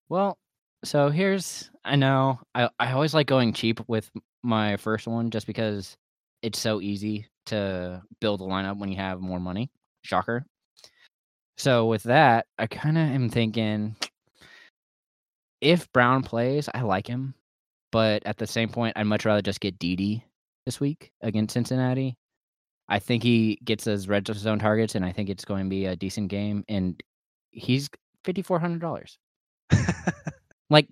Well, 0.09 0.39
so 0.83 1.11
here's 1.11 1.71
I 1.85 1.97
know 1.97 2.41
I 2.55 2.71
I 2.79 2.93
always 2.93 3.13
like 3.13 3.27
going 3.27 3.53
cheap 3.53 3.81
with 3.87 4.11
my 4.43 4.79
first 4.79 5.07
one 5.07 5.31
just 5.31 5.47
because 5.47 5.95
it's 6.43 6.59
so 6.59 6.81
easy 6.81 7.27
to 7.47 8.03
build 8.21 8.41
a 8.41 8.45
lineup 8.45 8.79
when 8.79 8.91
you 8.91 8.97
have 8.97 9.21
more 9.21 9.41
money. 9.41 9.71
Shocker. 10.03 10.45
So 11.59 11.87
with 11.87 12.05
that, 12.05 12.47
I 12.59 12.67
kind 12.67 12.97
of 12.97 13.05
am 13.05 13.29
thinking 13.29 13.97
if 15.61 15.93
Brown 15.93 16.23
plays, 16.23 16.69
I 16.73 16.81
like 16.83 17.07
him, 17.07 17.35
but 17.93 18.25
at 18.25 18.39
the 18.39 18.47
same 18.47 18.69
point, 18.69 18.97
I'd 18.97 19.05
much 19.05 19.25
rather 19.25 19.43
just 19.43 19.61
get 19.61 19.79
Dede 19.79 20.23
this 20.65 20.81
week 20.81 21.13
against 21.21 21.53
Cincinnati. 21.55 22.17
I 22.89 22.99
think 22.99 23.23
he 23.23 23.59
gets 23.65 23.85
his 23.85 24.09
red 24.09 24.27
zone 24.27 24.59
targets, 24.59 24.95
and 24.95 25.05
I 25.05 25.13
think 25.13 25.29
it's 25.29 25.45
going 25.45 25.65
to 25.65 25.71
be 25.71 25.87
a 25.87 25.97
decent 25.97 26.29
game. 26.29 26.65
And 26.69 27.01
he's 27.51 27.89
fifty 28.25 28.43
four 28.43 28.59
hundred 28.59 28.81
dollars. 28.81 29.19
like, 30.71 30.89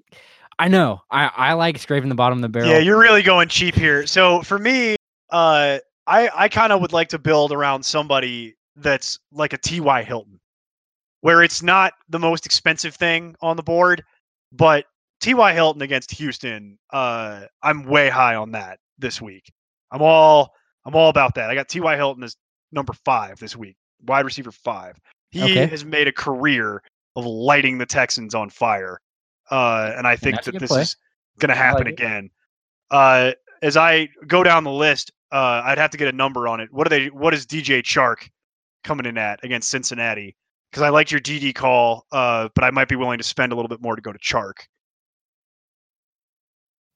I 0.58 0.68
know 0.68 1.00
I 1.10 1.30
I 1.34 1.52
like 1.54 1.78
scraping 1.78 2.08
the 2.08 2.14
bottom 2.14 2.38
of 2.38 2.42
the 2.42 2.48
barrel. 2.48 2.68
Yeah, 2.68 2.78
you're 2.78 3.00
really 3.00 3.22
going 3.22 3.48
cheap 3.48 3.74
here. 3.74 4.06
So 4.06 4.42
for 4.42 4.58
me, 4.58 4.96
uh, 5.30 5.78
I 6.08 6.30
I 6.34 6.48
kind 6.48 6.72
of 6.72 6.80
would 6.80 6.92
like 6.92 7.08
to 7.10 7.18
build 7.18 7.52
around 7.52 7.84
somebody 7.84 8.56
that's 8.76 9.18
like 9.32 9.52
a 9.52 9.58
T.Y. 9.58 10.02
Hilton, 10.02 10.40
where 11.20 11.42
it's 11.42 11.62
not 11.62 11.92
the 12.08 12.18
most 12.18 12.46
expensive 12.46 12.94
thing 12.94 13.36
on 13.42 13.56
the 13.56 13.62
board, 13.62 14.02
but 14.52 14.86
T.Y. 15.20 15.52
Hilton 15.52 15.82
against 15.82 16.10
Houston, 16.12 16.78
uh, 16.92 17.42
I'm 17.62 17.84
way 17.84 18.08
high 18.08 18.36
on 18.36 18.52
that 18.52 18.78
this 18.98 19.20
week. 19.20 19.52
I'm 19.90 20.02
all 20.02 20.54
I'm 20.84 20.94
all 20.94 21.10
about 21.10 21.34
that. 21.34 21.50
I 21.50 21.54
got 21.54 21.68
T.Y. 21.68 21.96
Hilton 21.96 22.22
as 22.24 22.36
number 22.72 22.92
five 23.04 23.38
this 23.38 23.56
week, 23.56 23.76
wide 24.06 24.24
receiver 24.24 24.52
five. 24.52 24.98
He 25.30 25.42
Okay. 25.42 25.66
has 25.66 25.84
made 25.84 26.08
a 26.08 26.12
career 26.12 26.82
of 27.16 27.26
lighting 27.26 27.78
the 27.78 27.86
Texans 27.86 28.34
on 28.34 28.48
fire, 28.48 28.98
uh, 29.50 29.92
and 29.96 30.06
I 30.06 30.16
think 30.16 30.42
that 30.44 30.58
this 30.58 30.70
play. 30.70 30.82
is 30.82 30.96
going 31.38 31.50
to 31.50 31.54
happen 31.54 31.84
like 31.84 31.94
again. 31.94 32.30
Uh, 32.90 33.32
as 33.60 33.76
I 33.76 34.08
go 34.26 34.42
down 34.42 34.64
the 34.64 34.70
list, 34.72 35.10
uh, 35.32 35.62
I'd 35.64 35.78
have 35.78 35.90
to 35.90 35.98
get 35.98 36.08
a 36.08 36.12
number 36.12 36.48
on 36.48 36.60
it. 36.60 36.72
What 36.72 36.86
are 36.86 36.90
they? 36.90 37.06
What 37.06 37.34
is 37.34 37.46
DJ 37.46 37.82
Chark 37.82 38.28
coming 38.84 39.06
in 39.06 39.18
at 39.18 39.42
against 39.44 39.70
Cincinnati? 39.70 40.36
Because 40.70 40.82
I 40.82 40.90
liked 40.90 41.10
your 41.10 41.20
DD 41.20 41.54
call, 41.54 42.04
uh, 42.12 42.48
but 42.54 42.64
I 42.64 42.70
might 42.70 42.88
be 42.88 42.96
willing 42.96 43.18
to 43.18 43.24
spend 43.24 43.52
a 43.52 43.54
little 43.54 43.68
bit 43.68 43.80
more 43.80 43.96
to 43.96 44.02
go 44.02 44.12
to 44.12 44.18
Chark. 44.18 44.54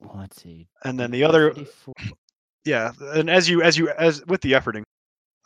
Well, 0.01 0.17
let's 0.19 0.43
see. 0.43 0.69
And 0.85 0.99
then 0.99 1.11
the 1.11 1.25
other, 1.25 1.55
54 1.55 1.95
yeah, 2.65 2.93
and 3.15 3.31
as 3.31 3.49
you 3.49 3.63
as 3.63 3.79
you 3.79 3.89
as 3.91 4.25
with 4.27 4.41
the 4.41 4.53
efforting, 4.53 4.83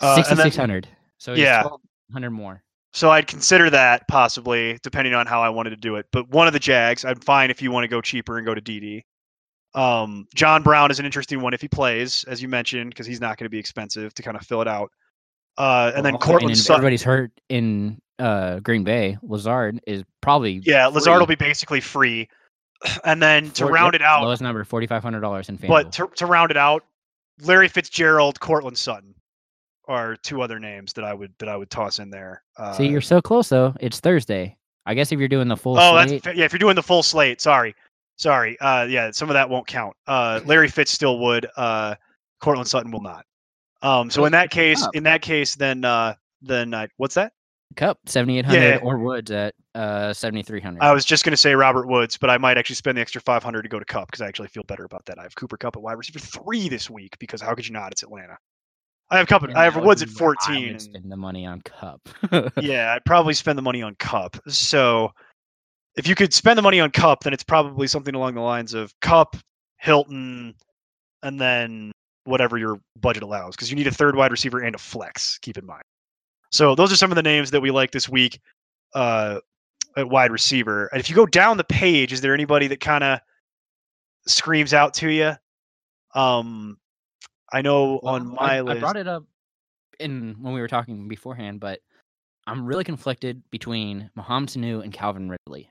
uh, 0.01 0.16
6600. 0.16 0.89
So 1.18 1.34
Yeah. 1.34 1.64
hundred 2.12 2.30
more. 2.30 2.62
So 2.93 3.11
I'd 3.11 3.26
consider 3.26 3.68
that 3.70 4.09
possibly, 4.09 4.78
depending 4.82 5.12
on 5.12 5.26
how 5.26 5.43
I 5.43 5.51
wanted 5.51 5.70
to 5.70 5.76
do 5.76 5.97
it. 5.97 6.07
But 6.12 6.30
one 6.30 6.47
of 6.47 6.55
the 6.55 6.59
Jags, 6.59 7.05
I'm 7.05 7.20
fine 7.20 7.51
if 7.51 7.61
you 7.61 7.70
want 7.70 7.84
to 7.84 7.89
go 7.89 8.01
cheaper 8.01 8.39
and 8.39 8.47
go 8.47 8.55
to 8.55 8.61
DD. 8.61 9.03
Um, 9.76 10.26
John 10.34 10.62
Brown 10.62 10.90
is 10.90 10.98
an 10.98 11.06
interesting 11.06 11.40
one 11.40 11.54
if 11.54 11.60
he 11.60 11.68
plays, 11.68 12.24
as 12.28 12.40
you 12.42 12.48
mentioned, 12.48 12.90
because 12.90 13.06
he's 13.06 13.20
not 13.20 13.36
going 13.38 13.44
to 13.44 13.50
be 13.50 13.58
expensive 13.58 14.12
to 14.14 14.22
kind 14.22 14.36
of 14.36 14.42
fill 14.44 14.62
it 14.62 14.68
out. 14.68 14.90
Uh, 15.58 15.92
and 15.94 16.04
then 16.04 16.14
Also, 16.14 16.26
Courtland 16.26 16.52
if 16.52 16.58
Sutton. 16.58 16.80
everybody's 16.80 17.02
hurt 17.02 17.30
in 17.48 18.00
uh, 18.18 18.58
Green 18.60 18.84
Bay. 18.84 19.16
Lazard 19.22 19.78
is 19.86 20.02
probably 20.22 20.62
Yeah, 20.64 20.86
Lazard 20.86 21.20
will 21.20 21.26
be 21.26 21.34
basically 21.34 21.80
free. 21.80 22.28
And 23.04 23.22
then 23.22 23.50
to 23.52 23.64
Four- 23.64 23.72
round 23.72 23.94
it 23.94 24.02
out, 24.02 24.22
lowest 24.22 24.42
number 24.42 24.62
forty 24.62 24.86
five 24.86 25.02
hundred 25.02 25.20
dollars 25.20 25.48
in 25.48 25.56
FanDuel. 25.56 25.68
but 25.68 25.92
to, 25.92 26.10
to 26.16 26.26
round 26.26 26.50
it 26.50 26.58
out, 26.58 26.84
Larry 27.42 27.68
Fitzgerald, 27.68 28.38
Courtland 28.40 28.76
Sutton 28.76 29.14
are 29.88 30.14
two 30.16 30.42
other 30.42 30.58
names 30.58 30.92
that 30.92 31.04
I 31.04 31.14
would 31.14 31.32
that 31.38 31.48
I 31.48 31.56
would 31.56 31.70
toss 31.70 32.00
in 32.00 32.10
there. 32.10 32.42
Uh, 32.58 32.72
See, 32.74 32.86
you're 32.86 33.00
so 33.00 33.22
close 33.22 33.48
though. 33.48 33.74
It's 33.80 33.98
Thursday. 34.00 34.56
I 34.84 34.92
guess 34.94 35.10
if 35.10 35.18
you're 35.18 35.26
doing 35.28 35.48
the 35.48 35.56
full 35.56 35.78
Oh, 35.78 36.04
slate, 36.06 36.24
yeah. 36.36 36.44
If 36.44 36.52
you're 36.52 36.58
doing 36.58 36.76
the 36.76 36.82
full 36.82 37.02
slate, 37.02 37.40
sorry, 37.40 37.74
sorry. 38.16 38.58
Uh, 38.60 38.84
yeah, 38.84 39.10
some 39.12 39.28
of 39.30 39.34
that 39.34 39.48
won't 39.48 39.66
count. 39.66 39.96
Uh, 40.06 40.40
Larry 40.44 40.68
Fitz 40.68 40.90
still 40.90 41.18
would. 41.20 41.46
Uh, 41.56 41.94
Courtland 42.40 42.68
Sutton 42.68 42.90
will 42.90 43.02
not. 43.02 43.24
Um, 43.82 44.10
so 44.10 44.24
in 44.24 44.32
that 44.32 44.50
case, 44.50 44.82
up. 44.82 44.94
in 44.94 45.02
that 45.04 45.22
case, 45.22 45.54
then 45.54 45.84
uh, 45.84 46.14
then 46.42 46.74
I, 46.74 46.88
what's 46.96 47.14
that? 47.14 47.32
Kupp 47.76 47.98
seventy 48.06 48.38
eight 48.38 48.44
hundred 48.46 48.62
Yeah. 48.62 48.78
or 48.82 48.98
Woods 48.98 49.30
at 49.30 49.54
uh 49.74 50.12
seventy 50.12 50.42
three 50.42 50.60
hundred. 50.60 50.82
I 50.82 50.92
was 50.92 51.04
just 51.04 51.24
gonna 51.24 51.36
say 51.36 51.54
Robert 51.54 51.86
Woods, 51.88 52.16
but 52.16 52.30
I 52.30 52.38
might 52.38 52.56
actually 52.56 52.76
spend 52.76 52.96
the 52.96 53.02
extra 53.02 53.20
five 53.20 53.42
hundred 53.42 53.62
to 53.62 53.68
go 53.68 53.78
to 53.78 53.84
Kupp 53.84 54.06
because 54.08 54.22
I 54.22 54.28
actually 54.28 54.48
feel 54.48 54.62
better 54.62 54.84
about 54.84 55.04
that. 55.06 55.18
I 55.18 55.22
have 55.24 55.34
Cooper 55.34 55.56
Kupp 55.56 55.76
at 55.76 55.82
wide 55.82 55.94
receiver 55.94 56.18
three 56.20 56.68
this 56.68 56.88
week 56.88 57.16
because 57.18 57.40
how 57.42 57.54
could 57.54 57.66
you 57.66 57.72
not? 57.74 57.92
It's 57.92 58.02
Atlanta. 58.02 58.38
I 59.10 59.18
have 59.18 59.26
Kupp. 59.26 59.42
at- 59.42 59.56
I 59.56 59.64
have 59.64 59.76
Woods 59.76 60.00
at 60.02 60.08
I 60.08 60.12
fourteen. 60.12 60.62
would 60.62 60.70
and- 60.70 60.82
spend 60.82 61.12
the 61.12 61.16
money 61.16 61.44
on 61.44 61.60
Kupp. 61.62 62.00
yeah, 62.60 62.94
I'd 62.94 63.04
probably 63.04 63.34
spend 63.34 63.58
the 63.58 63.62
money 63.62 63.82
on 63.82 63.94
Kupp. 63.96 64.36
So 64.48 65.10
if 65.97 66.07
you 66.07 66.14
could 66.14 66.34
spend 66.34 66.59
the 66.59 66.62
money 66.62 66.80
on 66.80 66.90
Kupp, 66.90 67.24
then 67.24 67.32
it's 67.32 67.44
probably 67.44 67.86
something 67.86 68.14
along 68.14 68.34
the 68.34 68.40
lines 68.40 68.74
of 68.74 68.92
Kupp, 69.01 69.36
Hilton, 69.78 70.55
and 71.22 71.40
then 71.40 71.92
whatever 72.24 72.59
your 72.59 72.80
budget 73.01 73.22
allows, 73.22 73.57
because 73.57 73.70
you 73.70 73.76
need 73.76 73.86
a 73.86 73.92
third 73.92 74.16
wide 74.16 74.30
receiver 74.30 74.61
and 74.61 74.74
a 74.74 74.78
flex. 74.78 75.38
Keep 75.38 75.59
in 75.59 75.66
mind. 75.66 75.82
So 76.53 76.74
those 76.74 76.92
are 76.92 76.97
some 76.97 77.11
of 77.11 77.16
the 77.16 77.22
names 77.22 77.51
that 77.51 77.61
we 77.61 77.70
like 77.70 77.92
this 77.92 78.09
week 78.09 78.40
uh, 78.94 79.40
at 79.97 80.09
wide 80.09 80.30
receiver. 80.30 80.86
And 80.86 81.01
if 81.01 81.09
you 81.09 81.16
go 81.16 81.26
down 81.26 81.57
the 81.57 81.64
page, 81.64 82.12
is 82.12 82.20
there 82.20 82.34
anybody 82.34 82.66
that 82.68 82.80
kind 82.80 83.05
of 83.05 83.20
screams 84.26 84.74
out 84.74 84.94
to 84.94 85.11
you? 85.11 85.32
Um, 86.14 86.78
I 87.53 87.62
know 87.62 88.01
on 88.03 88.34
my 88.34 88.57
I, 88.57 88.61
list. 88.61 88.76
I 88.76 88.80
brought 88.80 88.97
it 88.97 89.09
up 89.09 89.24
in 89.99 90.36
when 90.40 90.53
we 90.53 90.61
were 90.61 90.68
talking 90.68 91.09
beforehand, 91.09 91.61
but 91.61 91.80
I'm 92.47 92.64
really 92.64 92.84
conflicted 92.84 93.42
between 93.51 94.11
Mohamed 94.14 94.51
Sanu 94.51 94.82
and 94.82 94.92
Calvin 94.92 95.28
Ridley. 95.28 95.70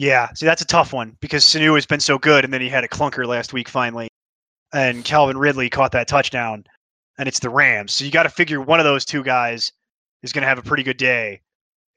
Yeah, 0.00 0.32
see 0.32 0.46
that's 0.46 0.62
a 0.62 0.66
tough 0.66 0.94
one 0.94 1.14
because 1.20 1.44
Sanu 1.44 1.74
has 1.74 1.84
been 1.84 2.00
so 2.00 2.16
good, 2.18 2.42
and 2.42 2.54
then 2.54 2.62
he 2.62 2.70
had 2.70 2.84
a 2.84 2.88
clunker 2.88 3.26
last 3.26 3.52
week 3.52 3.68
finally, 3.68 4.08
and 4.72 5.04
Calvin 5.04 5.36
Ridley 5.36 5.68
caught 5.68 5.92
that 5.92 6.08
touchdown, 6.08 6.64
and 7.18 7.28
it's 7.28 7.38
the 7.40 7.50
Rams. 7.50 7.92
So 7.92 8.06
you 8.06 8.10
got 8.10 8.22
to 8.22 8.30
figure 8.30 8.62
one 8.62 8.80
of 8.80 8.84
those 8.84 9.04
two 9.04 9.22
guys 9.22 9.70
is 10.22 10.32
going 10.32 10.40
to 10.40 10.48
have 10.48 10.58
a 10.58 10.62
pretty 10.62 10.82
good 10.84 10.96
day. 10.96 11.42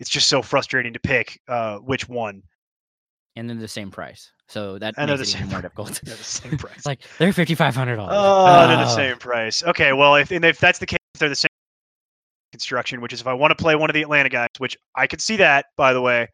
It's 0.02 0.10
just 0.10 0.28
so 0.28 0.42
frustrating 0.42 0.92
to 0.92 1.00
pick 1.00 1.40
uh, 1.48 1.78
which 1.78 2.10
one. 2.10 2.44
and 3.38 3.50
they're 3.50 3.56
the 3.56 3.70
same 3.70 3.90
price. 3.90 4.32
So 4.50 4.78
that 4.80 4.96
And 4.98 5.10
makes 5.10 5.20
the 5.32 5.38
it 5.38 5.40
same 5.40 5.48
more 5.50 5.62
difficult. 5.62 6.02
They're 6.04 6.16
the 6.18 6.24
same 6.26 6.58
price. 6.58 6.76
it's 6.76 6.86
like 6.86 7.00
they're 7.20 7.32
fifty 7.32 7.56
five 7.56 7.74
hundred 7.74 7.96
dollars. 7.96 8.16
Oh, 8.18 8.68
they're 8.68 8.76
the 8.76 8.88
same 8.94 9.16
price. 9.18 9.64
Okay, 9.64 9.94
well, 9.94 10.16
if 10.16 10.30
and 10.30 10.44
if 10.44 10.60
that's 10.60 10.78
the 10.80 10.86
case, 10.88 11.00
they're 11.20 11.30
the 11.30 11.36
same 11.36 11.48
construction. 12.52 13.00
Which 13.00 13.14
is 13.14 13.22
if 13.22 13.28
I 13.28 13.34
want 13.34 13.52
to 13.52 13.62
play 13.62 13.76
one 13.76 13.90
of 13.90 13.94
the 13.94 14.02
Atlanta 14.02 14.28
guys, 14.28 14.50
which 14.58 14.76
I 14.98 15.08
could 15.08 15.22
see 15.22 15.38
that, 15.38 15.68
by 15.78 15.94
the 15.94 16.02
way, 16.02 16.28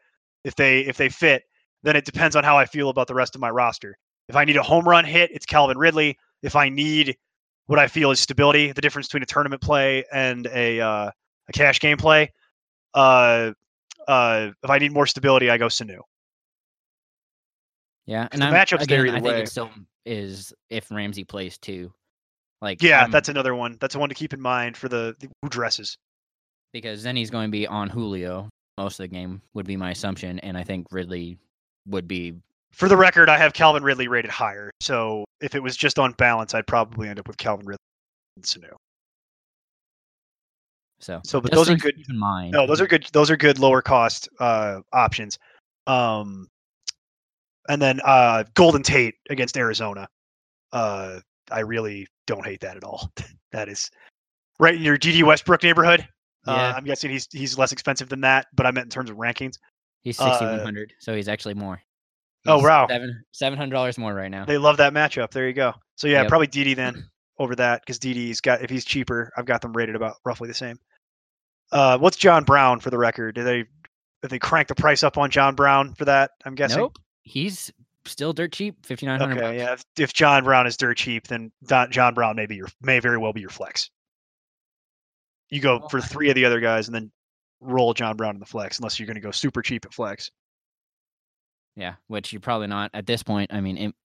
if 0.43 0.55
they 0.55 0.81
if 0.81 0.97
they 0.97 1.09
fit, 1.09 1.43
then 1.83 1.95
it 1.95 2.05
depends 2.05 2.35
on 2.35 2.43
how 2.43 2.57
I 2.57 2.65
feel 2.65 2.89
about 2.89 3.07
the 3.07 3.15
rest 3.15 3.35
of 3.35 3.41
my 3.41 3.49
roster. 3.49 3.97
If 4.27 4.35
I 4.35 4.45
need 4.45 4.57
a 4.57 4.63
home 4.63 4.87
run 4.87 5.05
hit, 5.05 5.31
it's 5.31 5.45
Calvin 5.45 5.77
Ridley. 5.77 6.17
If 6.43 6.55
I 6.55 6.69
need 6.69 7.17
what 7.67 7.79
I 7.79 7.87
feel 7.87 8.11
is 8.11 8.19
stability, 8.19 8.71
the 8.71 8.81
difference 8.81 9.07
between 9.07 9.23
a 9.23 9.27
tournament 9.27 9.61
play 9.61 10.03
and 10.11 10.47
a 10.47 10.79
uh, 10.79 11.11
a 11.47 11.51
cash 11.53 11.79
game 11.79 11.97
play. 11.97 12.31
Uh, 12.93 13.51
uh, 14.07 14.49
if 14.63 14.69
I 14.69 14.79
need 14.79 14.91
more 14.91 15.05
stability, 15.07 15.49
I 15.49 15.57
go 15.57 15.67
Sanu. 15.67 15.99
Yeah, 18.05 18.27
and 18.31 18.41
the 18.41 18.47
I'm, 18.47 18.53
matchup's 18.53 18.83
again, 18.83 18.97
there 18.97 19.07
either 19.07 19.17
I 19.17 19.19
think 19.21 19.33
way. 19.33 19.41
it 19.43 19.49
still 19.49 19.69
is 20.05 20.53
if 20.69 20.89
Ramsey 20.89 21.23
plays 21.23 21.57
too. 21.57 21.93
Like 22.61 22.81
Yeah, 22.81 23.01
I'm- 23.01 23.11
that's 23.11 23.29
another 23.29 23.53
one. 23.55 23.77
That's 23.79 23.95
one 23.95 24.09
to 24.09 24.15
keep 24.15 24.33
in 24.33 24.41
mind 24.41 24.75
for 24.75 24.89
the, 24.89 25.15
the 25.19 25.29
who 25.41 25.49
dresses. 25.49 25.97
because 26.73 27.03
then 27.03 27.15
he's 27.15 27.29
going 27.29 27.47
to 27.47 27.51
be 27.51 27.67
on 27.67 27.89
Julio 27.89 28.49
most 28.77 28.99
of 28.99 29.03
the 29.03 29.07
game 29.09 29.41
would 29.53 29.65
be 29.67 29.75
my 29.75 29.91
assumption, 29.91 30.39
and 30.39 30.57
I 30.57 30.63
think 30.63 30.87
Ridley 30.91 31.37
would 31.85 32.07
be 32.07 32.35
For 32.71 32.87
the 32.87 32.97
record, 32.97 33.29
I 33.29 33.37
have 33.37 33.53
Calvin 33.53 33.83
Ridley 33.83 34.07
rated 34.07 34.31
higher. 34.31 34.71
So 34.81 35.25
if 35.41 35.55
it 35.55 35.63
was 35.63 35.75
just 35.75 35.99
on 35.99 36.13
balance, 36.13 36.53
I'd 36.53 36.67
probably 36.67 37.09
end 37.09 37.19
up 37.19 37.27
with 37.27 37.37
Calvin 37.37 37.65
Ridley 37.65 37.77
and 38.35 38.45
Sanu. 38.45 38.73
so. 40.99 41.21
So, 41.23 41.41
but 41.41 41.51
those 41.51 41.69
are 41.69 41.75
good. 41.75 41.95
In 42.09 42.17
mind. 42.17 42.51
No, 42.51 42.67
those 42.67 42.81
are 42.81 42.87
good. 42.87 43.07
Those 43.13 43.29
are 43.31 43.37
good 43.37 43.59
lower 43.59 43.81
cost 43.81 44.29
uh, 44.39 44.81
options. 44.93 45.37
Um, 45.87 46.47
and 47.67 47.81
then 47.81 47.99
uh, 48.03 48.43
Golden 48.53 48.83
Tate 48.83 49.15
against 49.29 49.57
Arizona. 49.57 50.07
Uh, 50.71 51.19
I 51.51 51.61
really 51.61 52.07
don't 52.27 52.45
hate 52.45 52.61
that 52.61 52.77
at 52.77 52.83
all. 52.83 53.11
that 53.51 53.69
is 53.69 53.89
right 54.59 54.75
in 54.75 54.81
your 54.81 54.97
Dede 54.97 55.23
Westbrook 55.23 55.63
neighborhood. 55.63 56.07
Uh, 56.47 56.73
I'm 56.75 56.83
guessing 56.83 57.11
he's 57.11 57.27
he's 57.31 57.57
less 57.57 57.71
expensive 57.71 58.09
than 58.09 58.21
that, 58.21 58.47
but 58.53 58.65
I 58.65 58.71
meant 58.71 58.85
in 58.85 58.89
terms 58.89 59.09
of 59.09 59.17
rankings. 59.17 59.57
He's 60.01 60.19
uh, 60.19 60.25
sixty 60.25 60.45
one 60.45 60.59
hundred, 60.59 60.93
so 60.99 61.15
he's 61.15 61.27
actually 61.27 61.55
more. 61.55 61.81
Oh, 62.45 62.63
wow. 62.63 62.87
seven 62.87 63.23
seven 63.31 63.57
hundred 63.57 63.73
dollars 63.73 63.97
more 63.97 64.13
right 64.13 64.31
now. 64.31 64.45
They 64.45 64.57
love 64.57 64.77
that 64.77 64.93
matchup. 64.93 65.31
There 65.31 65.47
you 65.47 65.53
go. 65.53 65.73
So 65.95 66.07
yeah, 66.07 66.21
Yep. 66.21 66.29
probably 66.29 66.47
DD 66.47 66.75
then, 66.75 67.09
over 67.37 67.55
that 67.55 67.81
because 67.81 67.99
DD's 67.99 68.41
got 68.41 68.61
if 68.61 68.69
he's 68.69 68.85
cheaper, 68.85 69.31
I've 69.35 69.45
got 69.45 69.61
them 69.61 69.73
rated 69.73 69.95
about 69.95 70.15
roughly 70.23 70.47
the 70.47 70.53
same. 70.53 70.77
Uh, 71.71 71.97
what's 71.97 72.17
John 72.17 72.43
Brown 72.43 72.79
for 72.79 72.89
the 72.89 72.97
record? 72.97 73.35
Did 73.35 73.45
they 73.45 73.65
did 74.21 74.31
they 74.31 74.39
crank 74.39 74.67
the 74.67 74.75
price 74.75 75.03
up 75.03 75.17
on 75.17 75.29
John 75.29 75.55
Brown 75.55 75.93
for 75.95 76.05
that? 76.05 76.31
I'm 76.45 76.55
guessing. 76.55 76.79
Nope. 76.79 76.97
He's 77.23 77.71
still 78.05 78.33
dirt 78.33 78.51
cheap, 78.51 78.85
fifty 78.85 79.05
nine 79.05 79.19
hundred. 79.19 79.43
Okay, 79.43 79.57
yeah. 79.57 79.73
If, 79.73 79.83
if 79.97 80.13
John 80.13 80.43
Brown 80.43 80.65
is 80.67 80.77
dirt 80.77 80.97
cheap, 80.97 81.27
then 81.27 81.51
John 81.89 82.13
Brown 82.13 82.35
may 82.35 82.45
be 82.45 82.55
your 82.55 82.67
may 82.81 82.99
very 82.99 83.17
well 83.17 83.33
be 83.33 83.41
your 83.41 83.49
flex. 83.49 83.89
You 85.49 85.61
go 85.61 85.87
for 85.89 85.99
three 85.99 86.29
of 86.29 86.35
the 86.35 86.45
other 86.45 86.59
guys 86.59 86.87
and 86.87 86.95
then 86.95 87.11
roll 87.61 87.93
John 87.93 88.15
Brown 88.17 88.35
in 88.35 88.39
the 88.39 88.45
flex, 88.45 88.79
unless 88.79 88.99
you're 88.99 89.07
going 89.07 89.15
to 89.15 89.21
go 89.21 89.31
super 89.31 89.61
cheap 89.61 89.85
at 89.85 89.93
flex. 89.93 90.31
Yeah, 91.75 91.95
which 92.07 92.33
you're 92.33 92.39
probably 92.41 92.67
not 92.67 92.91
at 92.93 93.05
this 93.05 93.23
point. 93.23 93.53
I 93.53 93.61
mean, 93.61 93.77
it, 93.77 93.95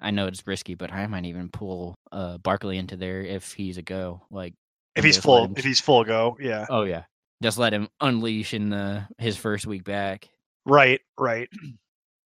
I 0.00 0.10
know 0.10 0.26
it's 0.26 0.46
risky, 0.46 0.74
but 0.74 0.92
I 0.92 1.06
might 1.06 1.24
even 1.24 1.48
pull 1.48 1.94
uh 2.12 2.38
Barkley 2.38 2.76
into 2.78 2.96
there 2.96 3.20
if 3.22 3.52
he's 3.52 3.78
a 3.78 3.82
go. 3.82 4.22
Like 4.30 4.54
If 4.94 5.04
he's 5.04 5.16
full, 5.16 5.44
him- 5.44 5.54
if 5.56 5.64
he's 5.64 5.80
full 5.80 6.04
go, 6.04 6.36
yeah. 6.40 6.66
oh 6.68 6.82
yeah, 6.82 7.04
just 7.42 7.58
let 7.58 7.72
him 7.72 7.88
unleash 8.00 8.52
in 8.52 8.68
the 8.70 9.06
his 9.18 9.36
first 9.36 9.66
week 9.66 9.84
back. 9.84 10.28
Right, 10.64 11.00
right. 11.18 11.48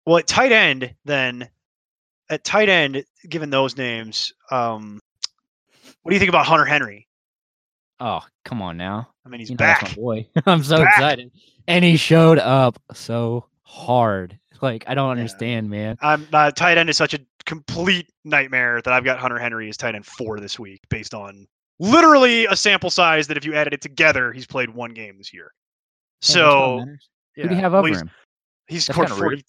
Well, 0.06 0.16
at 0.16 0.26
tight 0.26 0.50
end, 0.50 0.94
then 1.04 1.46
at 2.30 2.42
tight 2.42 2.70
end, 2.70 3.04
given 3.28 3.50
those 3.50 3.76
names, 3.76 4.32
um, 4.50 4.98
what 6.02 6.10
do 6.10 6.14
you 6.16 6.18
think 6.18 6.30
about 6.30 6.46
Hunter 6.46 6.64
Henry? 6.64 7.06
Oh 8.01 8.20
come 8.44 8.62
on 8.62 8.76
now, 8.76 9.09
I 9.24 9.28
mean, 9.28 9.40
he's 9.40 9.51
you 9.51 9.55
know 9.55 9.59
back. 9.59 9.82
my 9.82 9.94
boy. 9.94 10.26
I'm 10.46 10.62
so 10.62 10.78
Back. 10.78 10.94
excited, 10.96 11.30
and 11.68 11.84
he 11.84 11.96
showed 11.96 12.38
up 12.38 12.80
so 12.94 13.44
hard. 13.62 14.38
Like 14.62 14.84
I 14.86 14.94
don't 14.94 15.07
Yeah. 15.07 15.11
understand, 15.22 15.68
man. 15.70 15.96
I'm 16.01 16.26
uh, 16.32 16.51
tight 16.51 16.78
end 16.78 16.88
is 16.90 16.96
such 16.96 17.14
a 17.14 17.20
complete 17.46 18.09
nightmare 18.24 18.80
that 18.82 18.92
I've 18.92 19.05
got 19.05 19.18
Hunter 19.18 19.38
Henry 19.38 19.68
as 19.68 19.76
tight 19.76 19.94
end 19.94 20.07
four 20.07 20.40
this 20.40 20.59
week, 20.59 20.80
based 20.88 21.14
on 21.14 21.46
literally 21.78 22.46
a 22.46 22.57
sample 22.57 22.90
size 22.90 23.26
that 23.28 23.36
if 23.36 23.44
you 23.44 23.55
added 23.55 23.72
it 23.74 23.80
together, 23.80 24.32
he's 24.32 24.46
played 24.46 24.70
one 24.70 24.92
game 24.92 25.16
this 25.18 25.32
year. 25.32 25.53
Hey, 26.22 26.32
So 26.32 26.84
yeah, 27.36 27.42
who 27.44 27.48
do 27.51 27.55
you 27.55 27.61
have 27.61 27.72
well, 27.72 27.80
over 27.80 27.88
he's, 27.88 28.01
him? 28.01 28.11
He's 28.66 28.86
That's 28.86 28.96
scored 28.98 29.11
40. 29.11 29.44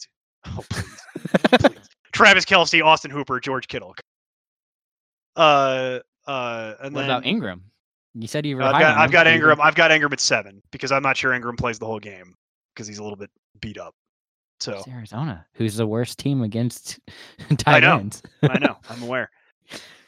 Oh, 0.46 0.64
please. 0.70 1.02
please. 1.60 1.90
Travis 2.14 2.46
Kelce, 2.46 2.84
Austin 2.84 3.12
Hooper, 3.12 3.40
George 3.40 3.68
Kittle. 3.68 3.96
Uh, 5.36 6.00
uh, 6.28 6.76
and 6.82 6.94
What 6.96 7.02
then 7.02 7.10
about 7.10 7.24
Engram? 7.24 7.60
You 8.14 8.28
said 8.28 8.46
you 8.46 8.58
were. 8.58 8.64
I've 8.64 8.80
got 8.82 8.98
I've 8.98 9.12
got 9.12 9.28
Engram. 9.28 9.60
I've 9.62 9.76
got 9.76 9.92
Engram 9.92 10.12
at 10.12 10.20
seven 10.20 10.62
because 10.72 10.92
I'm 10.92 11.04
not 11.04 11.16
sure 11.18 11.32
Engram 11.32 11.58
plays 11.58 11.80
the 11.80 11.86
whole 11.86 12.00
game 12.00 12.36
because 12.76 12.88
he's 12.88 13.00
a 13.00 13.04
little 13.04 13.18
bit 13.18 13.30
beat 13.62 13.78
up. 13.78 13.94
So 14.60 14.74
It's 14.74 14.88
Arizona, 14.88 15.46
who's 15.54 15.76
the 15.76 15.88
worst 15.88 16.20
team 16.20 16.44
against 16.44 17.00
tight 17.58 17.80
know. 17.82 17.98
ends. 17.98 18.22
I 18.44 18.60
know 18.60 18.78
I'm 18.90 19.02
aware. 19.02 19.30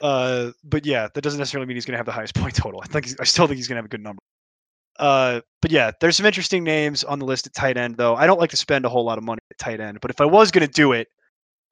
Uh, 0.01 0.51
but 0.63 0.85
yeah, 0.85 1.07
that 1.13 1.21
doesn't 1.21 1.39
necessarily 1.39 1.65
mean 1.65 1.75
he's 1.77 1.85
going 1.85 1.93
to 1.93 1.97
have 1.97 2.05
the 2.05 2.11
highest 2.11 2.35
point 2.41 2.53
total. 2.55 2.81
I 2.83 2.87
think 2.87 3.05
he's, 3.05 3.19
I 3.19 3.23
still 3.23 3.47
think 3.47 3.57
he's 3.57 3.67
going 3.67 3.75
to 3.77 3.79
have 3.79 3.85
a 3.85 3.89
good 3.89 4.03
number. 4.03 4.21
Uh, 4.99 5.41
but 5.61 5.71
yeah, 5.71 5.91
there's 6.01 6.17
some 6.17 6.25
interesting 6.27 6.63
names 6.63 7.03
on 7.03 7.17
the 7.17 7.25
list 7.25 7.47
at 7.47 7.53
tight 7.55 7.77
end 7.77 7.97
though. 7.97 8.15
I 8.15 8.27
don't 8.27 8.39
like 8.39 8.51
to 8.51 8.57
spend 8.57 8.85
a 8.85 8.89
whole 8.89 9.03
lot 9.05 9.17
of 9.17 9.23
money 9.23 9.39
at 9.49 9.57
tight 9.57 9.79
end, 9.79 9.99
but 10.01 10.11
if 10.11 10.21
I 10.21 10.25
was 10.25 10.51
going 10.51 10.67
to 10.67 10.71
do 10.71 10.91
it, 10.91 11.07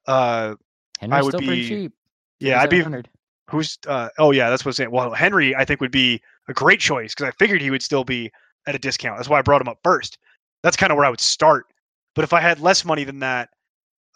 uh, 0.08 0.56
Henry's 0.98 1.24
would 1.24 1.34
still 1.36 1.48
be- 1.48 1.68
cheap. 1.68 1.92
yeah, 2.40 2.60
I'd 2.60 2.70
be 2.70 2.78
5,700. 2.82 3.08
Who's 3.50 3.78
uh 3.86 4.08
oh 4.18 4.30
yeah, 4.30 4.50
that's 4.50 4.64
what 4.64 4.70
I'm 4.70 4.74
saying. 4.74 4.90
Well, 4.90 5.12
Henry 5.12 5.54
I 5.54 5.64
think 5.64 5.80
would 5.80 5.90
be 5.90 6.20
a 6.48 6.52
great 6.52 6.80
choice 6.80 7.14
because 7.14 7.28
I 7.28 7.32
figured 7.32 7.60
he 7.60 7.70
would 7.70 7.82
still 7.82 8.04
be 8.04 8.30
at 8.66 8.74
a 8.74 8.78
discount. 8.78 9.18
That's 9.18 9.28
why 9.28 9.38
I 9.38 9.42
brought 9.42 9.60
him 9.60 9.68
up 9.68 9.78
first. 9.82 10.18
That's 10.62 10.76
kind 10.76 10.92
of 10.92 10.96
where 10.96 11.04
I 11.06 11.10
would 11.10 11.20
start. 11.20 11.66
But 12.14 12.22
if 12.22 12.32
I 12.32 12.40
had 12.40 12.60
less 12.60 12.84
money 12.84 13.04
than 13.04 13.18
that, 13.20 13.48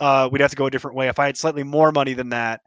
uh, 0.00 0.28
we'd 0.30 0.40
have 0.40 0.50
to 0.50 0.56
go 0.56 0.66
a 0.66 0.70
different 0.70 0.96
way. 0.96 1.08
If 1.08 1.18
I 1.18 1.26
had 1.26 1.36
slightly 1.36 1.64
more 1.64 1.90
money 1.90 2.12
than 2.12 2.28
that, 2.30 2.60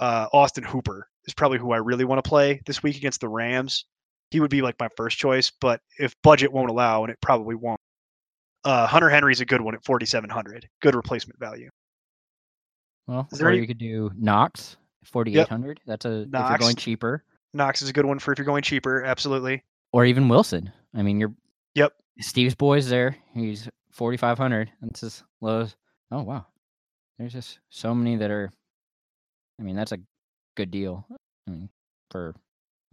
uh, 0.00 0.26
Austin 0.32 0.64
Hooper 0.64 1.08
is 1.26 1.34
probably 1.34 1.58
who 1.58 1.72
I 1.72 1.76
really 1.78 2.04
want 2.04 2.22
to 2.22 2.28
play 2.28 2.60
this 2.66 2.82
week 2.82 2.96
against 2.96 3.20
the 3.20 3.28
Rams. 3.28 3.84
He 4.30 4.40
would 4.40 4.50
be 4.50 4.60
like 4.62 4.76
my 4.80 4.88
first 4.96 5.18
choice, 5.18 5.50
but 5.60 5.80
if 5.98 6.14
budget 6.22 6.52
won't 6.52 6.70
allow, 6.70 7.04
and 7.04 7.12
it 7.12 7.18
probably 7.20 7.54
won't, 7.54 7.78
uh, 8.64 8.86
Hunter 8.86 9.08
Henry's 9.08 9.40
a 9.40 9.44
good 9.44 9.60
one 9.60 9.74
at 9.74 9.84
4,700. 9.84 10.68
Good 10.80 10.94
replacement 10.94 11.38
value. 11.38 11.70
Well, 13.06 13.28
Is 13.32 13.38
there 13.38 13.48
or 13.48 13.50
any- 13.52 13.60
you 13.60 13.66
could 13.66 13.78
do 13.78 14.10
Knox, 14.16 14.76
forty 15.04 15.38
eight 15.38 15.48
hundred. 15.48 15.80
That's 15.86 16.04
a 16.04 16.22
if 16.22 16.28
you're 16.32 16.58
going 16.58 16.76
cheaper, 16.76 17.24
Knox 17.54 17.82
is 17.82 17.88
a 17.88 17.92
good 17.92 18.04
one 18.06 18.18
for 18.18 18.32
if 18.32 18.38
you're 18.38 18.46
going 18.46 18.62
cheaper. 18.62 19.02
Absolutely. 19.04 19.62
or 19.92 20.04
even 20.04 20.28
Wilson. 20.28 20.72
I 20.94 21.02
mean, 21.02 21.20
you're. 21.20 21.32
Yep. 21.74 21.92
Steve's 22.20 22.54
boy's 22.54 22.88
there. 22.88 23.16
He's 23.34 23.68
forty 23.90 24.16
five 24.16 24.38
hundred. 24.38 24.70
That's 24.80 25.02
as 25.02 25.22
low 25.40 25.62
as. 25.62 25.76
Oh 26.10 26.22
wow, 26.22 26.46
there's 27.18 27.32
just 27.32 27.58
so 27.70 27.94
many 27.94 28.16
that 28.16 28.30
are. 28.30 28.50
I 29.58 29.62
mean, 29.62 29.76
that's 29.76 29.92
a 29.92 29.98
good 30.56 30.70
deal. 30.70 31.06
I 31.46 31.50
mean, 31.50 31.68
for 32.10 32.34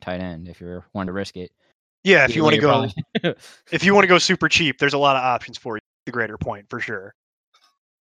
tight 0.01 0.21
end 0.21 0.47
if 0.47 0.61
you're 0.61 0.85
wanting 0.93 1.07
to 1.07 1.13
risk 1.13 1.35
it. 1.35 1.51
Yeah, 2.05 2.23
if 2.23 2.33
you 2.33 2.43
want 2.43 2.55
to 2.55 2.61
go, 2.61 2.87
probably- 3.21 3.35
if 3.71 3.83
you 3.83 3.93
want 3.93 4.03
to 4.05 4.07
go 4.07 4.17
super 4.19 4.47
cheap, 4.47 4.77
there's 4.79 4.93
a 4.93 4.97
lot 4.97 5.17
of 5.17 5.23
options 5.23 5.57
for 5.57 5.75
you. 5.75 5.81
The 6.05 6.13
greater 6.13 6.37
point 6.37 6.67
for 6.69 6.79
sure. 6.79 7.13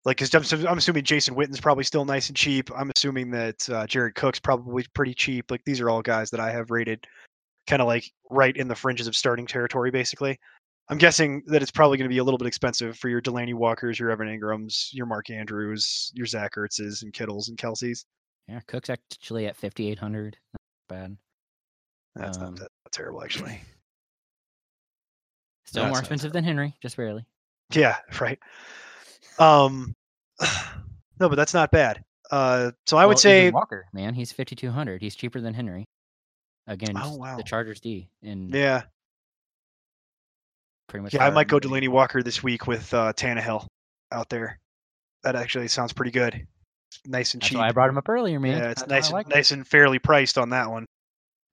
Like, 0.07 0.19
because 0.19 0.53
I'm, 0.53 0.67
I'm 0.69 0.79
assuming 0.79 1.03
Jason 1.03 1.35
Witten's 1.35 1.61
probably 1.61 1.83
still 1.83 2.05
nice 2.05 2.29
and 2.29 2.37
cheap. 2.37 2.71
I'm 2.77 2.93
assuming 2.95 3.29
that 3.33 3.69
uh, 3.69 3.89
Jared 3.89 4.15
Cook's 4.15 4.39
probably 4.39 4.87
pretty 4.95 5.13
cheap. 5.13 5.51
Like, 5.51 5.65
these 5.65 5.81
are 5.81 5.91
all 5.91 6.01
guys 6.01 6.31
that 6.31 6.39
I 6.39 6.53
have 6.53 6.71
rated 6.71 7.05
kind 7.67 7.83
of 7.83 7.89
like 7.89 8.09
right 8.31 8.57
in 8.57 8.69
the 8.69 8.77
fringes 8.77 9.09
of 9.09 9.17
starting 9.17 9.49
territory, 9.49 9.91
basically. 9.91 10.39
I'm 10.89 10.99
guessing 10.99 11.43
that 11.49 11.61
it's 11.61 11.73
probably 11.73 11.99
going 11.99 12.09
to 12.09 12.15
be 12.15 12.19
a 12.19 12.25
little 12.25 12.39
bit 12.39 12.47
expensive 12.47 12.97
for 12.97 13.09
your 13.09 13.21
Delanie 13.21 13.55
Walkers, 13.55 13.99
your 13.99 14.13
Evan 14.13 14.29
Engrams, 14.29 14.91
your 14.93 15.07
Mark 15.07 15.29
Andrews, 15.29 16.13
your 16.15 16.27
Zach 16.27 16.55
Ertzes, 16.55 17.03
and 17.03 17.13
Kittles 17.13 17.49
and 17.49 17.59
Kelces. 17.59 18.05
yeah, 18.47 18.61
Cook's 18.69 18.89
actually 18.89 19.49
at 19.49 19.57
fifty 19.57 19.91
eight 19.91 19.99
hundred. 19.99 20.37
Bad. 20.89 21.17
That's 22.15 22.39
Um, 22.39 22.55
not 22.55 22.61
that 22.61 22.71
terrible, 22.93 23.25
actually. 23.25 23.61
Still 25.65 25.83
That's 25.83 25.93
more 25.93 25.99
expensive 25.99 26.33
than 26.33 26.45
Henry, 26.45 26.77
just 26.81 26.97
barely. 26.97 27.27
Yeah, 27.73 27.97
right. 28.21 28.39
Um, 29.41 29.96
no, 31.21 31.29
but 31.29 31.37
that's 31.37 31.55
not 31.55 31.71
bad. 31.71 32.03
Uh, 32.31 32.73
so 32.87 32.97
I 32.97 33.07
would 33.07 33.19
say 33.19 33.51
Walker, 33.51 33.87
man, 33.93 34.15
he's 34.15 34.33
fifty 34.33 34.57
two 34.57 34.71
hundred. 34.71 35.01
He's 35.01 35.15
cheaper 35.15 35.41
than 35.41 35.55
Henry 35.55 35.85
Again, 36.67 36.95
Oh, 36.97 37.15
wow. 37.17 37.37
the 37.37 37.45
Chargers 37.45 37.79
D, 37.79 38.09
and 38.25 38.53
Yeah, 38.53 38.83
pretty 40.89 41.05
much. 41.05 41.15
yeah, 41.15 41.25
I 41.27 41.31
might 41.31 41.47
go 41.49 41.59
Delanie 41.61 41.89
Walker 41.89 42.23
this 42.23 42.43
week 42.43 42.67
with 42.67 42.93
uh, 42.93 43.13
Tannehill 43.13 43.67
out 44.13 44.29
there. 44.29 44.59
That 45.23 45.37
actually 45.37 45.69
sounds 45.69 45.93
pretty 45.93 46.11
good. 46.11 46.47
Nice 47.07 47.35
and 47.35 47.43
That's 47.43 47.51
cheap. 47.51 47.59
why 47.59 47.69
I 47.69 47.73
brought 47.73 47.89
him 47.89 47.99
up 47.99 48.09
earlier, 48.09 48.41
man. 48.41 48.59
yeah, 48.59 48.71
it's 48.71 48.83
That's 48.83 48.91
nice 48.91 49.13
I 49.13 49.19
and 49.21 49.31
it. 49.31 49.35
nice 49.35 49.51
and 49.53 49.67
fairly 49.67 49.99
priced 49.99 50.39
on 50.39 50.51
that 50.51 50.71
one. 50.71 50.87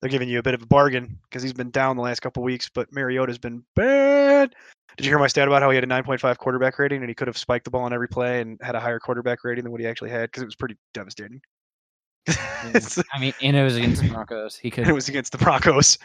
They're 0.02 0.10
giving 0.10 0.30
you 0.30 0.40
a 0.40 0.44
bit 0.44 0.54
of 0.54 0.62
a 0.64 0.66
bargain 0.68 1.20
because 1.24 1.44
he's 1.44 1.54
been 1.54 1.70
down 1.72 1.96
the 1.96 2.02
last 2.02 2.22
couple 2.22 2.44
weeks, 2.44 2.70
but 2.74 2.92
Mariota's 2.92 3.38
been 3.38 3.64
bad. 3.76 4.54
Did 4.98 5.06
you 5.06 5.12
hear 5.12 5.20
my 5.20 5.28
stat 5.28 5.48
about 5.48 5.62
how 5.62 5.70
he 5.70 5.76
had 5.76 5.84
a 5.84 5.88
9.5 5.88 6.38
quarterback 6.38 6.78
rating 6.80 7.02
and 7.02 7.10
he 7.10 7.16
could 7.16 7.28
have 7.28 7.38
spiked 7.38 7.66
the 7.66 7.72
ball 7.72 7.82
on 7.84 7.94
every 7.94 8.08
play 8.08 8.41
and 8.41 8.60
had 8.62 8.76
a 8.76 8.80
higher 8.80 9.00
quarterback 9.00 9.44
rating 9.44 9.64
than 9.64 9.72
what 9.72 9.82
he 9.82 9.88
actually 9.88 10.10
had 10.12 10.30
because 10.30 10.44
it 10.44 10.46
was 10.46 10.56
pretty 10.56 10.76
devastating. 10.94 11.41
I 12.28 13.20
mean, 13.20 13.34
and 13.41 13.56
it 13.58 13.64
was 13.64 13.76
against 13.76 14.02
the 14.02 14.10
Broncos. 14.10 14.56
He 14.58 14.70
could. 14.72 14.88
it 14.89 14.94
was 14.94 15.10
against 15.10 15.32
the 15.32 15.38
Broncos, 15.38 15.98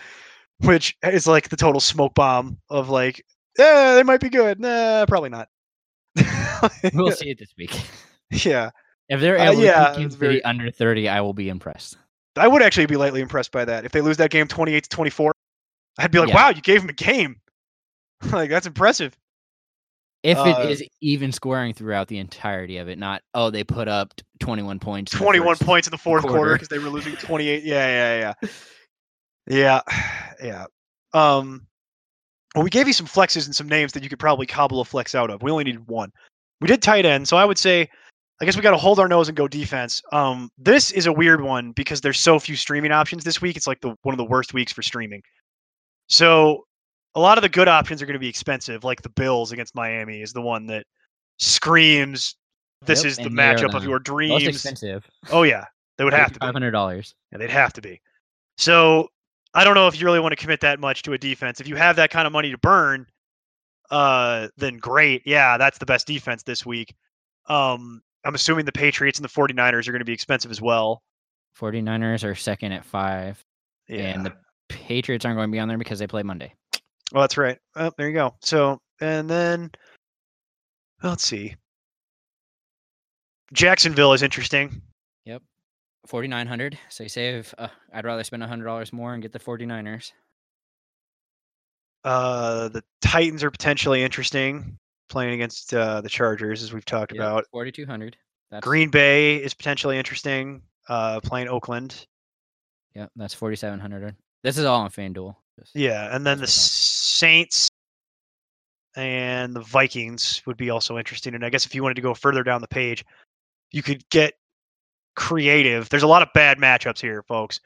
which 0.60 0.96
is 1.04 1.26
like 1.26 1.48
the 1.48 1.56
total 1.56 1.80
smoke 1.80 2.14
bomb 2.14 2.58
of 2.70 2.88
like, 2.88 3.24
yeah, 3.58 3.94
they 3.94 4.02
might 4.02 4.20
be 4.20 4.28
good. 4.28 4.58
Nah, 4.60 5.06
probably 5.06 5.30
not. 5.30 5.48
we'll 6.94 7.12
see 7.12 7.30
it 7.30 7.38
this 7.38 7.52
week. 7.56 7.80
Yeah, 8.30 8.70
If 9.08 9.20
they're 9.20 9.38
Uh, 9.38 9.52
able 9.52 9.62
yeah, 9.62 9.90
to 9.92 9.96
keep 9.96 10.10
very- 10.12 10.42
under 10.44 10.70
thirty, 10.70 11.08
I 11.08 11.20
will 11.20 11.34
be 11.34 11.48
impressed. 11.48 11.96
I 12.36 12.46
would 12.48 12.62
actually 12.62 12.86
be 12.86 12.96
lightly 12.96 13.20
impressed 13.20 13.52
by 13.52 13.64
that. 13.64 13.84
If 13.84 13.92
they 13.92 14.00
lose 14.00 14.16
that 14.18 14.30
game 14.30 14.46
28 14.46 14.84
to 14.84 14.88
24, 14.90 15.32
I'd 15.98 16.12
be 16.12 16.20
like, 16.20 16.28
Yeah. 16.28 16.34
wow, 16.36 16.48
you 16.50 16.60
gave 16.60 16.82
him 16.82 16.88
a 16.88 16.92
game. 16.92 17.40
like 18.32 18.50
that's 18.50 18.66
impressive. 18.66 19.16
If 20.24 20.36
Uh, 20.36 20.62
it 20.62 20.70
is 20.70 20.84
even 21.00 21.30
scoring 21.30 21.74
throughout 21.74 22.08
the 22.08 22.18
entirety 22.18 22.78
of 22.78 22.88
it, 22.88 22.98
not 22.98 23.22
oh 23.34 23.50
they 23.50 23.62
put 23.64 23.86
up 23.88 24.14
twenty 24.40 24.62
one 24.62 24.80
points. 24.80 25.12
21 25.12 25.56
points 25.58 25.86
in 25.86 25.92
the 25.92 25.98
fourth 25.98 26.22
quarter 26.22 26.36
quarter. 26.38 26.52
because 26.54 26.68
they 26.68 26.78
were 26.78 26.88
losing 26.88 27.14
28. 27.16 27.62
Yeah, 27.62 27.86
yeah, 27.86 28.34
yeah. 28.42 28.48
Yeah, 29.46 29.80
yeah. 30.42 30.64
Um, 31.14 31.66
well, 32.54 32.64
we 32.64 32.70
gave 32.70 32.86
you 32.86 32.92
some 32.92 33.06
flexes 33.06 33.46
and 33.46 33.54
some 33.54 33.68
names 33.68 33.92
that 33.92 34.02
you 34.02 34.08
could 34.08 34.18
probably 34.18 34.46
cobble 34.46 34.80
a 34.80 34.84
flex 34.84 35.14
out 35.14 35.30
of. 35.30 35.42
We 35.42 35.50
only 35.50 35.64
needed 35.64 35.86
one. 35.86 36.10
We 36.60 36.66
did 36.66 36.82
tight 36.82 37.06
end, 37.06 37.28
so 37.28 37.36
I 37.36 37.44
would 37.44 37.58
say, 37.58 37.88
I 38.40 38.44
guess 38.44 38.56
we 38.56 38.62
got 38.62 38.72
to 38.72 38.76
hold 38.76 38.98
our 38.98 39.08
nose 39.08 39.28
and 39.28 39.36
go 39.36 39.46
defense. 39.46 40.02
Um, 40.12 40.50
this 40.58 40.90
is 40.90 41.06
a 41.06 41.12
weird 41.12 41.40
one 41.40 41.72
because 41.72 42.00
there's 42.00 42.18
so 42.18 42.38
few 42.38 42.56
streaming 42.56 42.90
options 42.90 43.22
this 43.22 43.40
week. 43.40 43.56
It's 43.56 43.66
like 43.68 43.80
the 43.80 43.94
one 44.02 44.12
of 44.12 44.18
the 44.18 44.24
worst 44.24 44.52
weeks 44.54 44.72
for 44.72 44.82
streaming. 44.82 45.22
So 46.08 46.64
a 47.18 47.20
lot 47.20 47.36
of 47.36 47.42
the 47.42 47.48
good 47.48 47.66
options 47.68 48.00
are 48.00 48.06
going 48.06 48.14
to 48.14 48.18
be 48.20 48.28
expensive. 48.28 48.84
Like 48.84 49.02
the 49.02 49.08
Bills 49.08 49.50
against 49.52 49.74
Miami 49.74 50.22
is 50.22 50.32
the 50.32 50.40
one 50.42 50.66
that 50.66 50.86
screams. 51.38 52.36
This 52.86 53.02
Yep, 53.02 53.10
is 53.10 53.16
the 53.16 53.22
and 53.24 53.38
they 53.38 53.42
are 53.42 53.54
matchup 53.56 53.74
of 53.74 53.82
your 53.82 53.98
most 53.98 54.04
dreams. 54.04 54.46
expensive. 54.46 55.04
Oh 55.32 55.42
yeah, 55.42 55.64
they 55.96 56.04
would 56.04 56.12
have 56.12 56.32
to. 56.32 56.38
Five 56.38 56.50
Be. 56.50 56.52
hundred 56.52 56.70
dollars. 56.70 57.14
Yeah, 57.32 57.38
they'd 57.38 57.50
have 57.50 57.72
to 57.72 57.80
be. 57.82 58.00
So 58.56 59.08
I 59.54 59.64
don't 59.64 59.74
know 59.74 59.88
if 59.88 59.98
you 60.00 60.06
really 60.06 60.20
want 60.20 60.32
to 60.32 60.36
commit 60.36 60.60
that 60.60 60.78
much 60.78 61.02
to 61.02 61.12
a 61.12 61.18
defense. 61.18 61.60
If 61.60 61.66
you 61.66 61.74
have 61.76 61.96
that 61.96 62.10
kind 62.10 62.26
of 62.26 62.32
money 62.32 62.50
to 62.52 62.58
burn, 62.58 63.06
uh, 63.90 64.48
then 64.56 64.76
great. 64.78 65.22
Yeah, 65.26 65.58
that's 65.58 65.78
the 65.78 65.86
best 65.86 66.06
defense 66.06 66.44
this 66.44 66.64
week. 66.64 66.94
Um, 67.48 68.00
I'm 68.24 68.34
assuming 68.36 68.64
the 68.64 68.72
Patriots 68.72 69.18
and 69.18 69.24
the 69.24 69.28
49ers 69.32 69.88
are 69.88 69.92
going 69.92 70.00
to 70.00 70.04
be 70.04 70.12
expensive 70.12 70.50
as 70.50 70.60
well. 70.62 71.02
49ers 71.58 72.22
are 72.24 72.34
second 72.36 72.72
at 72.72 72.84
five, 72.84 73.42
Yeah. 73.88 74.00
and 74.02 74.24
the 74.26 74.34
Patriots 74.68 75.24
aren't 75.24 75.36
going 75.38 75.48
to 75.48 75.52
be 75.52 75.58
on 75.58 75.66
there 75.66 75.78
because 75.78 75.98
they 75.98 76.06
play 76.06 76.22
Monday. 76.22 76.52
Well, 77.12 77.22
that's 77.22 77.36
right. 77.38 77.58
Oh, 77.76 77.90
there 77.96 78.08
you 78.08 78.14
go. 78.14 78.34
So, 78.42 78.80
and 79.00 79.28
then 79.30 79.70
let's 81.02 81.24
see. 81.24 81.54
Jacksonville 83.52 84.12
is 84.12 84.22
interesting. 84.22 84.82
Yep. 85.24 85.42
4900 86.06 86.78
so 86.88 87.02
you 87.02 87.08
save 87.10 87.54
uh, 87.58 87.68
i'd 87.92 88.04
rather 88.06 88.24
spend 88.24 88.42
$100 88.42 88.92
more 88.94 89.12
and 89.12 89.20
get 89.22 89.30
the 89.32 89.38
49ers 89.38 90.12
Uh, 92.04 92.68
the 92.68 92.82
Titans 93.02 93.42
are 93.44 93.50
potentially 93.50 94.02
interesting, 94.02 94.78
playing 95.10 95.34
against 95.34 95.74
uh, 95.74 96.00
the 96.00 96.08
Chargers, 96.08 96.62
as 96.62 96.72
we've 96.72 96.84
talked 96.84 97.12
Yep, 97.12 97.20
about. 97.20 97.44
4200 97.50 98.16
that's 98.50 98.64
Green 98.64 98.88
Bay 98.90 99.36
is 99.36 99.52
potentially 99.52 99.98
interesting, 99.98 100.62
uh, 100.88 101.20
playing 101.20 101.48
Oakland. 101.48 102.06
yeah 102.94 103.06
that's 103.16 103.34
4700 103.34 104.14
this 104.42 104.56
is 104.56 104.64
all 104.64 104.80
on 104.80 104.90
fanduel 104.90 105.36
just- 105.58 105.74
Yeah, 105.74 106.14
and 106.14 106.24
then 106.26 106.38
the 106.38 106.46
Saints 107.18 107.68
and 108.96 109.54
the 109.54 109.60
Vikings 109.60 110.42
would 110.46 110.56
be 110.56 110.70
also 110.70 110.98
interesting. 110.98 111.34
And 111.34 111.44
I 111.44 111.50
guess 111.50 111.66
if 111.66 111.74
you 111.74 111.82
wanted 111.82 111.96
to 111.96 112.02
go 112.02 112.14
further 112.14 112.42
down 112.42 112.60
the 112.60 112.68
page, 112.68 113.04
you 113.70 113.82
could 113.82 114.08
get 114.10 114.34
creative. 115.14 115.88
There's 115.88 116.02
a 116.02 116.08
lot 116.08 116.22
of 116.22 116.28
bad 116.34 116.58
matchups 116.58 117.00
here, 117.00 117.22
folks. 117.22 117.60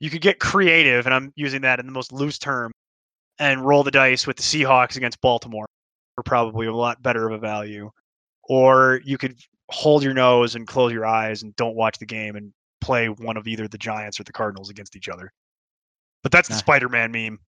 You 0.00 0.10
could 0.10 0.20
get 0.20 0.38
creative, 0.38 1.06
and 1.06 1.14
I'm 1.14 1.32
using 1.36 1.62
that 1.62 1.80
in 1.80 1.86
the 1.86 1.92
most 1.92 2.12
loose 2.12 2.38
term, 2.38 2.70
and 3.38 3.66
roll 3.66 3.82
the 3.82 3.90
dice 3.90 4.26
with 4.26 4.36
the 4.36 4.42
Seahawks 4.42 4.96
against 4.96 5.20
Baltimore 5.20 5.66
for 6.14 6.22
probably 6.22 6.66
a 6.66 6.74
lot 6.74 7.02
better 7.02 7.26
of 7.26 7.34
a 7.34 7.38
value. 7.38 7.90
Or 8.44 9.00
you 9.04 9.18
could 9.18 9.38
hold 9.70 10.02
your 10.02 10.14
nose 10.14 10.54
and 10.54 10.66
close 10.66 10.92
your 10.92 11.06
eyes 11.06 11.42
and 11.42 11.54
don't 11.56 11.76
watch 11.76 11.98
the 11.98 12.06
game 12.06 12.36
and 12.36 12.52
play 12.80 13.08
one 13.08 13.36
of 13.36 13.48
either 13.48 13.68
the 13.68 13.78
Giants 13.78 14.20
or 14.20 14.24
the 14.24 14.32
Cardinals 14.32 14.70
against 14.70 14.96
each 14.96 15.08
other. 15.08 15.32
But 16.22 16.32
that's 16.32 16.48
the 16.48 16.54
Nah. 16.54 16.60
Spider-Man 16.60 17.10
meme. 17.12 17.38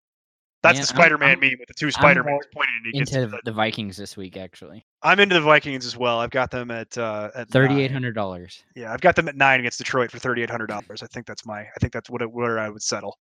That's 0.63 0.77
Man, 0.77 0.83
the 0.83 0.87
Spider-Man 0.87 1.31
I'm 1.31 1.41
meme 1.41 1.55
with 1.59 1.69
the 1.69 1.75
two 1.75 1.91
Spider-Mans 1.91 2.45
pointing 2.53 2.75
against 2.89 3.15
into 3.15 3.23
each 3.23 3.33
other. 3.33 3.41
the 3.45 3.53
vikings 3.53 3.97
this 3.97 4.17
week 4.17 4.37
actually 4.37 4.85
I'm 5.03 5.19
into 5.19 5.35
the 5.35 5.41
Vikings 5.41 5.87
as 5.87 5.97
well. 5.97 6.19
I've 6.19 6.31
got 6.31 6.51
them 6.51 6.71
at 6.71 6.99
uh, 6.99 7.31
at 7.35 7.49
$3800 7.49 8.63
Yeah, 8.77 8.93
I've 8.93 9.01
got 9.01 9.17
them 9.17 9.29
at 9.29 9.37
nine 9.37 9.61
against 9.61 9.79
Detroit 9.79 10.11
for 10.11 10.19
thirty-eight 10.19 10.51
hundred 10.51 10.67
dollars. 10.67 11.03
I 11.03 11.07
think 11.07 11.27
that's 11.27 11.47
my. 11.47 11.61
I 11.61 11.79
think 11.81 11.93
that's 11.93 12.11
what 12.11 12.21
it, 12.21 12.31
where 12.31 12.59
I 12.59 12.69
would 12.69 12.83
settle. 12.83 13.17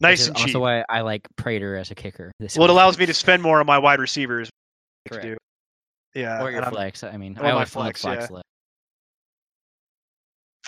Nice 0.00 0.26
and 0.26 0.36
also 0.36 0.46
cheap. 0.46 0.56
why 0.56 0.84
i 0.88 1.02
like 1.02 1.26
prater 1.36 1.76
as 1.76 1.90
a 1.90 1.94
kicker 1.94 2.32
Well, 2.56 2.64
it 2.64 2.70
allows 2.70 2.98
me 2.98 3.06
to 3.06 3.14
spend 3.14 3.42
more 3.42 3.60
on 3.60 3.66
my 3.66 3.78
wide 3.78 4.00
receivers. 4.00 4.50
Correct. 5.08 5.38
Yeah, 6.14 6.42
or 6.42 6.50
your 6.50 6.62
flex 6.64 7.02
i 7.02 7.16
mean 7.16 7.36
i 7.40 7.50
always 7.50 7.68
flex, 7.68 8.00
flex, 8.00 8.28
yeah. 8.30 8.40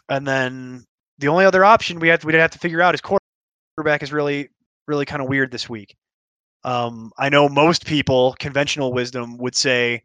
and 0.09 0.27
then 0.27 0.85
the 1.19 1.29
only 1.29 1.45
other 1.45 1.65
option 1.65 2.01
we 2.01 2.09
have 2.09 2.25
we'd 2.25 2.35
have 2.35 2.51
to 2.51 2.59
figure 2.59 2.83
out 2.83 2.95
is 2.95 3.01
quarterback 3.01 4.03
is 4.03 4.13
really 4.13 4.49
really 4.87 5.05
kind 5.07 5.22
of 5.22 5.28
weird 5.28 5.51
this 5.51 5.68
week. 5.68 5.97
Um, 6.64 7.12
I 7.18 7.28
know 7.28 7.49
most 7.49 7.87
people, 7.87 8.34
conventional 8.39 8.93
wisdom, 8.93 9.39
would 9.39 9.55
say, 9.55 10.03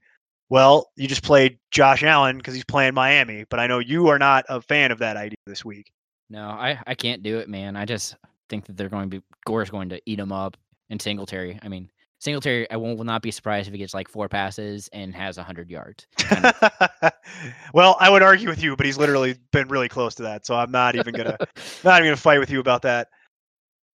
well, 0.50 0.92
you 0.96 1.08
just 1.08 1.24
played 1.24 1.58
Josh 1.72 2.04
Allen 2.04 2.38
because 2.38 2.54
he's 2.54 2.66
playing 2.66 2.94
Miami. 2.94 3.46
But 3.50 3.60
I 3.60 3.68
know 3.68 3.80
you 3.80 4.08
are 4.10 4.20
not 4.20 4.46
a 4.50 4.62
fan 4.62 4.92
of 4.92 5.00
that 5.00 5.18
idea 5.18 5.38
this 5.48 5.64
week. 5.66 5.92
no 6.30 6.48
i 6.50 6.78
i 6.88 6.96
can't 6.96 7.24
do 7.24 7.40
it 7.40 7.50
man 7.50 7.76
i 7.76 7.86
just 7.86 8.16
think 8.50 8.66
that 8.66 8.78
they're 8.78 8.90
going 8.90 9.10
to 9.10 9.20
be 9.20 9.24
gore's 9.46 9.70
going 9.70 9.90
to 9.90 10.02
eat 10.06 10.18
them 10.18 10.32
up 10.32 10.58
in 10.90 11.00
singletary 11.00 11.60
i 11.64 11.68
mean 11.68 11.90
singletary 12.20 12.70
i 12.72 12.76
won't 12.78 12.98
will 12.98 13.06
not 13.06 13.22
be 13.22 13.32
surprised 13.32 13.68
if 13.68 13.74
he 13.74 13.78
gets 13.80 13.94
like 13.94 14.08
four 14.08 14.30
passes 14.30 14.90
and 14.94 15.16
has 15.16 15.38
100 15.38 15.70
yards 15.70 16.08
kind 16.18 16.46
of 16.46 17.12
well, 17.74 17.98
I 18.00 18.10
would 18.10 18.22
argue 18.22 18.50
with 18.50 18.62
you, 18.62 18.76
but 18.76 18.86
he's 18.86 18.98
literally 18.98 19.36
been 19.52 19.68
really 19.68 19.90
close 19.90 20.16
to 20.16 20.24
that. 20.24 20.46
So 20.46 20.56
I'm 20.56 20.72
not 20.72 20.96
even 20.96 21.14
gonna 21.14 21.38
not 21.84 22.00
even 22.00 22.08
gonna 22.10 22.18
fight 22.18 22.40
with 22.40 22.50
you 22.50 22.60
about 22.60 22.84
that. 22.84 23.10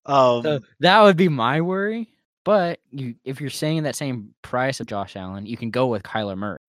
Um, 0.05 0.43
So 0.43 0.59
that 0.79 1.01
would 1.01 1.17
be 1.17 1.29
my 1.29 1.61
worry. 1.61 2.09
But 2.43 2.79
you, 2.91 3.15
if 3.23 3.41
you're 3.41 3.49
saying 3.49 3.83
that 3.83 3.95
same 3.95 4.33
price 4.43 4.79
of 4.79 4.85
Josh 4.85 5.15
Allen, 5.15 5.47
you 5.47 5.57
can 5.57 5.71
go 5.71 5.87
with 5.87 6.03
Kyler 6.03 6.37
Murray 6.37 6.59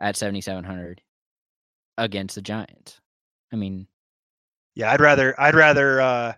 at 0.00 0.16
7,700 0.16 1.00
against 1.96 2.34
the 2.34 2.42
Giants. 2.42 3.00
I 3.52 3.56
mean, 3.56 3.86
Yeah, 4.74 4.92
I'd 4.92 5.00
rather 5.00 5.34
I'd 5.40 5.54
rather 5.54 6.00
uh 6.00 6.32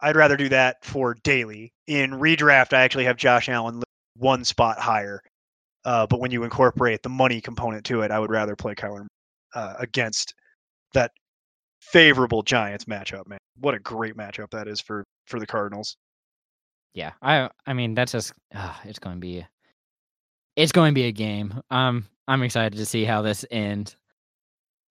I'd 0.00 0.16
rather 0.16 0.36
do 0.36 0.48
that 0.48 0.82
for 0.84 1.14
daily. 1.22 1.72
In 1.86 2.12
redraft, 2.12 2.72
I 2.72 2.82
actually 2.82 3.04
have 3.04 3.16
Josh 3.18 3.50
Allen 3.50 3.82
one 4.16 4.44
spot 4.44 4.78
higher. 4.78 5.20
Uh, 5.84 6.06
but 6.06 6.20
when 6.20 6.30
you 6.30 6.44
incorporate 6.44 7.02
the 7.02 7.08
money 7.10 7.40
component 7.40 7.84
to 7.86 8.02
it, 8.02 8.10
I 8.10 8.18
would 8.18 8.30
rather 8.30 8.56
play 8.56 8.74
Kyler 8.74 9.06
uh, 9.54 9.74
against 9.78 10.34
that 10.94 11.12
favorable 11.80 12.42
Giants 12.42 12.84
matchup. 12.84 13.26
Man, 13.26 13.38
what 13.58 13.74
a 13.74 13.78
great 13.78 14.16
matchup 14.16 14.50
that 14.50 14.68
is 14.68 14.80
for 14.80 15.04
for 15.26 15.40
the 15.40 15.46
Cardinals. 15.46 15.96
yeah, 16.94 17.12
I, 17.22 17.48
I 17.66 17.72
mean, 17.72 17.94
that's 17.94 18.12
just, 18.12 18.32
uh, 18.54 18.74
it's 18.84 18.98
going 18.98 19.16
to 19.16 19.20
be, 19.20 19.46
it's 20.56 20.72
going 20.72 20.90
to 20.90 20.94
be 20.94 21.06
a 21.06 21.12
game. 21.12 21.60
Um, 21.70 22.04
I'm 22.26 22.42
excited 22.42 22.76
to 22.76 22.86
see 22.86 23.04
how 23.04 23.22
this 23.22 23.44
ends. 23.50 23.96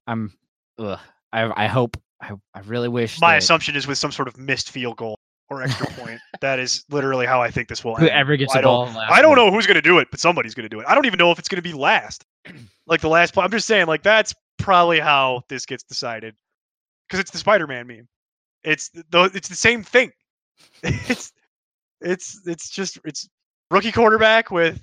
I'm, 0.08 0.34
ugh, 0.78 1.00
I, 1.34 1.66
I 1.66 1.68
hope, 1.68 1.98
I, 2.22 2.32
I 2.54 2.62
really 2.62 2.88
wish 2.88 3.20
My 3.20 3.34
that 3.34 3.44
assumption 3.44 3.76
is 3.76 3.86
with 3.86 3.98
some 3.98 4.12
sort 4.12 4.28
of 4.28 4.38
missed 4.38 4.72
field 4.72 4.98
goal 4.98 5.18
or 5.50 5.62
extra 5.62 5.88
point. 5.88 6.20
That 6.42 6.60
is 6.60 6.86
literally 6.90 7.26
how 7.26 7.42
I 7.42 7.52
think 7.52 7.68
this 7.68 7.84
will 7.84 7.98
end. 7.98 8.08
whoever 8.08 8.38
gets 8.38 8.56
I 8.56 8.62
the 8.62 8.68
ball, 8.68 8.86
last 8.86 9.12
I 9.12 9.22
don't 9.22 9.36
know 9.36 9.52
who's 9.52 9.68
going 9.68 9.76
to 9.76 9.82
do 9.82 10.00
it, 10.00 10.08
but 10.12 10.20
somebody's 10.20 10.54
going 10.54 10.64
to 10.64 10.70
do 10.70 10.80
it. 10.80 10.86
I 10.88 10.96
don't 10.96 11.06
even 11.06 11.18
know 11.18 11.32
if 11.32 11.40
it's 11.40 11.50
going 11.50 11.62
to 11.62 11.70
be 11.70 11.74
last. 11.74 12.24
like 12.88 13.02
the 13.02 13.10
last 13.10 13.34
play. 13.34 13.44
I'm 13.44 13.52
just 13.52 13.68
saying, 13.68 13.88
like, 13.88 14.04
that's 14.04 14.34
probably 14.58 15.00
how 15.00 15.44
this 15.50 15.66
gets 15.66 15.84
decided. 15.84 16.36
Because 17.10 17.20
it's 17.20 17.32
the 17.32 17.38
Spider 17.38 17.68
Man 17.68 17.88
meme. 17.88 18.08
It's 18.64 18.90
the 18.90 19.32
it's 19.34 19.50
the 19.50 19.56
same 19.56 19.84
thing. 19.84 20.12
It's 20.84 21.34
it's 22.02 22.42
it's 22.46 22.70
just 22.70 22.98
it's 23.04 23.28
rookie 23.72 23.92
quarterback 23.92 24.52
with 24.52 24.82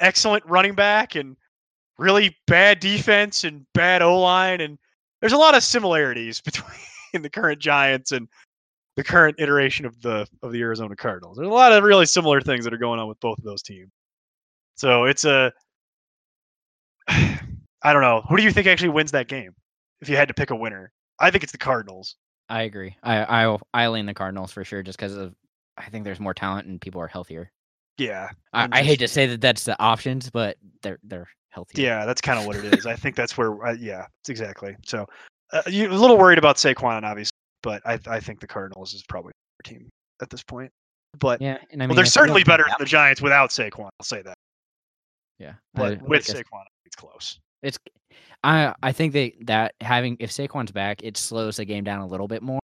excellent 0.00 0.44
running 0.46 0.74
back 0.74 1.14
and 1.14 1.36
really 1.98 2.36
bad 2.46 2.80
defense 2.80 3.44
and 3.44 3.64
bad 3.74 4.02
O 4.02 4.18
line 4.20 4.60
and 4.60 4.78
there's 5.20 5.32
a 5.32 5.38
lot 5.38 5.56
of 5.56 5.62
similarities 5.62 6.40
between 6.42 7.22
the 7.22 7.30
current 7.30 7.60
Giants 7.60 8.12
and 8.12 8.28
the 8.96 9.04
current 9.04 9.36
iteration 9.38 9.86
of 9.86 10.00
the 10.02 10.26
of 10.42 10.52
the 10.52 10.60
Arizona 10.60 10.96
Cardinals. 10.96 11.36
There's 11.36 11.48
a 11.48 11.52
lot 11.52 11.72
of 11.72 11.84
really 11.84 12.06
similar 12.06 12.40
things 12.40 12.64
that 12.64 12.74
are 12.74 12.78
going 12.78 12.98
on 12.98 13.08
with 13.08 13.20
both 13.20 13.38
of 13.38 13.44
those 13.44 13.62
teams. 13.62 13.90
So 14.76 15.04
it's 15.04 15.24
a 15.24 15.52
I 17.08 17.92
don't 17.92 18.02
know. 18.02 18.22
Who 18.28 18.36
do 18.36 18.42
you 18.42 18.50
think 18.50 18.66
actually 18.66 18.90
wins 18.90 19.12
that 19.12 19.28
game? 19.28 19.54
If 20.00 20.08
you 20.08 20.16
had 20.16 20.28
to 20.28 20.34
pick 20.34 20.50
a 20.50 20.56
winner, 20.56 20.92
I 21.20 21.30
think 21.30 21.42
it's 21.42 21.52
the 21.52 21.58
Cardinals. 21.58 22.16
I 22.48 22.62
agree. 22.62 22.96
I, 23.02 23.44
I, 23.44 23.58
I 23.74 23.88
lean 23.88 24.06
the 24.06 24.14
Cardinals 24.14 24.52
for 24.52 24.64
sure, 24.64 24.82
just 24.82 24.98
because 24.98 25.14
of, 25.14 25.34
I 25.76 25.88
think 25.90 26.04
there's 26.04 26.20
more 26.20 26.34
talent 26.34 26.66
and 26.66 26.80
people 26.80 27.00
are 27.00 27.06
healthier. 27.06 27.50
Yeah, 27.98 28.28
I, 28.52 28.64
I'm 28.64 28.72
I 28.72 28.82
hate 28.82 29.00
to 29.00 29.08
say 29.08 29.26
that 29.26 29.40
that's 29.40 29.64
the 29.64 29.80
options, 29.82 30.30
but 30.30 30.56
they're 30.82 31.00
they're 31.02 31.28
healthier. 31.50 31.84
yeah, 31.84 32.06
that's 32.06 32.20
kind 32.20 32.38
of 32.38 32.46
what 32.46 32.54
it 32.56 32.72
is. 32.78 32.86
I 32.86 32.94
think 32.94 33.16
that's 33.16 33.36
where. 33.36 33.66
Uh, 33.66 33.72
yeah, 33.72 34.06
it's 34.22 34.28
exactly. 34.28 34.76
So 34.86 35.04
uh, 35.52 35.62
you're 35.66 35.90
a 35.90 35.94
little 35.94 36.16
worried 36.16 36.38
about 36.38 36.56
Saquon, 36.56 37.02
obviously, 37.02 37.34
but 37.62 37.82
I 37.84 37.98
I 38.06 38.20
think 38.20 38.38
the 38.38 38.46
Cardinals 38.46 38.94
is 38.94 39.02
probably 39.08 39.32
our 39.32 39.68
team 39.70 39.88
at 40.22 40.30
this 40.30 40.44
point. 40.44 40.70
But 41.18 41.42
Yeah, 41.42 41.58
and 41.72 41.82
I 41.82 41.86
mean 41.86 41.88
well, 41.88 41.96
they're 41.96 42.04
certainly 42.04 42.44
better 42.44 42.64
than 42.64 42.76
the 42.78 42.84
Giants 42.84 43.20
without 43.20 43.50
Saquon. 43.50 43.88
I'll 43.98 44.04
say 44.04 44.22
that. 44.22 44.36
Yeah, 45.40 45.54
But 45.74 45.98
I- 45.98 46.02
with 46.02 46.30
I 46.30 46.32
guess 46.32 46.42
Saquon, 46.42 46.64
it's 46.84 46.96
close. 46.96 47.40
It's 47.62 47.78
I 48.44 48.74
I 48.82 48.92
think 48.92 49.12
that 49.14 49.32
that 49.46 49.74
having 49.80 50.16
if 50.20 50.30
Saquon's 50.30 50.72
back, 50.72 51.02
it 51.02 51.16
slows 51.16 51.56
the 51.56 51.64
game 51.64 51.84
down 51.84 52.00
a 52.00 52.06
little 52.06 52.28
bit 52.28 52.42
more. 52.42 52.60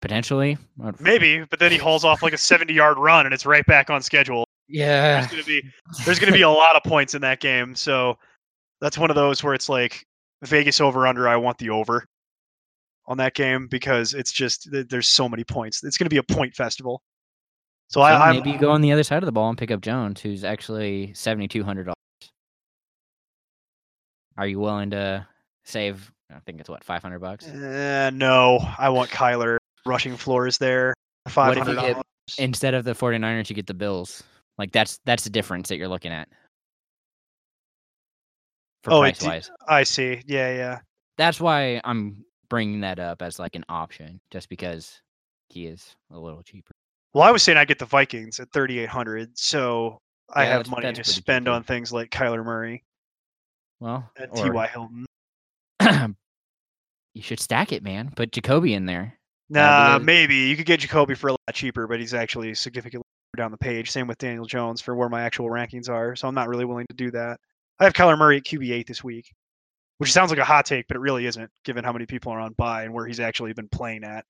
Potentially, 0.00 0.58
Maybe, 1.00 1.44
but 1.44 1.58
then 1.58 1.72
he 1.72 1.78
hauls 1.78 2.04
off 2.04 2.22
like 2.22 2.34
a 2.34 2.38
70 2.38 2.74
yard 2.74 2.98
run, 2.98 3.24
and 3.24 3.34
it's 3.34 3.46
right 3.46 3.64
back 3.64 3.88
on 3.88 4.02
schedule. 4.02 4.44
Yeah, 4.68 5.20
There's 5.20 5.30
gonna 5.30 5.44
be 5.44 5.62
there's 6.04 6.18
gonna 6.18 6.32
be 6.32 6.42
a 6.42 6.50
lot 6.50 6.76
of 6.76 6.82
points 6.82 7.14
in 7.14 7.22
that 7.22 7.40
game. 7.40 7.74
So 7.74 8.18
that's 8.80 8.98
one 8.98 9.10
of 9.10 9.16
those 9.16 9.42
where 9.42 9.54
it's 9.54 9.68
like 9.68 10.04
Vegas 10.42 10.80
over 10.80 11.06
under. 11.06 11.26
I 11.26 11.36
want 11.36 11.56
the 11.58 11.70
over 11.70 12.04
on 13.06 13.16
that 13.18 13.34
game 13.34 13.66
because 13.66 14.14
it's 14.14 14.32
just 14.32 14.68
there's 14.70 15.08
so 15.08 15.28
many 15.28 15.44
points. 15.44 15.82
It's 15.84 15.96
gonna 15.96 16.10
be 16.10 16.18
a 16.18 16.22
point 16.22 16.54
festival. 16.54 17.02
So, 17.88 18.00
So 18.00 18.02
I, 18.02 18.28
I'm 18.28 18.36
maybe 18.36 18.50
you 18.50 18.58
go 18.58 18.70
on 18.70 18.80
the 18.80 18.92
other 18.92 19.02
side 19.02 19.22
of 19.22 19.26
the 19.26 19.32
ball 19.32 19.48
and 19.48 19.56
pick 19.56 19.70
up 19.70 19.80
Jones, 19.80 20.20
who's 20.20 20.44
actually 20.44 21.12
seventy 21.14 21.48
two 21.48 21.64
hundred. 21.64 21.93
Are 24.36 24.46
you 24.46 24.58
willing 24.58 24.90
to 24.90 25.26
save? 25.64 26.10
I 26.34 26.38
think 26.46 26.60
it's 26.60 26.68
what 26.68 26.82
five 26.82 27.02
hundred 27.02 27.20
bucks. 27.20 27.46
uh, 27.46 28.10
no. 28.12 28.58
I 28.78 28.88
want 28.88 29.10
Kyler 29.10 29.58
rushing 29.86 30.16
floors 30.16 30.58
there. 30.58 30.94
Five 31.28 31.48
What 31.48 31.58
if 31.58 31.68
you 31.68 31.74
hundred 31.76 31.92
dollars. 31.92 32.04
Instead 32.38 32.72
of 32.72 32.84
the 32.84 32.94
49ers, 32.94 33.50
you 33.50 33.56
get 33.56 33.66
the 33.66 33.74
Bills. 33.74 34.22
Like 34.56 34.72
that's 34.72 34.98
that's 35.04 35.24
the 35.24 35.30
difference 35.30 35.68
that 35.68 35.76
you're 35.76 35.88
looking 35.88 36.12
at. 36.12 36.28
For 38.82 38.92
Oh, 38.92 39.00
price 39.00 39.22
wise, 39.22 39.50
I 39.66 39.82
see. 39.82 40.22
Yeah, 40.26 40.54
yeah. 40.54 40.78
that's 41.16 41.40
why 41.40 41.80
I'm 41.84 42.24
bringing 42.50 42.80
that 42.80 42.98
up 42.98 43.22
as 43.22 43.38
like 43.38 43.56
an 43.56 43.64
option, 43.68 44.20
just 44.30 44.48
because 44.48 45.00
he 45.48 45.66
is 45.66 45.96
a 46.10 46.18
little 46.18 46.42
cheaper. 46.42 46.72
Well, 47.14 47.24
I 47.24 47.30
was 47.30 47.42
saying 47.42 47.58
I 47.58 47.64
get 47.64 47.78
the 47.78 47.86
Vikings 47.86 48.40
at 48.40 48.52
3,800, 48.52 49.38
so 49.38 49.98
I 50.34 50.44
have 50.44 50.68
money 50.68 50.92
to 50.92 51.02
cheap, 51.02 51.06
spend 51.06 51.48
on 51.48 51.62
things 51.62 51.92
like 51.92 52.10
Kyler 52.10 52.44
Murray 52.44 52.84
Well, 53.80 54.10
T.Y. 54.34 54.66
Hilton. 54.68 55.06
you 57.14 57.22
should 57.22 57.40
stack 57.40 57.72
it, 57.72 57.82
man. 57.82 58.12
Put 58.14 58.32
Jacoby 58.32 58.74
in 58.74 58.86
there. 58.86 59.18
Nah, 59.50 59.96
a- 59.96 60.00
maybe 60.00 60.34
you 60.36 60.56
could 60.56 60.66
get 60.66 60.80
Jacoby 60.80 61.14
for 61.14 61.28
a 61.28 61.32
lot 61.32 61.38
cheaper, 61.52 61.86
but 61.86 62.00
he's 62.00 62.14
actually 62.14 62.54
significantly 62.54 63.04
down 63.36 63.50
the 63.50 63.58
page. 63.58 63.90
Same 63.90 64.06
with 64.06 64.18
Daniel 64.18 64.46
Jones 64.46 64.80
for 64.80 64.94
where 64.94 65.08
my 65.08 65.22
actual 65.22 65.50
rankings 65.50 65.88
are, 65.88 66.16
so 66.16 66.28
I'm 66.28 66.34
not 66.34 66.48
really 66.48 66.64
willing 66.64 66.86
to 66.88 66.96
do 66.96 67.10
that. 67.10 67.38
I 67.80 67.84
have 67.84 67.92
Kyler 67.92 68.16
Murray 68.16 68.36
at 68.36 68.44
QB 68.44 68.70
eight 68.72 68.86
this 68.86 69.02
week, 69.02 69.26
which 69.98 70.12
sounds 70.12 70.30
like 70.30 70.38
a 70.38 70.44
hot 70.44 70.64
take, 70.66 70.86
but 70.88 70.96
it 70.96 71.00
really 71.00 71.26
isn't, 71.26 71.50
given 71.64 71.84
how 71.84 71.92
many 71.92 72.06
people 72.06 72.32
are 72.32 72.40
on 72.40 72.54
buy 72.56 72.84
and 72.84 72.94
where 72.94 73.06
he's 73.06 73.20
actually 73.20 73.52
been 73.52 73.68
playing 73.68 74.04
at. 74.04 74.24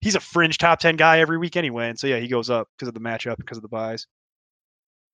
He's 0.00 0.14
a 0.14 0.20
fringe 0.20 0.56
top 0.58 0.78
ten 0.78 0.96
guy 0.96 1.20
every 1.20 1.36
week 1.36 1.56
anyway, 1.56 1.88
and 1.90 1.98
so 1.98 2.06
yeah, 2.06 2.18
he 2.18 2.28
goes 2.28 2.48
up 2.48 2.68
because 2.76 2.88
of 2.88 2.94
the 2.94 3.00
matchup, 3.00 3.36
because 3.36 3.58
of 3.58 3.62
the 3.62 3.68
buys. 3.68 4.06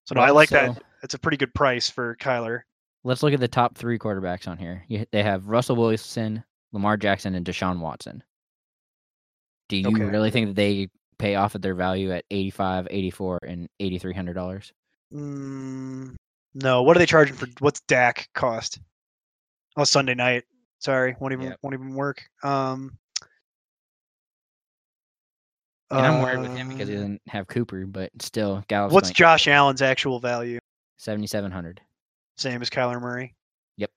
So 0.05 0.15
no, 0.15 0.21
I 0.21 0.29
like 0.29 0.49
so 0.49 0.55
that. 0.55 0.83
It's 1.03 1.13
a 1.15 1.19
pretty 1.19 1.37
good 1.37 1.53
price 1.53 1.89
for 1.89 2.15
Kyler. 2.21 2.61
Let's 3.07 3.23
look 3.23 3.31
at 3.31 3.39
the 3.39 3.47
top 3.47 3.77
three 3.77 3.97
quarterbacks 3.97 4.49
on 4.49 4.57
here. 4.57 4.83
You, 4.89 5.05
they 5.13 5.23
have 5.23 5.47
Russell 5.47 5.77
Wilson, 5.77 6.43
Lamar 6.73 6.97
Jackson, 6.97 7.35
and 7.35 7.45
Deshaun 7.45 7.79
Watson. 7.79 8.21
Do 9.69 9.77
you 9.77 9.87
Okay. 9.87 10.03
really 10.03 10.29
think 10.29 10.47
that 10.47 10.55
they 10.57 10.89
pay 11.17 11.35
off 11.35 11.55
at 11.55 11.61
their 11.61 11.73
value 11.73 12.11
at 12.11 12.25
85 12.29 12.89
84 12.91 13.39
and 13.47 13.69
$8,300? 13.79 14.73
Mm, 15.13 16.15
no, 16.53 16.83
what 16.83 16.97
are 16.97 16.99
they 16.99 17.05
charging 17.05 17.37
for? 17.37 17.47
What's 17.59 17.79
Dak 17.87 18.27
cost? 18.33 18.81
Oh, 19.77 19.85
Sunday 19.85 20.13
night. 20.13 20.43
Sorry, 20.79 21.15
won't 21.17 21.31
even 21.31 21.55
won't 21.61 21.75
even 21.75 21.93
work. 21.95 22.29
Um, 22.43 22.97
And 25.91 26.05
I'm 26.05 26.19
worried 26.19 26.41
with 26.41 26.51
him 26.51 26.67
because 26.67 26.89
he 26.89 26.95
uh, 26.95 26.97
doesn't 26.97 27.21
have 27.27 27.47
Cooper, 27.47 27.85
but 27.85 28.11
still, 28.19 28.65
What's 28.69 29.11
Josh 29.11 29.47
Allen's 29.47 29.81
actual 29.81 30.19
value? 30.19 30.59
7,700. 30.97 31.79
Same 32.37 32.61
as 32.61 32.69
Kyler 32.69 33.01
Murray. 33.01 33.33
Yep. 33.77 33.89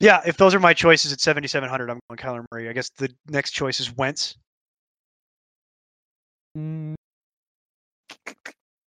Yeah, 0.00 0.20
if 0.26 0.36
those 0.36 0.54
are 0.54 0.60
my 0.60 0.74
choices 0.74 1.12
at 1.12 1.20
7,700, 1.20 1.90
I'm 1.90 2.00
going 2.08 2.18
Kyler 2.18 2.44
Murray. 2.50 2.68
I 2.68 2.72
guess 2.72 2.90
the 2.90 3.08
next 3.28 3.52
choice 3.52 3.80
is 3.80 3.96
Wentz. 3.96 4.36
Mm. 6.58 6.94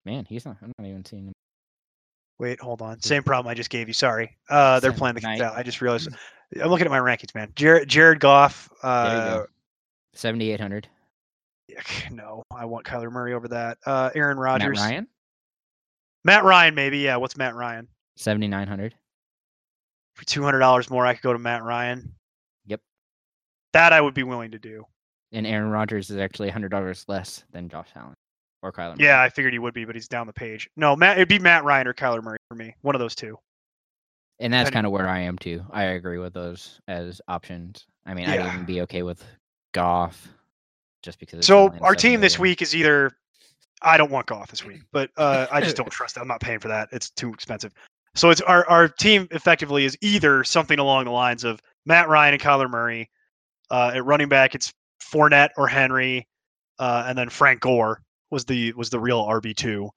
Man, 0.06 0.26
he's 0.30 0.46
not. 0.46 0.58
I'm 0.62 0.72
not 0.78 0.88
even 0.88 1.04
seeing 1.06 1.28
him. 1.28 1.34
Wait, 2.38 2.60
hold 2.60 2.82
on. 2.82 3.02
Same 3.02 3.24
problem 3.24 3.50
I 3.50 3.54
just 3.54 3.70
gave 3.70 3.88
you. 3.88 3.94
Sorry. 3.94 4.38
Uh, 4.50 4.80
they're 4.80 4.92
Same 4.92 4.98
playing 5.00 5.16
the. 5.16 5.22
night. 5.22 5.40
Yeah, 5.40 5.52
I 5.56 5.64
just 5.64 5.82
realized. 5.82 6.10
I'm 6.62 6.70
looking 6.70 6.86
at 6.86 6.92
my 6.92 7.00
rankings, 7.00 7.34
man. 7.34 7.52
Jared, 7.56 7.88
Jared 7.88 8.20
Goff. 8.20 8.70
Uh, 8.84 9.38
go. 9.38 9.46
7,800. 10.14 10.88
no, 12.12 12.44
I 12.56 12.66
want 12.66 12.86
Kyler 12.86 13.12
Murray 13.12 13.34
over 13.34 13.48
that. 13.48 13.78
Uh, 13.86 14.12
Aaron 14.14 14.38
Matt 14.38 14.44
Rodgers. 14.44 14.80
Ryan, 14.80 15.08
Matt 16.26 16.44
Ryan, 16.44 16.76
maybe. 16.76 16.98
Yeah. 16.98 17.16
What's 17.18 17.38
Matt 17.38 17.56
Ryan? 17.56 17.88
7,900. 18.18 18.94
For 20.16 20.26
two 20.26 20.44
hundred 20.44 20.60
dollars 20.60 20.90
more, 20.90 21.06
I 21.06 21.14
could 21.14 21.22
go 21.22 21.34
to 21.34 21.40
Matt 21.40 21.64
Ryan. 21.64 22.14
Yep. 22.66 22.82
That 23.74 23.94
I 23.94 24.02
would 24.02 24.14
be 24.14 24.24
willing 24.24 24.52
to 24.52 24.60
do. 24.60 24.86
And 25.32 25.46
Aaron 25.46 25.70
Rodgers 25.70 26.10
is 26.10 26.18
actually 26.18 26.50
$100 26.50 27.06
less 27.08 27.44
than 27.52 27.68
Josh 27.68 27.90
Allen 27.96 28.14
or 28.64 28.72
Kyler. 28.72 28.98
Murray. 28.98 29.06
Yeah, 29.06 29.22
I 29.22 29.30
figured 29.30 29.54
he 29.54 29.60
would 29.60 29.74
be, 29.74 29.84
but 29.84 29.94
he's 29.94 30.08
down 30.08 30.28
the 30.28 30.34
page. 30.34 30.70
No, 30.78 30.96
Matt. 30.96 31.18
It'd 31.18 31.28
be 31.28 31.40
Matt 31.40 31.64
Ryan 31.66 31.88
or 31.88 31.94
Kyler 31.94 32.24
Murray 32.24 32.38
for 32.50 32.56
me. 32.56 32.74
One 32.82 32.96
of 32.96 33.00
those 33.00 33.16
two. 33.16 33.38
And 34.40 34.52
that's 34.52 34.70
kind 34.70 34.86
of 34.86 34.92
where 34.92 35.08
I 35.08 35.20
am 35.20 35.38
too. 35.38 35.64
I 35.72 35.84
agree 35.84 36.18
with 36.18 36.34
those 36.34 36.80
as 36.88 37.22
options. 37.28 37.86
I 38.06 38.14
mean, 38.14 38.28
I'd 38.28 38.46
even 38.46 38.66
be 38.66 38.82
okay 38.82 39.04
with 39.04 39.24
Goff 39.74 40.28
just 41.04 41.20
because. 41.20 41.46
So 41.46 41.74
our 41.82 41.96
team 41.96 42.22
this 42.22 42.40
week 42.40 42.62
is 42.62 42.76
either. 42.76 43.16
I 43.82 43.98
don't 43.98 44.12
want 44.12 44.28
Goff 44.28 44.50
this 44.50 44.66
week, 44.66 44.82
but 44.92 45.10
uh, 45.18 45.48
I 45.52 45.62
just 45.62 45.76
don't 45.76 45.90
trust 45.92 46.18
it. 46.18 46.22
I'm 46.22 46.28
not 46.28 46.42
paying 46.42 46.60
for 46.60 46.68
that. 46.68 46.90
It's 46.92 47.10
too 47.10 47.32
expensive. 47.34 47.74
So 48.16 48.30
it's 48.30 48.42
our 48.42 48.68
our 48.70 48.88
team 48.88 49.28
effectively 49.32 49.86
is 49.86 49.98
either 50.02 50.44
something 50.44 50.80
along 50.80 51.06
the 51.06 51.12
lines 51.12 51.44
of 51.44 51.62
Matt 51.86 52.08
Ryan 52.08 52.34
and 52.34 52.42
Kyler 52.42 52.70
Murray. 52.70 53.10
Uh, 53.72 53.94
at 53.96 54.06
running 54.06 54.30
back, 54.30 54.54
it's 54.54 54.72
Fournette 55.02 55.50
or 55.58 55.68
Henry, 55.68 56.28
uh, 56.80 57.06
and 57.08 57.18
then 57.18 57.30
Frank 57.30 57.62
Gore 57.62 58.02
was 58.32 58.46
the 58.46 58.74
was 58.74 58.90
the 58.90 59.00
real 59.00 59.26
RB 59.26 59.56
two. 59.56 59.90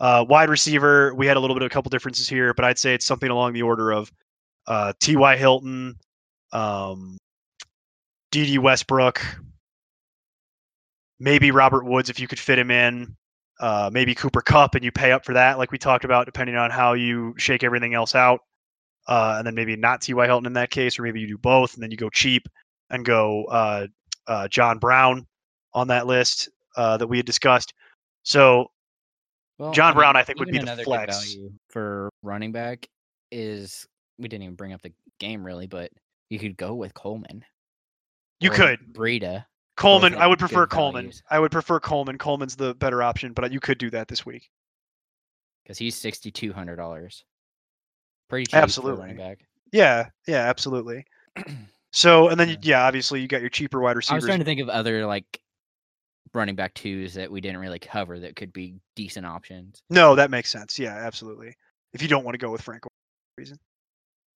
Uh, 0.00 0.24
wide 0.28 0.50
receiver, 0.50 1.14
we 1.14 1.26
had 1.26 1.36
a 1.36 1.40
little 1.40 1.54
bit 1.54 1.62
of 1.62 1.66
a 1.66 1.70
couple 1.70 1.88
differences 1.88 2.28
here, 2.28 2.52
but 2.54 2.64
I'd 2.64 2.78
say 2.78 2.94
it's 2.94 3.06
something 3.06 3.30
along 3.30 3.52
the 3.52 3.62
order 3.62 3.92
of 3.92 4.10
uh, 4.66 4.92
T.Y. 4.98 5.36
Hilton, 5.36 5.94
um, 6.52 7.18
D.D. 8.32 8.58
Westbrook, 8.58 9.24
maybe 11.22 11.52
Robert 11.52 11.84
Woods 11.84 12.10
if 12.10 12.18
you 12.18 12.26
could 12.26 12.40
fit 12.40 12.58
him 12.58 12.70
in, 12.70 13.16
uh, 13.60 13.88
maybe 13.92 14.14
Cooper 14.14 14.42
Kupp 14.42 14.74
and 14.74 14.84
you 14.84 14.90
pay 14.90 15.12
up 15.12 15.24
for 15.24 15.34
that, 15.34 15.56
like 15.56 15.70
we 15.70 15.78
talked 15.78 16.04
about, 16.04 16.26
depending 16.26 16.56
on 16.56 16.70
how 16.70 16.94
you 16.94 17.32
shake 17.38 17.62
everything 17.62 17.94
else 17.94 18.14
out. 18.14 18.40
Uh, 19.06 19.36
and 19.38 19.46
then 19.46 19.54
maybe 19.54 19.74
not 19.76 20.00
T.Y. 20.00 20.26
Hilton 20.26 20.46
in 20.46 20.52
that 20.52 20.70
case, 20.70 20.98
or 20.98 21.02
maybe 21.02 21.20
you 21.20 21.26
do 21.26 21.38
both, 21.38 21.74
and 21.74 21.82
then 21.82 21.90
you 21.90 21.96
go 21.96 22.10
cheap 22.10 22.46
and 22.90 23.04
go 23.04 23.44
uh, 23.46 23.86
uh, 24.26 24.48
John 24.48 24.78
Brown 24.78 25.26
on 25.74 25.88
that 25.88 26.06
list 26.06 26.48
uh, 26.76 26.96
that 26.98 27.06
we 27.06 27.16
had 27.16 27.26
discussed. 27.26 27.72
So 28.22 28.66
Well, 29.58 29.72
John 29.72 29.86
I 29.86 29.90
mean, 29.90 29.96
Brown, 29.96 30.16
I 30.16 30.22
think, 30.22 30.38
would 30.38 30.50
be 30.50 30.58
the 30.58 30.82
flex. 30.84 31.16
value 31.16 31.52
for 31.68 32.10
running 32.22 32.52
back. 32.52 32.86
Is 33.32 33.86
we 34.18 34.28
didn't 34.28 34.42
even 34.44 34.54
bring 34.54 34.72
up 34.72 34.82
the 34.82 34.92
game 35.18 35.44
really, 35.44 35.66
but 35.66 35.90
you 36.30 36.38
could 36.38 36.56
go 36.56 36.74
with 36.74 36.94
Coleman. 36.94 37.44
you 38.40 38.50
could 38.50 38.78
Breida. 38.92 39.46
Coleman. 39.82 40.14
I 40.14 40.26
would 40.26 40.38
prefer 40.38 40.66
Coleman. 40.66 41.04
values. 41.06 41.22
I 41.30 41.38
would 41.38 41.50
prefer 41.52 41.78
Coleman. 41.80 42.16
Coleman's 42.18 42.56
the 42.56 42.74
better 42.74 43.02
option, 43.02 43.32
but 43.32 43.52
you 43.52 43.60
could 43.60 43.78
do 43.78 43.90
that 43.90 44.08
this 44.08 44.24
week. 44.24 44.48
because 45.64 45.78
he's 45.78 45.94
sixty 45.96 46.30
two 46.30 46.52
hundred 46.52 46.76
dollars. 46.76 47.24
Pretty 48.28 48.46
cheap 48.46 48.54
Absolutely. 48.62 49.00
running 49.00 49.16
back. 49.16 49.40
Yeah, 49.72 50.08
yeah, 50.26 50.48
absolutely. 50.48 51.04
So, 51.94 52.28
and 52.28 52.40
then 52.40 52.48
Yeah. 52.48 52.56
yeah, 52.62 52.86
obviously 52.86 53.20
you 53.20 53.28
got 53.28 53.42
your 53.42 53.50
cheaper 53.50 53.78
wide 53.78 53.96
receivers. 53.96 54.12
I 54.12 54.14
was 54.14 54.24
trying 54.24 54.38
to 54.38 54.46
think 54.46 54.60
of 54.60 54.70
other 54.70 55.04
like 55.04 55.42
running 56.32 56.54
back 56.54 56.72
twos 56.72 57.12
that 57.12 57.30
we 57.30 57.42
didn't 57.42 57.58
really 57.60 57.78
cover 57.78 58.18
that 58.20 58.34
could 58.34 58.50
be 58.50 58.76
decent 58.96 59.26
options. 59.26 59.78
No, 59.90 60.14
that 60.14 60.30
makes 60.30 60.50
sense. 60.50 60.78
Yeah, 60.78 60.94
absolutely. 60.94 61.54
If 61.92 62.00
you 62.00 62.08
don't 62.08 62.24
want 62.24 62.32
to 62.32 62.38
go 62.38 62.50
with 62.50 62.62
for 62.62 62.80
reason 63.36 63.58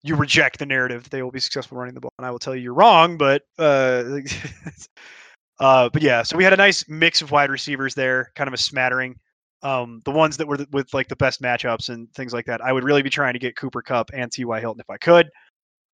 you 0.03 0.15
reject 0.17 0.59
the 0.59 0.65
narrative 0.65 1.03
that 1.03 1.09
they 1.11 1.23
will 1.23 1.31
be 1.31 1.39
successful 1.39 1.77
running 1.77 1.95
the 1.95 2.01
ball, 2.01 2.11
and 2.19 2.27
I 2.27 2.31
will 2.31 2.39
tell 2.39 2.53
you 2.53 2.61
you're 2.61 2.73
wrong. 2.73 3.17
But 3.17 3.43
uh, 3.57 4.03
uh, 5.59 5.89
but 5.89 6.01
yeah, 6.01 6.23
so 6.23 6.37
we 6.37 6.43
had 6.43 6.53
a 6.53 6.57
nice 6.57 6.87
mix 6.87 7.21
of 7.21 7.31
wide 7.31 7.49
receivers 7.49 7.93
there, 7.95 8.31
kind 8.35 8.47
of 8.47 8.53
a 8.53 8.57
smattering. 8.57 9.15
Um, 9.63 10.01
the 10.05 10.11
ones 10.11 10.37
that 10.37 10.47
were 10.47 10.57
th- 10.57 10.69
with 10.71 10.93
like 10.93 11.07
the 11.07 11.15
best 11.15 11.41
matchups 11.41 11.89
and 11.89 12.11
things 12.13 12.33
like 12.33 12.45
that. 12.45 12.61
I 12.61 12.71
would 12.71 12.83
really 12.83 13.01
be 13.01 13.09
trying 13.09 13.33
to 13.33 13.39
get 13.39 13.55
Cooper 13.55 13.81
Kupp 13.81 14.11
and 14.13 14.31
T.Y. 14.31 14.59
Hilton 14.59 14.79
if 14.79 14.89
I 14.89 14.97
could. 14.97 15.29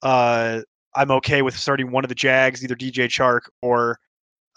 Uh, 0.02 0.62
I'm 0.96 1.12
okay 1.12 1.42
with 1.42 1.56
starting 1.58 1.90
one 1.92 2.04
of 2.04 2.10
the 2.10 2.16
Jags, 2.16 2.64
either 2.64 2.76
DJ 2.76 3.06
Chark 3.08 3.42
or 3.62 3.98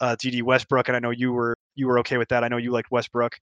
uh, 0.00 0.16
D.D. 0.18 0.42
Westbrook, 0.42 0.88
and 0.88 0.96
I 0.96 1.00
know 1.00 1.10
you 1.10 1.32
were 1.32 1.54
you 1.76 1.86
were 1.86 1.98
okay 2.00 2.16
with 2.16 2.28
that. 2.30 2.42
I 2.42 2.48
know 2.48 2.56
you 2.56 2.72
liked 2.72 2.90
Westbrook. 2.90 3.36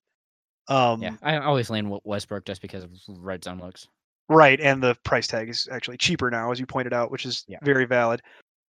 Um, 0.67 1.01
Yeah, 1.01 1.15
I 1.23 1.37
always 1.37 1.69
lean 1.69 1.97
Westbrook 2.03 2.45
just 2.45 2.61
because 2.61 2.83
of 2.83 2.91
red 3.07 3.43
zone 3.43 3.59
looks. 3.59 3.87
Right, 4.29 4.59
and 4.61 4.81
the 4.81 4.95
price 5.03 5.27
tag 5.27 5.49
is 5.49 5.67
actually 5.71 5.97
cheaper 5.97 6.29
now, 6.29 6.51
as 6.51 6.59
you 6.59 6.65
pointed 6.65 6.93
out, 6.93 7.09
which 7.11 7.25
is 7.25 7.43
Yeah. 7.47 7.57
very 7.63 7.85
valid. 7.85 8.21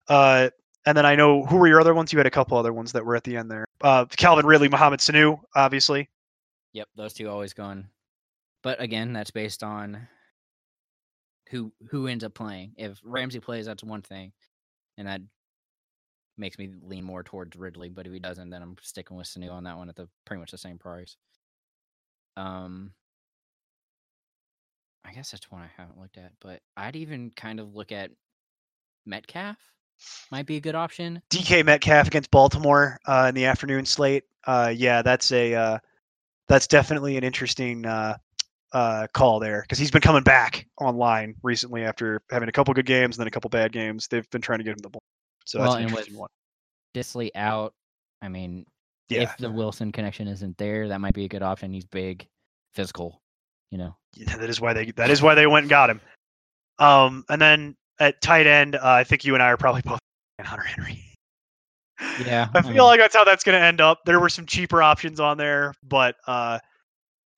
Uh, 0.07 0.49
and 0.85 0.97
then 0.97 1.05
I 1.05 1.15
know 1.15 1.43
who 1.45 1.57
were 1.57 1.67
your 1.67 1.79
other 1.79 1.93
ones? 1.93 2.11
You 2.11 2.19
had 2.19 2.25
a 2.25 2.31
couple 2.31 2.57
other 2.57 2.73
ones 2.73 2.91
that 2.93 3.05
were 3.05 3.15
at 3.15 3.23
the 3.23 3.37
end 3.37 3.51
there. 3.51 3.65
Uh, 3.81 4.05
Calvin 4.05 4.45
Ridley, 4.45 4.69
Mohamed 4.69 4.99
Sanu, 4.99 5.39
obviously. 5.55 6.09
Yep, 6.73 6.87
those 6.95 7.13
two 7.13 7.29
always 7.29 7.53
gone. 7.53 7.87
But 8.63 8.81
again, 8.81 9.13
that's 9.13 9.31
based 9.31 9.63
on 9.63 10.07
who 11.49 11.71
who 11.89 12.07
ends 12.07 12.23
up 12.23 12.33
playing. 12.33 12.73
If 12.77 12.99
Ramsey 13.03 13.39
plays, 13.39 13.65
that's 13.65 13.83
one 13.83 14.01
thing, 14.01 14.31
and 14.97 15.07
that 15.07 15.21
makes 16.37 16.57
me 16.57 16.69
lean 16.81 17.03
more 17.03 17.23
towards 17.23 17.57
Ridley. 17.57 17.89
But 17.89 18.07
if 18.07 18.13
he 18.13 18.19
doesn't, 18.19 18.49
then 18.49 18.61
I'm 18.61 18.75
sticking 18.81 19.17
with 19.17 19.27
Sanu 19.27 19.51
on 19.51 19.65
that 19.65 19.77
one 19.77 19.89
at 19.89 19.95
the 19.95 20.07
pretty 20.25 20.39
much 20.39 20.51
the 20.51 20.57
same 20.57 20.77
price. 20.77 21.17
Um, 22.37 22.93
I 25.03 25.11
guess 25.11 25.31
that's 25.31 25.51
one 25.51 25.61
I 25.61 25.69
haven't 25.75 25.99
looked 25.99 26.17
at, 26.17 26.31
but 26.39 26.61
I'd 26.77 26.95
even 26.95 27.31
kind 27.35 27.59
of 27.59 27.75
look 27.75 27.91
at 27.91 28.11
Metcalf. 29.05 29.57
Might 30.31 30.45
be 30.45 30.57
a 30.57 30.61
good 30.61 30.75
option. 30.75 31.21
DK 31.29 31.65
Metcalf 31.65 32.07
against 32.07 32.31
Baltimore 32.31 32.99
uh, 33.05 33.25
in 33.29 33.35
the 33.35 33.45
afternoon 33.45 33.85
slate. 33.85 34.23
Uh, 34.45 34.73
yeah, 34.75 35.01
that's 35.01 35.31
a 35.31 35.53
uh, 35.53 35.77
that's 36.47 36.67
definitely 36.67 37.17
an 37.17 37.23
interesting 37.23 37.85
uh, 37.85 38.17
uh, 38.73 39.07
call 39.13 39.39
there 39.39 39.61
because 39.61 39.77
he's 39.77 39.91
been 39.91 40.01
coming 40.01 40.23
back 40.23 40.67
online 40.79 41.35
recently 41.43 41.83
after 41.83 42.21
having 42.29 42.49
a 42.49 42.51
couple 42.51 42.73
good 42.73 42.85
games 42.85 43.17
and 43.17 43.21
then 43.21 43.27
a 43.27 43.31
couple 43.31 43.49
bad 43.49 43.71
games. 43.71 44.07
They've 44.07 44.29
been 44.29 44.41
trying 44.41 44.59
to 44.59 44.63
get 44.63 44.71
him 44.71 44.79
the 44.81 44.89
ball. 44.89 45.03
So 45.45 45.59
Well, 45.59 45.71
that's 45.71 45.77
an 45.77 45.89
interesting 45.89 46.17
one. 46.17 46.29
Dissly 46.95 47.29
out. 47.35 47.73
I 48.21 48.29
mean, 48.29 48.65
Yeah, 49.09 49.23
if 49.23 49.37
the 49.37 49.51
Wilson 49.51 49.91
connection 49.91 50.27
isn't 50.27 50.57
there, 50.57 50.87
that 50.89 51.01
might 51.01 51.13
be 51.13 51.25
a 51.25 51.29
good 51.29 51.43
option. 51.43 51.73
He's 51.73 51.85
big, 51.85 52.27
physical. 52.73 53.21
You 53.71 53.77
know. 53.77 53.95
Yeah, 54.15 54.37
that 54.37 54.49
is 54.49 54.59
why 54.59 54.73
they 54.73 54.91
that 54.91 55.09
is 55.09 55.21
why 55.21 55.35
they 55.35 55.47
went 55.47 55.63
and 55.63 55.69
got 55.69 55.89
him. 55.89 56.01
Um, 56.79 57.23
and 57.29 57.41
then 57.41 57.75
at 57.99 58.21
tight 58.21 58.47
end, 58.47 58.75
uh, 58.75 58.79
I 58.83 59.03
think 59.03 59.25
you 59.25 59.33
and 59.33 59.43
I 59.43 59.47
are 59.47 59.57
probably 59.57 59.81
both 59.83 59.99
Hunter 60.41 60.63
Henry. 60.63 61.03
Yeah, 62.25 62.47
I 62.55 62.59
I 62.59 62.61
feel 62.63 62.71
mean- 62.71 62.81
like 62.83 62.99
that's 62.99 63.15
how 63.15 63.23
that's 63.23 63.43
going 63.43 63.59
to 63.59 63.63
end 63.65 63.79
up. 63.79 63.99
There 64.05 64.19
were 64.19 64.29
some 64.29 64.45
cheaper 64.45 64.81
options 64.81 65.19
on 65.19 65.37
there, 65.37 65.73
but 65.83 66.15
uh, 66.27 66.59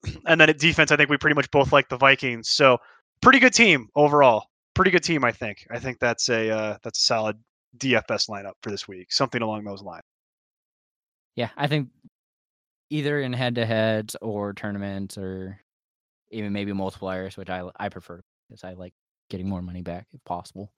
and 0.25 0.39
then 0.39 0.49
at 0.49 0.57
defense, 0.57 0.91
I 0.91 0.95
think 0.95 1.09
we 1.09 1.17
pretty 1.17 1.35
much 1.35 1.49
both 1.51 1.71
like 1.73 1.89
the 1.89 1.97
Vikings. 1.97 2.49
So 2.49 2.77
pretty 3.21 3.39
good 3.39 3.53
team 3.53 3.89
overall. 3.95 4.45
Pretty 4.73 4.89
good 4.91 5.03
team, 5.03 5.23
I 5.23 5.31
think. 5.31 5.67
I 5.69 5.79
think 5.79 5.99
that's 5.99 6.29
a 6.29 6.49
uh, 6.49 6.77
that's 6.83 6.99
a 6.99 7.01
solid 7.03 7.37
DFS 7.77 8.29
lineup 8.29 8.53
for 8.61 8.71
this 8.71 8.87
week, 8.87 9.11
something 9.11 9.41
along 9.41 9.65
those 9.65 9.81
lines. 9.81 10.03
Yeah, 11.35 11.49
I 11.57 11.67
think 11.67 11.89
either 12.89 13.19
in 13.21 13.33
head 13.33 13.55
to 13.55 13.65
heads 13.65 14.15
or 14.21 14.53
tournaments 14.53 15.17
or 15.17 15.59
even 16.31 16.53
maybe 16.53 16.71
multipliers, 16.71 17.37
which 17.37 17.49
I 17.49 17.63
I 17.77 17.89
prefer 17.89 18.21
because 18.49 18.63
I 18.63 18.73
like 18.73 18.93
getting 19.33 19.49
more 19.49 19.63
money 19.63 19.81
back 19.81 20.05
if 20.13 20.23
possible. 20.25 20.71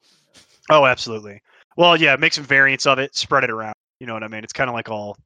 Oh, 0.69 0.85
absolutely. 0.85 1.41
Well, 1.75 1.97
yeah, 1.97 2.15
make 2.15 2.31
some 2.31 2.45
variants 2.45 2.85
of 2.87 2.99
it, 2.99 3.13
spread 3.13 3.43
it 3.43 3.49
around. 3.49 3.73
You 3.99 4.07
know 4.07 4.13
what 4.13 4.23
I 4.23 4.29
mean? 4.29 4.45
It's 4.45 4.53
kind 4.53 4.69
of 4.69 4.73
like 4.73 4.89
all. 4.89 5.17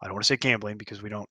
I 0.00 0.06
don't 0.06 0.14
want 0.14 0.24
to 0.24 0.26
say 0.26 0.38
gambling 0.38 0.78
because 0.78 1.02
we 1.02 1.10
don't 1.10 1.28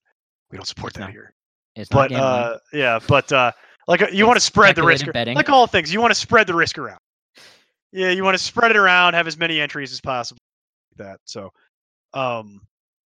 we 0.52 0.56
don't 0.56 0.64
support 0.66 0.92
It's 0.92 0.98
that 0.98 1.06
not. 1.06 1.10
here. 1.10 1.34
It's 1.74 1.90
not 1.90 1.96
But 1.98 2.10
gambling. 2.10 2.32
uh, 2.32 2.58
yeah, 2.72 3.00
but 3.08 3.32
uh, 3.32 3.50
like 3.88 4.02
uh, 4.02 4.06
you 4.12 4.26
want 4.28 4.36
to 4.36 4.40
spread 4.44 4.76
the 4.76 4.84
risk, 4.84 5.06
betting. 5.12 5.34
like 5.34 5.50
all 5.50 5.66
things. 5.66 5.92
You 5.92 6.00
want 6.00 6.12
to 6.12 6.18
spread 6.20 6.46
the 6.46 6.54
risk 6.54 6.78
around. 6.78 7.00
Yeah, 7.90 8.10
you 8.10 8.22
want 8.22 8.38
to 8.38 8.42
spread 8.42 8.70
it 8.70 8.76
around, 8.76 9.14
have 9.14 9.26
as 9.26 9.36
many 9.36 9.60
entries 9.60 9.92
as 9.92 10.00
possible. 10.00 10.38
like 10.96 11.08
That 11.08 11.20
so, 11.24 11.52
um, 12.14 12.60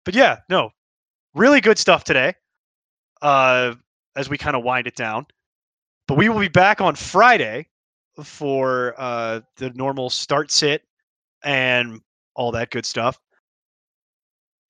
but 0.05 0.15
yeah, 0.15 0.39
no, 0.49 0.71
really 1.35 1.61
good 1.61 1.77
stuff 1.77 2.03
today. 2.03 2.33
Uh, 3.21 3.75
as 4.15 4.27
we 4.27 4.37
kind 4.39 4.55
of 4.55 4.63
wind 4.63 4.87
it 4.87 4.95
down, 4.95 5.27
but 6.07 6.17
we 6.17 6.29
will 6.29 6.39
be 6.39 6.47
back 6.47 6.81
on 6.81 6.95
Friday 6.95 7.67
for 8.23 8.93
uh 8.97 9.41
the 9.57 9.69
normal 9.71 10.09
start 10.09 10.51
sit 10.51 10.83
and 11.43 12.01
all 12.35 12.51
that 12.51 12.69
good 12.71 12.85
stuff. 12.85 13.19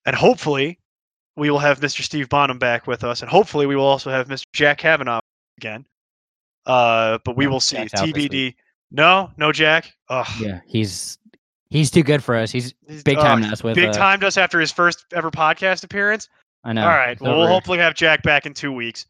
And 0.04 0.14
hopefully, 0.14 0.78
we 1.36 1.50
will 1.50 1.58
have 1.58 1.80
Mr. 1.80 2.02
Steve 2.02 2.28
Bonham 2.28 2.58
back 2.58 2.86
with 2.86 3.02
us, 3.04 3.22
and 3.22 3.30
hopefully, 3.30 3.66
we 3.66 3.74
will 3.76 3.84
also 3.86 4.10
have 4.10 4.28
Mr. 4.28 4.44
Jack 4.52 4.78
Kavanaugh 4.78 5.20
again. 5.58 5.84
Uh, 6.64 7.18
but 7.24 7.36
we 7.36 7.46
will 7.46 7.60
see. 7.60 7.76
Jack's 7.76 7.94
out 7.94 8.06
this 8.06 8.14
week. 8.14 8.30
TBD. 8.30 8.54
No, 8.92 9.30
no 9.36 9.52
Jack. 9.52 9.92
Ugh. 10.08 10.26
yeah, 10.40 10.60
he's 10.66 11.18
he's 11.70 11.90
too 11.90 12.02
good 12.02 12.22
for 12.22 12.36
us. 12.36 12.50
He's 12.52 12.74
He's- 12.86 13.02
big 13.02 13.18
time 13.18 13.42
us 13.44 13.64
with 13.64 13.74
Big 13.74 13.88
uh, 13.88 13.92
timed 13.92 14.22
us 14.24 14.36
after 14.36 14.60
his 14.60 14.70
first 14.70 15.04
ever 15.12 15.30
podcast 15.30 15.82
appearance. 15.84 16.28
I 16.64 16.72
know. 16.72 16.82
All 16.82 16.88
right. 16.88 17.20
Well, 17.20 17.36
we'll 17.38 17.46
hopefully 17.48 17.78
have 17.78 17.94
Jack 17.94 18.22
back 18.22 18.46
in 18.46 18.54
two 18.54 18.72
weeks. 18.72 19.06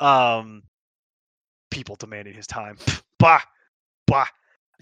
Um, 0.00 0.62
people 1.70 1.96
demanding 1.96 2.34
his 2.34 2.46
time. 2.46 2.78
bah, 3.18 3.40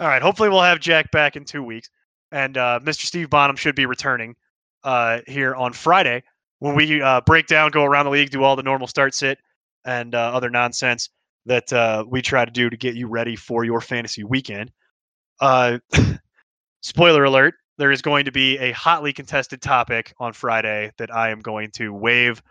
All 0.00 0.08
right. 0.08 0.22
Hopefully, 0.22 0.48
we'll 0.48 0.62
have 0.62 0.80
Jack 0.80 1.10
back 1.10 1.36
in 1.36 1.44
two 1.44 1.62
weeks, 1.62 1.90
and 2.32 2.56
uh, 2.56 2.80
Mr. 2.82 3.04
Steve 3.04 3.30
Bonham 3.30 3.56
should 3.56 3.74
be 3.74 3.86
returning 3.86 4.36
uh, 4.84 5.20
here 5.26 5.54
on 5.54 5.72
Friday 5.72 6.22
when 6.60 6.74
we 6.74 7.00
uh, 7.02 7.20
break 7.22 7.46
down, 7.46 7.70
go 7.70 7.84
around 7.84 8.06
the 8.06 8.10
league, 8.10 8.30
do 8.30 8.42
all 8.42 8.56
the 8.56 8.62
normal 8.62 8.86
start 8.86 9.14
sit 9.14 9.38
and 9.84 10.14
uh, 10.14 10.18
other 10.18 10.50
nonsense 10.50 11.08
that 11.46 11.72
uh, 11.72 12.04
we 12.06 12.20
try 12.20 12.44
to 12.44 12.50
do 12.50 12.68
to 12.68 12.76
get 12.76 12.94
you 12.94 13.08
ready 13.08 13.36
for 13.36 13.64
your 13.64 13.80
fantasy 13.80 14.24
weekend. 14.24 14.70
Uh, 15.40 15.78
spoiler 16.82 17.24
alert: 17.24 17.54
there 17.76 17.90
is 17.90 18.02
going 18.02 18.24
to 18.24 18.32
be 18.32 18.58
a 18.58 18.72
hotly 18.72 19.12
contested 19.12 19.62
topic 19.62 20.14
on 20.18 20.32
Friday 20.32 20.90
that 20.98 21.14
I 21.14 21.30
am 21.30 21.40
going 21.40 21.70
to 21.72 21.92
wave 21.92 22.42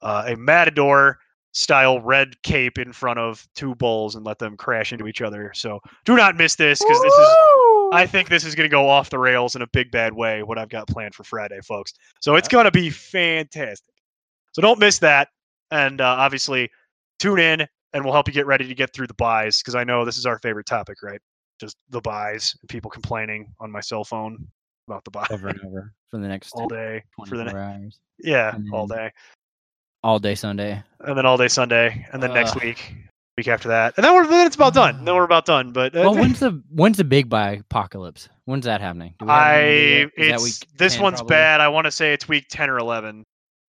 a 0.00 0.36
matador 0.36 1.18
style 1.52 2.00
red 2.00 2.40
cape 2.42 2.78
in 2.78 2.92
front 2.92 3.18
of 3.18 3.46
two 3.54 3.74
bulls 3.74 4.14
and 4.14 4.24
let 4.24 4.38
them 4.38 4.56
crash 4.56 4.92
into 4.92 5.06
each 5.06 5.22
other. 5.22 5.50
So 5.54 5.80
do 6.04 6.16
not 6.16 6.36
miss 6.36 6.56
this 6.56 6.78
because 6.78 7.02
this 7.02 7.12
is 7.12 7.28
I 7.92 8.06
think 8.06 8.28
this 8.28 8.44
is 8.44 8.54
going 8.54 8.68
to 8.68 8.74
go 8.74 8.88
off 8.88 9.10
the 9.10 9.18
rails 9.18 9.56
in 9.56 9.62
a 9.62 9.66
big 9.66 9.90
bad 9.90 10.12
way. 10.12 10.42
What 10.42 10.58
I've 10.58 10.68
got 10.68 10.88
planned 10.88 11.14
for 11.14 11.24
Friday, 11.24 11.60
folks. 11.62 11.94
So 12.20 12.36
it's 12.36 12.48
going 12.48 12.64
to 12.64 12.70
be 12.70 12.90
fantastic. 12.90 13.94
So 14.52 14.60
don't 14.60 14.78
miss 14.78 14.98
that, 14.98 15.28
and 15.70 16.00
uh, 16.00 16.04
obviously 16.04 16.70
tune 17.18 17.38
in, 17.38 17.66
and 17.92 18.04
we'll 18.04 18.12
help 18.12 18.28
you 18.28 18.34
get 18.34 18.46
ready 18.46 18.66
to 18.66 18.74
get 18.74 18.92
through 18.92 19.06
the 19.06 19.14
buys 19.14 19.62
because 19.62 19.74
I 19.74 19.84
know 19.84 20.04
this 20.04 20.18
is 20.18 20.26
our 20.26 20.38
favorite 20.40 20.66
topic, 20.66 21.02
right? 21.02 21.20
Just 21.60 21.76
the 21.90 22.00
buys 22.00 22.56
and 22.60 22.68
people 22.68 22.90
complaining 22.90 23.52
on 23.60 23.70
my 23.70 23.80
cell 23.80 24.04
phone 24.04 24.46
about 24.86 25.04
the 25.04 25.10
buys 25.10 25.28
over 25.30 25.48
and 25.48 25.60
over 25.64 25.92
for 26.10 26.18
the 26.18 26.28
next 26.28 26.52
all 26.54 26.68
day 26.68 27.02
for 27.26 27.36
the 27.36 27.44
24 27.44 27.44
ne- 27.44 27.66
hours, 27.66 28.00
yeah 28.18 28.58
all 28.72 28.86
day, 28.86 29.10
all 30.08 30.18
day 30.18 30.34
Sunday. 30.34 30.82
and 31.00 31.18
then 31.18 31.26
all 31.26 31.36
day 31.36 31.48
Sunday, 31.48 32.06
and 32.12 32.22
then 32.22 32.32
next 32.32 32.54
week, 32.62 32.94
week 33.36 33.46
after 33.46 33.68
that, 33.68 33.92
and 33.96 34.04
then 34.04 34.14
we're 34.14 34.26
then 34.26 34.46
it's 34.46 34.56
about 34.56 34.72
done. 34.72 35.04
Then 35.04 35.14
we're 35.14 35.24
about 35.24 35.44
done. 35.44 35.70
But 35.72 35.94
uh, 35.94 36.00
Well, 36.00 36.14
when's 36.14 36.40
the 36.40 36.62
when's 36.70 36.96
the 36.96 37.04
big 37.04 37.28
buy 37.28 37.52
apocalypse? 37.52 38.30
When's 38.46 38.64
that 38.64 38.80
happening? 38.80 39.14
Do 39.18 39.26
we 39.26 39.30
have 39.30 39.40
I 39.42 39.60
any 39.60 39.66
idea? 39.66 40.06
Is 40.16 40.42
that 40.42 40.48
it's 40.48 40.78
this 40.78 40.94
10 40.94 41.02
one's 41.02 41.16
probably? 41.20 41.34
bad. 41.34 41.60
I 41.60 41.68
want 41.68 41.84
to 41.84 41.90
say 41.90 42.14
it's 42.14 42.26
week 42.26 42.46
ten 42.48 42.70
or 42.70 42.78
eleven. 42.78 43.24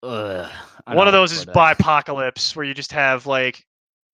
Ugh, 0.03 0.51
One 0.89 1.07
of 1.07 1.13
those 1.13 1.33
is 1.33 1.45
that. 1.45 1.55
apocalypse, 1.81 2.57
where 2.57 2.65
you 2.65 2.73
just 2.73 2.93
have 2.93 3.27
like 3.27 3.63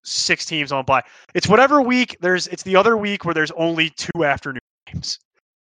six 0.03 0.45
teams 0.45 0.73
on 0.73 0.83
by. 0.83 1.01
It's 1.33 1.47
whatever 1.47 1.81
week. 1.81 2.17
There's 2.19 2.47
it's 2.47 2.63
the 2.63 2.75
other 2.75 2.97
week 2.97 3.23
where 3.23 3.33
there's 3.33 3.51
only 3.51 3.91
two 3.91 4.25
afternoon 4.25 4.59
games. 4.91 5.17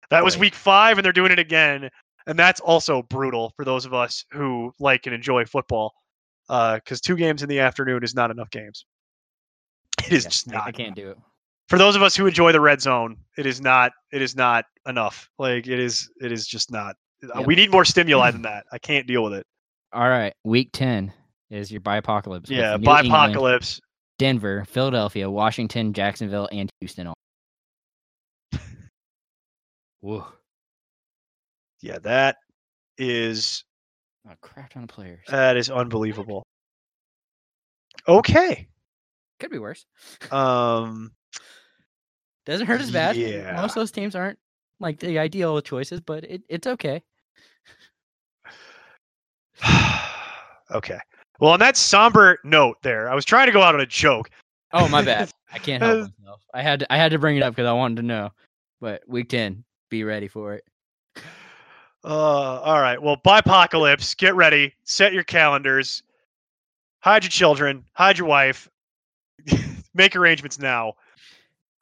That 0.10 0.24
was 0.24 0.38
week 0.38 0.56
five, 0.56 0.98
and 0.98 1.04
they're 1.06 1.12
doing 1.12 1.32
it 1.34 1.40
again, 1.40 1.90
and 2.28 2.40
that's 2.40 2.62
also 2.62 3.02
brutal 3.04 3.52
for 3.58 3.66
those 3.66 3.86
of 3.86 3.94
us 3.94 4.24
who 4.32 4.72
like 4.80 5.06
and 5.06 5.14
enjoy 5.14 5.44
football. 5.46 5.94
Because 6.48 7.02
two 7.02 7.16
games 7.16 7.44
in 7.44 7.50
the 7.50 7.60
afternoon 7.60 8.04
is 8.04 8.16
not 8.16 8.32
enough 8.32 8.50
games. 8.52 8.86
It 10.06 10.14
is 10.14 10.24
Yeah, 10.24 10.30
just 10.30 10.48
not. 10.48 10.68
I 10.68 10.72
can't 10.72 10.96
do 10.96 11.12
it. 11.12 11.18
For 11.70 11.80
those 11.80 11.96
of 11.96 12.04
us 12.04 12.16
who 12.16 12.28
enjoy 12.28 12.52
the 12.52 12.62
red 12.62 12.82
zone, 12.82 13.18
it 13.38 13.46
is 13.46 13.60
not. 13.62 13.92
It 14.12 14.22
is 14.22 14.36
not 14.36 14.66
enough. 14.88 15.30
Like 15.40 15.68
it 15.68 15.80
is. 15.80 16.10
It 16.22 16.32
is 16.32 16.46
just 16.48 16.72
not. 16.72 16.96
uh, 17.24 17.40
Yep. 17.40 17.48
We 17.48 17.56
need 17.56 17.72
more 17.72 17.86
stimuli 17.86 18.30
than 18.32 18.42
that. 18.44 18.66
I 18.72 18.78
can't 18.78 19.08
deal 19.08 19.24
with 19.24 19.34
it. 19.34 19.46
All 19.94 20.08
right, 20.08 20.34
week 20.44 20.70
ten 20.74 21.12
is 21.50 21.72
your 21.72 21.82
apocalypse. 21.86 22.50
Yeah, 22.50 22.76
apocalypse. 22.76 23.80
Denver, 24.20 24.64
Philadelphia, 24.68 25.30
Washington, 25.30 25.94
Jacksonville, 25.94 26.48
and 26.52 26.70
Houston. 26.80 27.08
all. 27.08 27.16
Whoa, 30.02 30.28
Yeah, 31.82 31.98
that 32.00 32.38
is 32.98 33.64
a 34.30 34.36
crap 34.38 34.74
ton 34.74 34.84
of 34.84 34.90
players. 34.90 35.26
that 35.30 35.58
is 35.58 35.70
unbelievable. 35.70 36.44
Okay. 38.08 38.68
Could 39.40 39.52
be 39.52 39.60
worse. 39.60 39.86
Um 40.32 41.12
Doesn't 42.46 42.68
hurt 42.68 42.82
as 42.82 42.92
bad. 42.92 43.16
Yeah. 43.16 43.56
Most 43.56 43.72
of 43.72 43.76
those 43.76 43.92
teams 43.92 44.16
aren't 44.16 44.40
like 44.80 45.00
the 45.00 45.20
ideal 45.20 45.62
choices, 45.62 46.02
but 46.02 46.24
it, 46.24 46.42
it's 46.50 46.68
okay. 46.68 47.02
okay. 50.72 51.00
Well, 51.40 51.52
on 51.52 51.60
that 51.60 51.78
somber 51.78 52.40
note 52.44 52.78
there, 52.82 53.10
I 53.10 53.16
was 53.16 53.26
trying 53.26 53.48
to 53.48 53.52
go 53.52 53.62
out 53.62 53.76
on 53.76 53.82
a 53.82 53.86
joke. 53.86 54.30
Oh 54.74 54.88
my 54.88 55.02
bad. 55.02 55.32
I 55.54 55.60
can't 55.60 55.82
help 55.84 56.12
myself. 56.20 56.42
I 56.54 56.62
had 56.62 56.80
to, 56.82 56.94
I 56.94 56.98
had 56.98 57.12
to 57.12 57.20
bring 57.20 57.38
it 57.38 57.44
up 57.44 57.54
because 57.56 57.68
I 57.68 57.74
wanted 57.74 57.98
to 57.98 58.04
know. 58.04 58.32
But 58.82 59.04
week 59.08 59.30
ten, 59.30 59.64
be 59.90 60.04
ready 60.04 60.28
for 60.28 60.54
it. 60.54 60.64
Uh, 62.06 62.62
all 62.64 62.80
right. 62.80 63.02
Well, 63.02 63.16
by 63.24 63.40
apocalypse, 63.40 64.14
get 64.14 64.36
ready. 64.36 64.76
Set 64.84 65.12
your 65.12 65.24
calendars. 65.24 66.04
Hide 67.00 67.24
your 67.24 67.32
children. 67.32 67.84
Hide 67.94 68.20
your 68.20 68.28
wife. 68.28 68.70
Make 69.96 70.16
arrangements 70.16 70.60
now. 70.60 70.94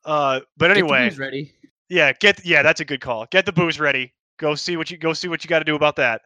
Uh, 0.05 0.39
but 0.55 0.71
anyway, 0.71 1.09
ready. 1.15 1.51
yeah, 1.89 2.13
get 2.13 2.45
yeah, 2.45 2.61
that's 2.61 2.80
a 2.80 2.86
good 2.86 3.01
call. 3.01 3.26
Get 3.32 3.45
the 3.45 3.51
booze 3.51 3.80
ready. 3.80 4.13
Go 4.38 4.55
see 4.55 4.78
what 4.78 4.89
you 4.91 4.97
go 4.97 5.13
see 5.13 5.28
what 5.28 5.43
you 5.43 5.49
got 5.49 5.59
to 5.59 5.65
do 5.65 5.76
about 5.76 5.97
that. 5.97 6.21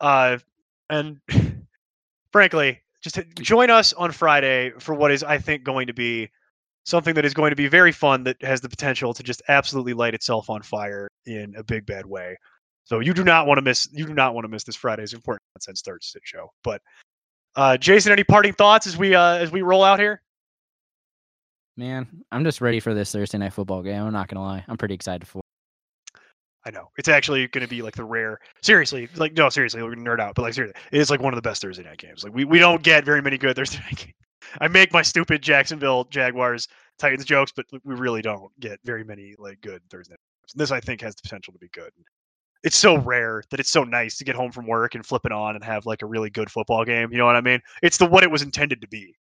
Uh, 0.00 0.38
and 0.90 1.20
frankly, 2.32 2.80
just 3.00 3.18
join 3.36 3.70
us 3.70 3.92
on 3.92 4.10
Friday 4.10 4.72
for 4.78 4.94
what 4.94 5.12
is 5.12 5.22
I 5.22 5.38
think 5.38 5.62
going 5.62 5.86
to 5.86 5.94
be 5.94 6.30
something 6.84 7.14
that 7.14 7.24
is 7.24 7.34
going 7.34 7.50
to 7.50 7.56
be 7.56 7.68
very 7.68 7.92
fun 7.92 8.24
that 8.24 8.42
has 8.42 8.60
the 8.60 8.68
potential 8.68 9.14
to 9.14 9.22
just 9.22 9.42
absolutely 9.48 9.94
light 9.94 10.14
itself 10.14 10.50
on 10.50 10.62
fire 10.62 11.08
in 11.26 11.54
a 11.56 11.62
big 11.62 11.86
bad 11.86 12.06
way. 12.06 12.36
So 12.84 13.00
you 13.00 13.14
do 13.14 13.24
not 13.24 13.46
want 13.46 13.58
to 13.58 13.62
miss 13.62 13.88
you 13.92 14.06
do 14.06 14.14
not 14.14 14.34
want 14.34 14.44
to 14.44 14.48
miss 14.48 14.64
this 14.64 14.76
Friday's 14.76 15.14
important 15.14 15.42
nonsense 15.56 15.80
Thursday 15.82 16.20
show. 16.22 16.50
But 16.62 16.82
uh, 17.56 17.76
Jason, 17.76 18.12
any 18.12 18.24
parting 18.24 18.52
thoughts 18.52 18.86
as 18.86 18.96
we 18.96 19.14
uh, 19.14 19.36
as 19.36 19.50
we 19.50 19.62
roll 19.62 19.82
out 19.82 19.98
here? 19.98 20.20
Man, 21.76 22.06
I'm 22.30 22.44
just 22.44 22.60
ready 22.60 22.80
for 22.80 22.94
this 22.94 23.10
Thursday 23.10 23.38
night 23.38 23.52
football 23.52 23.82
game. 23.82 24.02
I'm 24.02 24.12
not 24.12 24.28
gonna 24.28 24.44
lie. 24.44 24.64
I'm 24.68 24.76
pretty 24.76 24.94
excited 24.94 25.26
for. 25.26 25.38
it. 25.38 25.44
I 26.66 26.70
know 26.70 26.90
it's 26.96 27.08
actually 27.08 27.46
going 27.48 27.62
to 27.62 27.68
be 27.68 27.82
like 27.82 27.94
the 27.94 28.04
rare. 28.04 28.38
Seriously, 28.62 29.08
like 29.16 29.34
no, 29.34 29.48
seriously, 29.50 29.82
we're 29.82 29.94
gonna 29.94 30.08
nerd 30.08 30.20
out, 30.20 30.34
but 30.34 30.42
like 30.42 30.54
seriously, 30.54 30.80
it 30.92 31.00
is 31.00 31.10
like 31.10 31.20
one 31.20 31.34
of 31.34 31.36
the 31.36 31.42
best 31.42 31.60
Thursday 31.62 31.82
night 31.82 31.98
games. 31.98 32.24
Like 32.24 32.34
we, 32.34 32.44
we 32.44 32.58
don't 32.58 32.82
get 32.82 33.04
very 33.04 33.20
many 33.20 33.36
good 33.36 33.56
Thursday 33.56 33.78
night 33.80 33.96
games. 33.96 34.14
I 34.60 34.68
make 34.68 34.92
my 34.92 35.02
stupid 35.02 35.42
Jacksonville 35.42 36.04
Jaguars 36.04 36.68
Titans 36.98 37.24
jokes, 37.24 37.52
but 37.54 37.66
we 37.84 37.94
really 37.94 38.22
don't 38.22 38.48
get 38.60 38.78
very 38.84 39.04
many 39.04 39.34
like 39.38 39.60
good 39.60 39.82
Thursday 39.90 40.12
night 40.12 40.20
games. 40.20 40.52
And 40.54 40.60
this 40.60 40.70
I 40.70 40.80
think 40.80 41.00
has 41.00 41.14
the 41.14 41.22
potential 41.22 41.52
to 41.52 41.58
be 41.58 41.68
good. 41.72 41.90
It's 42.64 42.76
so 42.76 42.96
rare 42.96 43.42
that 43.50 43.60
it's 43.60 43.70
so 43.70 43.84
nice 43.84 44.16
to 44.18 44.24
get 44.24 44.34
home 44.34 44.50
from 44.50 44.66
work 44.66 44.94
and 44.94 45.04
flip 45.04 45.24
it 45.24 45.32
on 45.32 45.54
and 45.54 45.62
have 45.62 45.86
like 45.86 46.02
a 46.02 46.06
really 46.06 46.30
good 46.30 46.50
football 46.50 46.84
game. 46.84 47.12
You 47.12 47.18
know 47.18 47.26
what 47.26 47.36
I 47.36 47.42
mean? 47.42 47.60
It's 47.82 47.98
the 47.98 48.06
what 48.06 48.24
it 48.24 48.30
was 48.30 48.42
intended 48.42 48.80
to 48.80 48.88
be. 48.88 49.14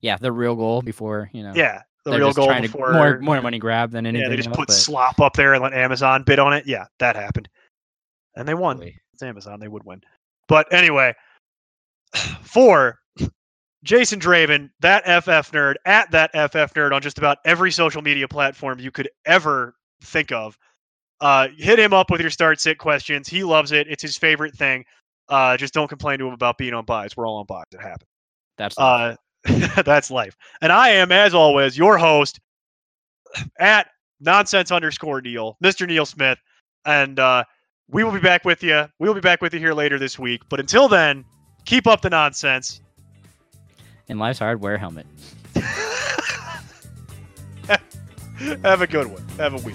Yeah, 0.00 0.16
the 0.16 0.32
real 0.32 0.56
goal 0.56 0.80
before 0.80 1.30
you 1.32 1.42
know. 1.42 1.52
Yeah, 1.54 1.82
the 2.04 2.12
real 2.12 2.32
goal 2.32 2.58
before 2.60 2.92
more 2.92 3.18
more 3.20 3.42
money 3.42 3.58
grab 3.58 3.90
than 3.90 4.06
anything. 4.06 4.24
Yeah, 4.24 4.30
they 4.30 4.36
just 4.36 4.48
else, 4.48 4.56
put 4.56 4.68
but 4.68 4.74
slop 4.74 5.20
up 5.20 5.34
there 5.34 5.54
and 5.54 5.62
let 5.62 5.74
Amazon 5.74 6.22
bid 6.22 6.38
on 6.38 6.52
it. 6.54 6.66
Yeah, 6.66 6.86
that 6.98 7.14
happened, 7.14 7.48
and 8.34 8.48
they 8.48 8.54
won. 8.54 8.78
boy, 8.78 8.94
It's 9.12 9.22
Amazon; 9.22 9.60
they 9.60 9.68
would 9.68 9.84
win. 9.84 10.00
But 10.48 10.72
anyway, 10.72 11.14
for 12.42 12.98
Jason 13.84 14.20
Draven, 14.20 14.70
that 14.80 15.04
FF 15.04 15.52
nerd, 15.52 15.74
at 15.84 16.10
that 16.10 16.30
FF 16.32 16.74
nerd 16.74 16.92
on 16.92 17.02
just 17.02 17.18
about 17.18 17.38
every 17.44 17.70
social 17.70 18.02
media 18.02 18.28
platform 18.28 18.78
you 18.78 18.90
could 18.90 19.10
ever 19.26 19.74
think 20.02 20.32
of. 20.32 20.58
Uh, 21.20 21.48
hit 21.56 21.78
him 21.78 21.92
up 21.92 22.10
with 22.10 22.20
your 22.20 22.30
start 22.30 22.60
sit 22.60 22.78
questions. 22.78 23.28
He 23.28 23.44
loves 23.44 23.72
it. 23.72 23.86
It's 23.88 24.02
his 24.02 24.16
favorite 24.16 24.54
thing. 24.54 24.84
Uh, 25.28 25.56
just 25.56 25.74
don't 25.74 25.88
complain 25.88 26.18
to 26.18 26.26
him 26.26 26.32
about 26.34 26.58
being 26.58 26.74
on 26.74 26.84
buys. 26.84 27.16
We're 27.16 27.26
all 27.26 27.38
on 27.38 27.46
buys. 27.46 27.64
It 27.72 27.80
happens. 27.80 28.08
That's 28.56 28.76
life. 28.78 29.16
Uh, 29.48 29.82
that's 29.84 30.10
life. 30.10 30.36
And 30.60 30.72
I 30.72 30.90
am, 30.90 31.12
as 31.12 31.34
always, 31.34 31.76
your 31.78 31.98
host 31.98 32.40
at 33.58 33.88
nonsense 34.20 34.72
underscore 34.72 35.20
Neil, 35.20 35.56
Mr. 35.62 35.86
Neil 35.86 36.06
Smith. 36.06 36.38
And 36.84 37.18
uh, 37.18 37.44
we 37.88 38.04
will 38.04 38.12
be 38.12 38.20
back 38.20 38.44
with 38.44 38.62
you. 38.62 38.86
We 38.98 39.08
will 39.08 39.14
be 39.14 39.20
back 39.20 39.42
with 39.42 39.52
you 39.54 39.60
here 39.60 39.74
later 39.74 39.98
this 39.98 40.18
week. 40.18 40.42
But 40.48 40.60
until 40.60 40.88
then, 40.88 41.24
keep 41.64 41.86
up 41.86 42.02
the 42.02 42.10
nonsense. 42.10 42.80
in 44.08 44.18
life's 44.18 44.38
hard, 44.38 44.60
wear 44.60 44.74
a 44.74 44.78
helmet. 44.78 45.06
Have 48.62 48.80
a 48.80 48.86
good 48.86 49.06
one. 49.06 49.22
Have 49.36 49.54
a 49.54 49.58
week. 49.58 49.74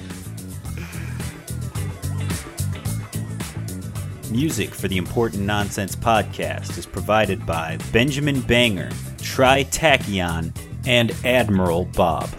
Music 4.32 4.73
for 4.73 4.88
the 4.88 4.97
Important 4.97 5.43
Nonsense 5.43 5.95
podcast 5.95 6.78
is 6.78 6.86
provided 6.86 7.45
by 7.45 7.78
Benjamin 7.91 8.41
Banger, 8.41 8.89
Tritachyon, 9.17 10.55
and 10.86 11.15
Admiral 11.23 11.86
Bob. 11.86 12.30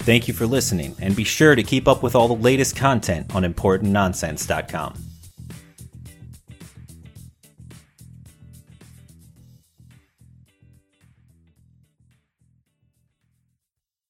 Thank 0.00 0.28
you 0.28 0.34
for 0.34 0.46
listening, 0.46 0.94
and 1.00 1.16
be 1.16 1.24
sure 1.24 1.54
to 1.54 1.62
keep 1.62 1.88
up 1.88 2.02
with 2.02 2.14
all 2.14 2.28
the 2.28 2.34
latest 2.34 2.76
content 2.76 3.34
on 3.34 3.42
ImportantNonsense.com. 3.42 5.13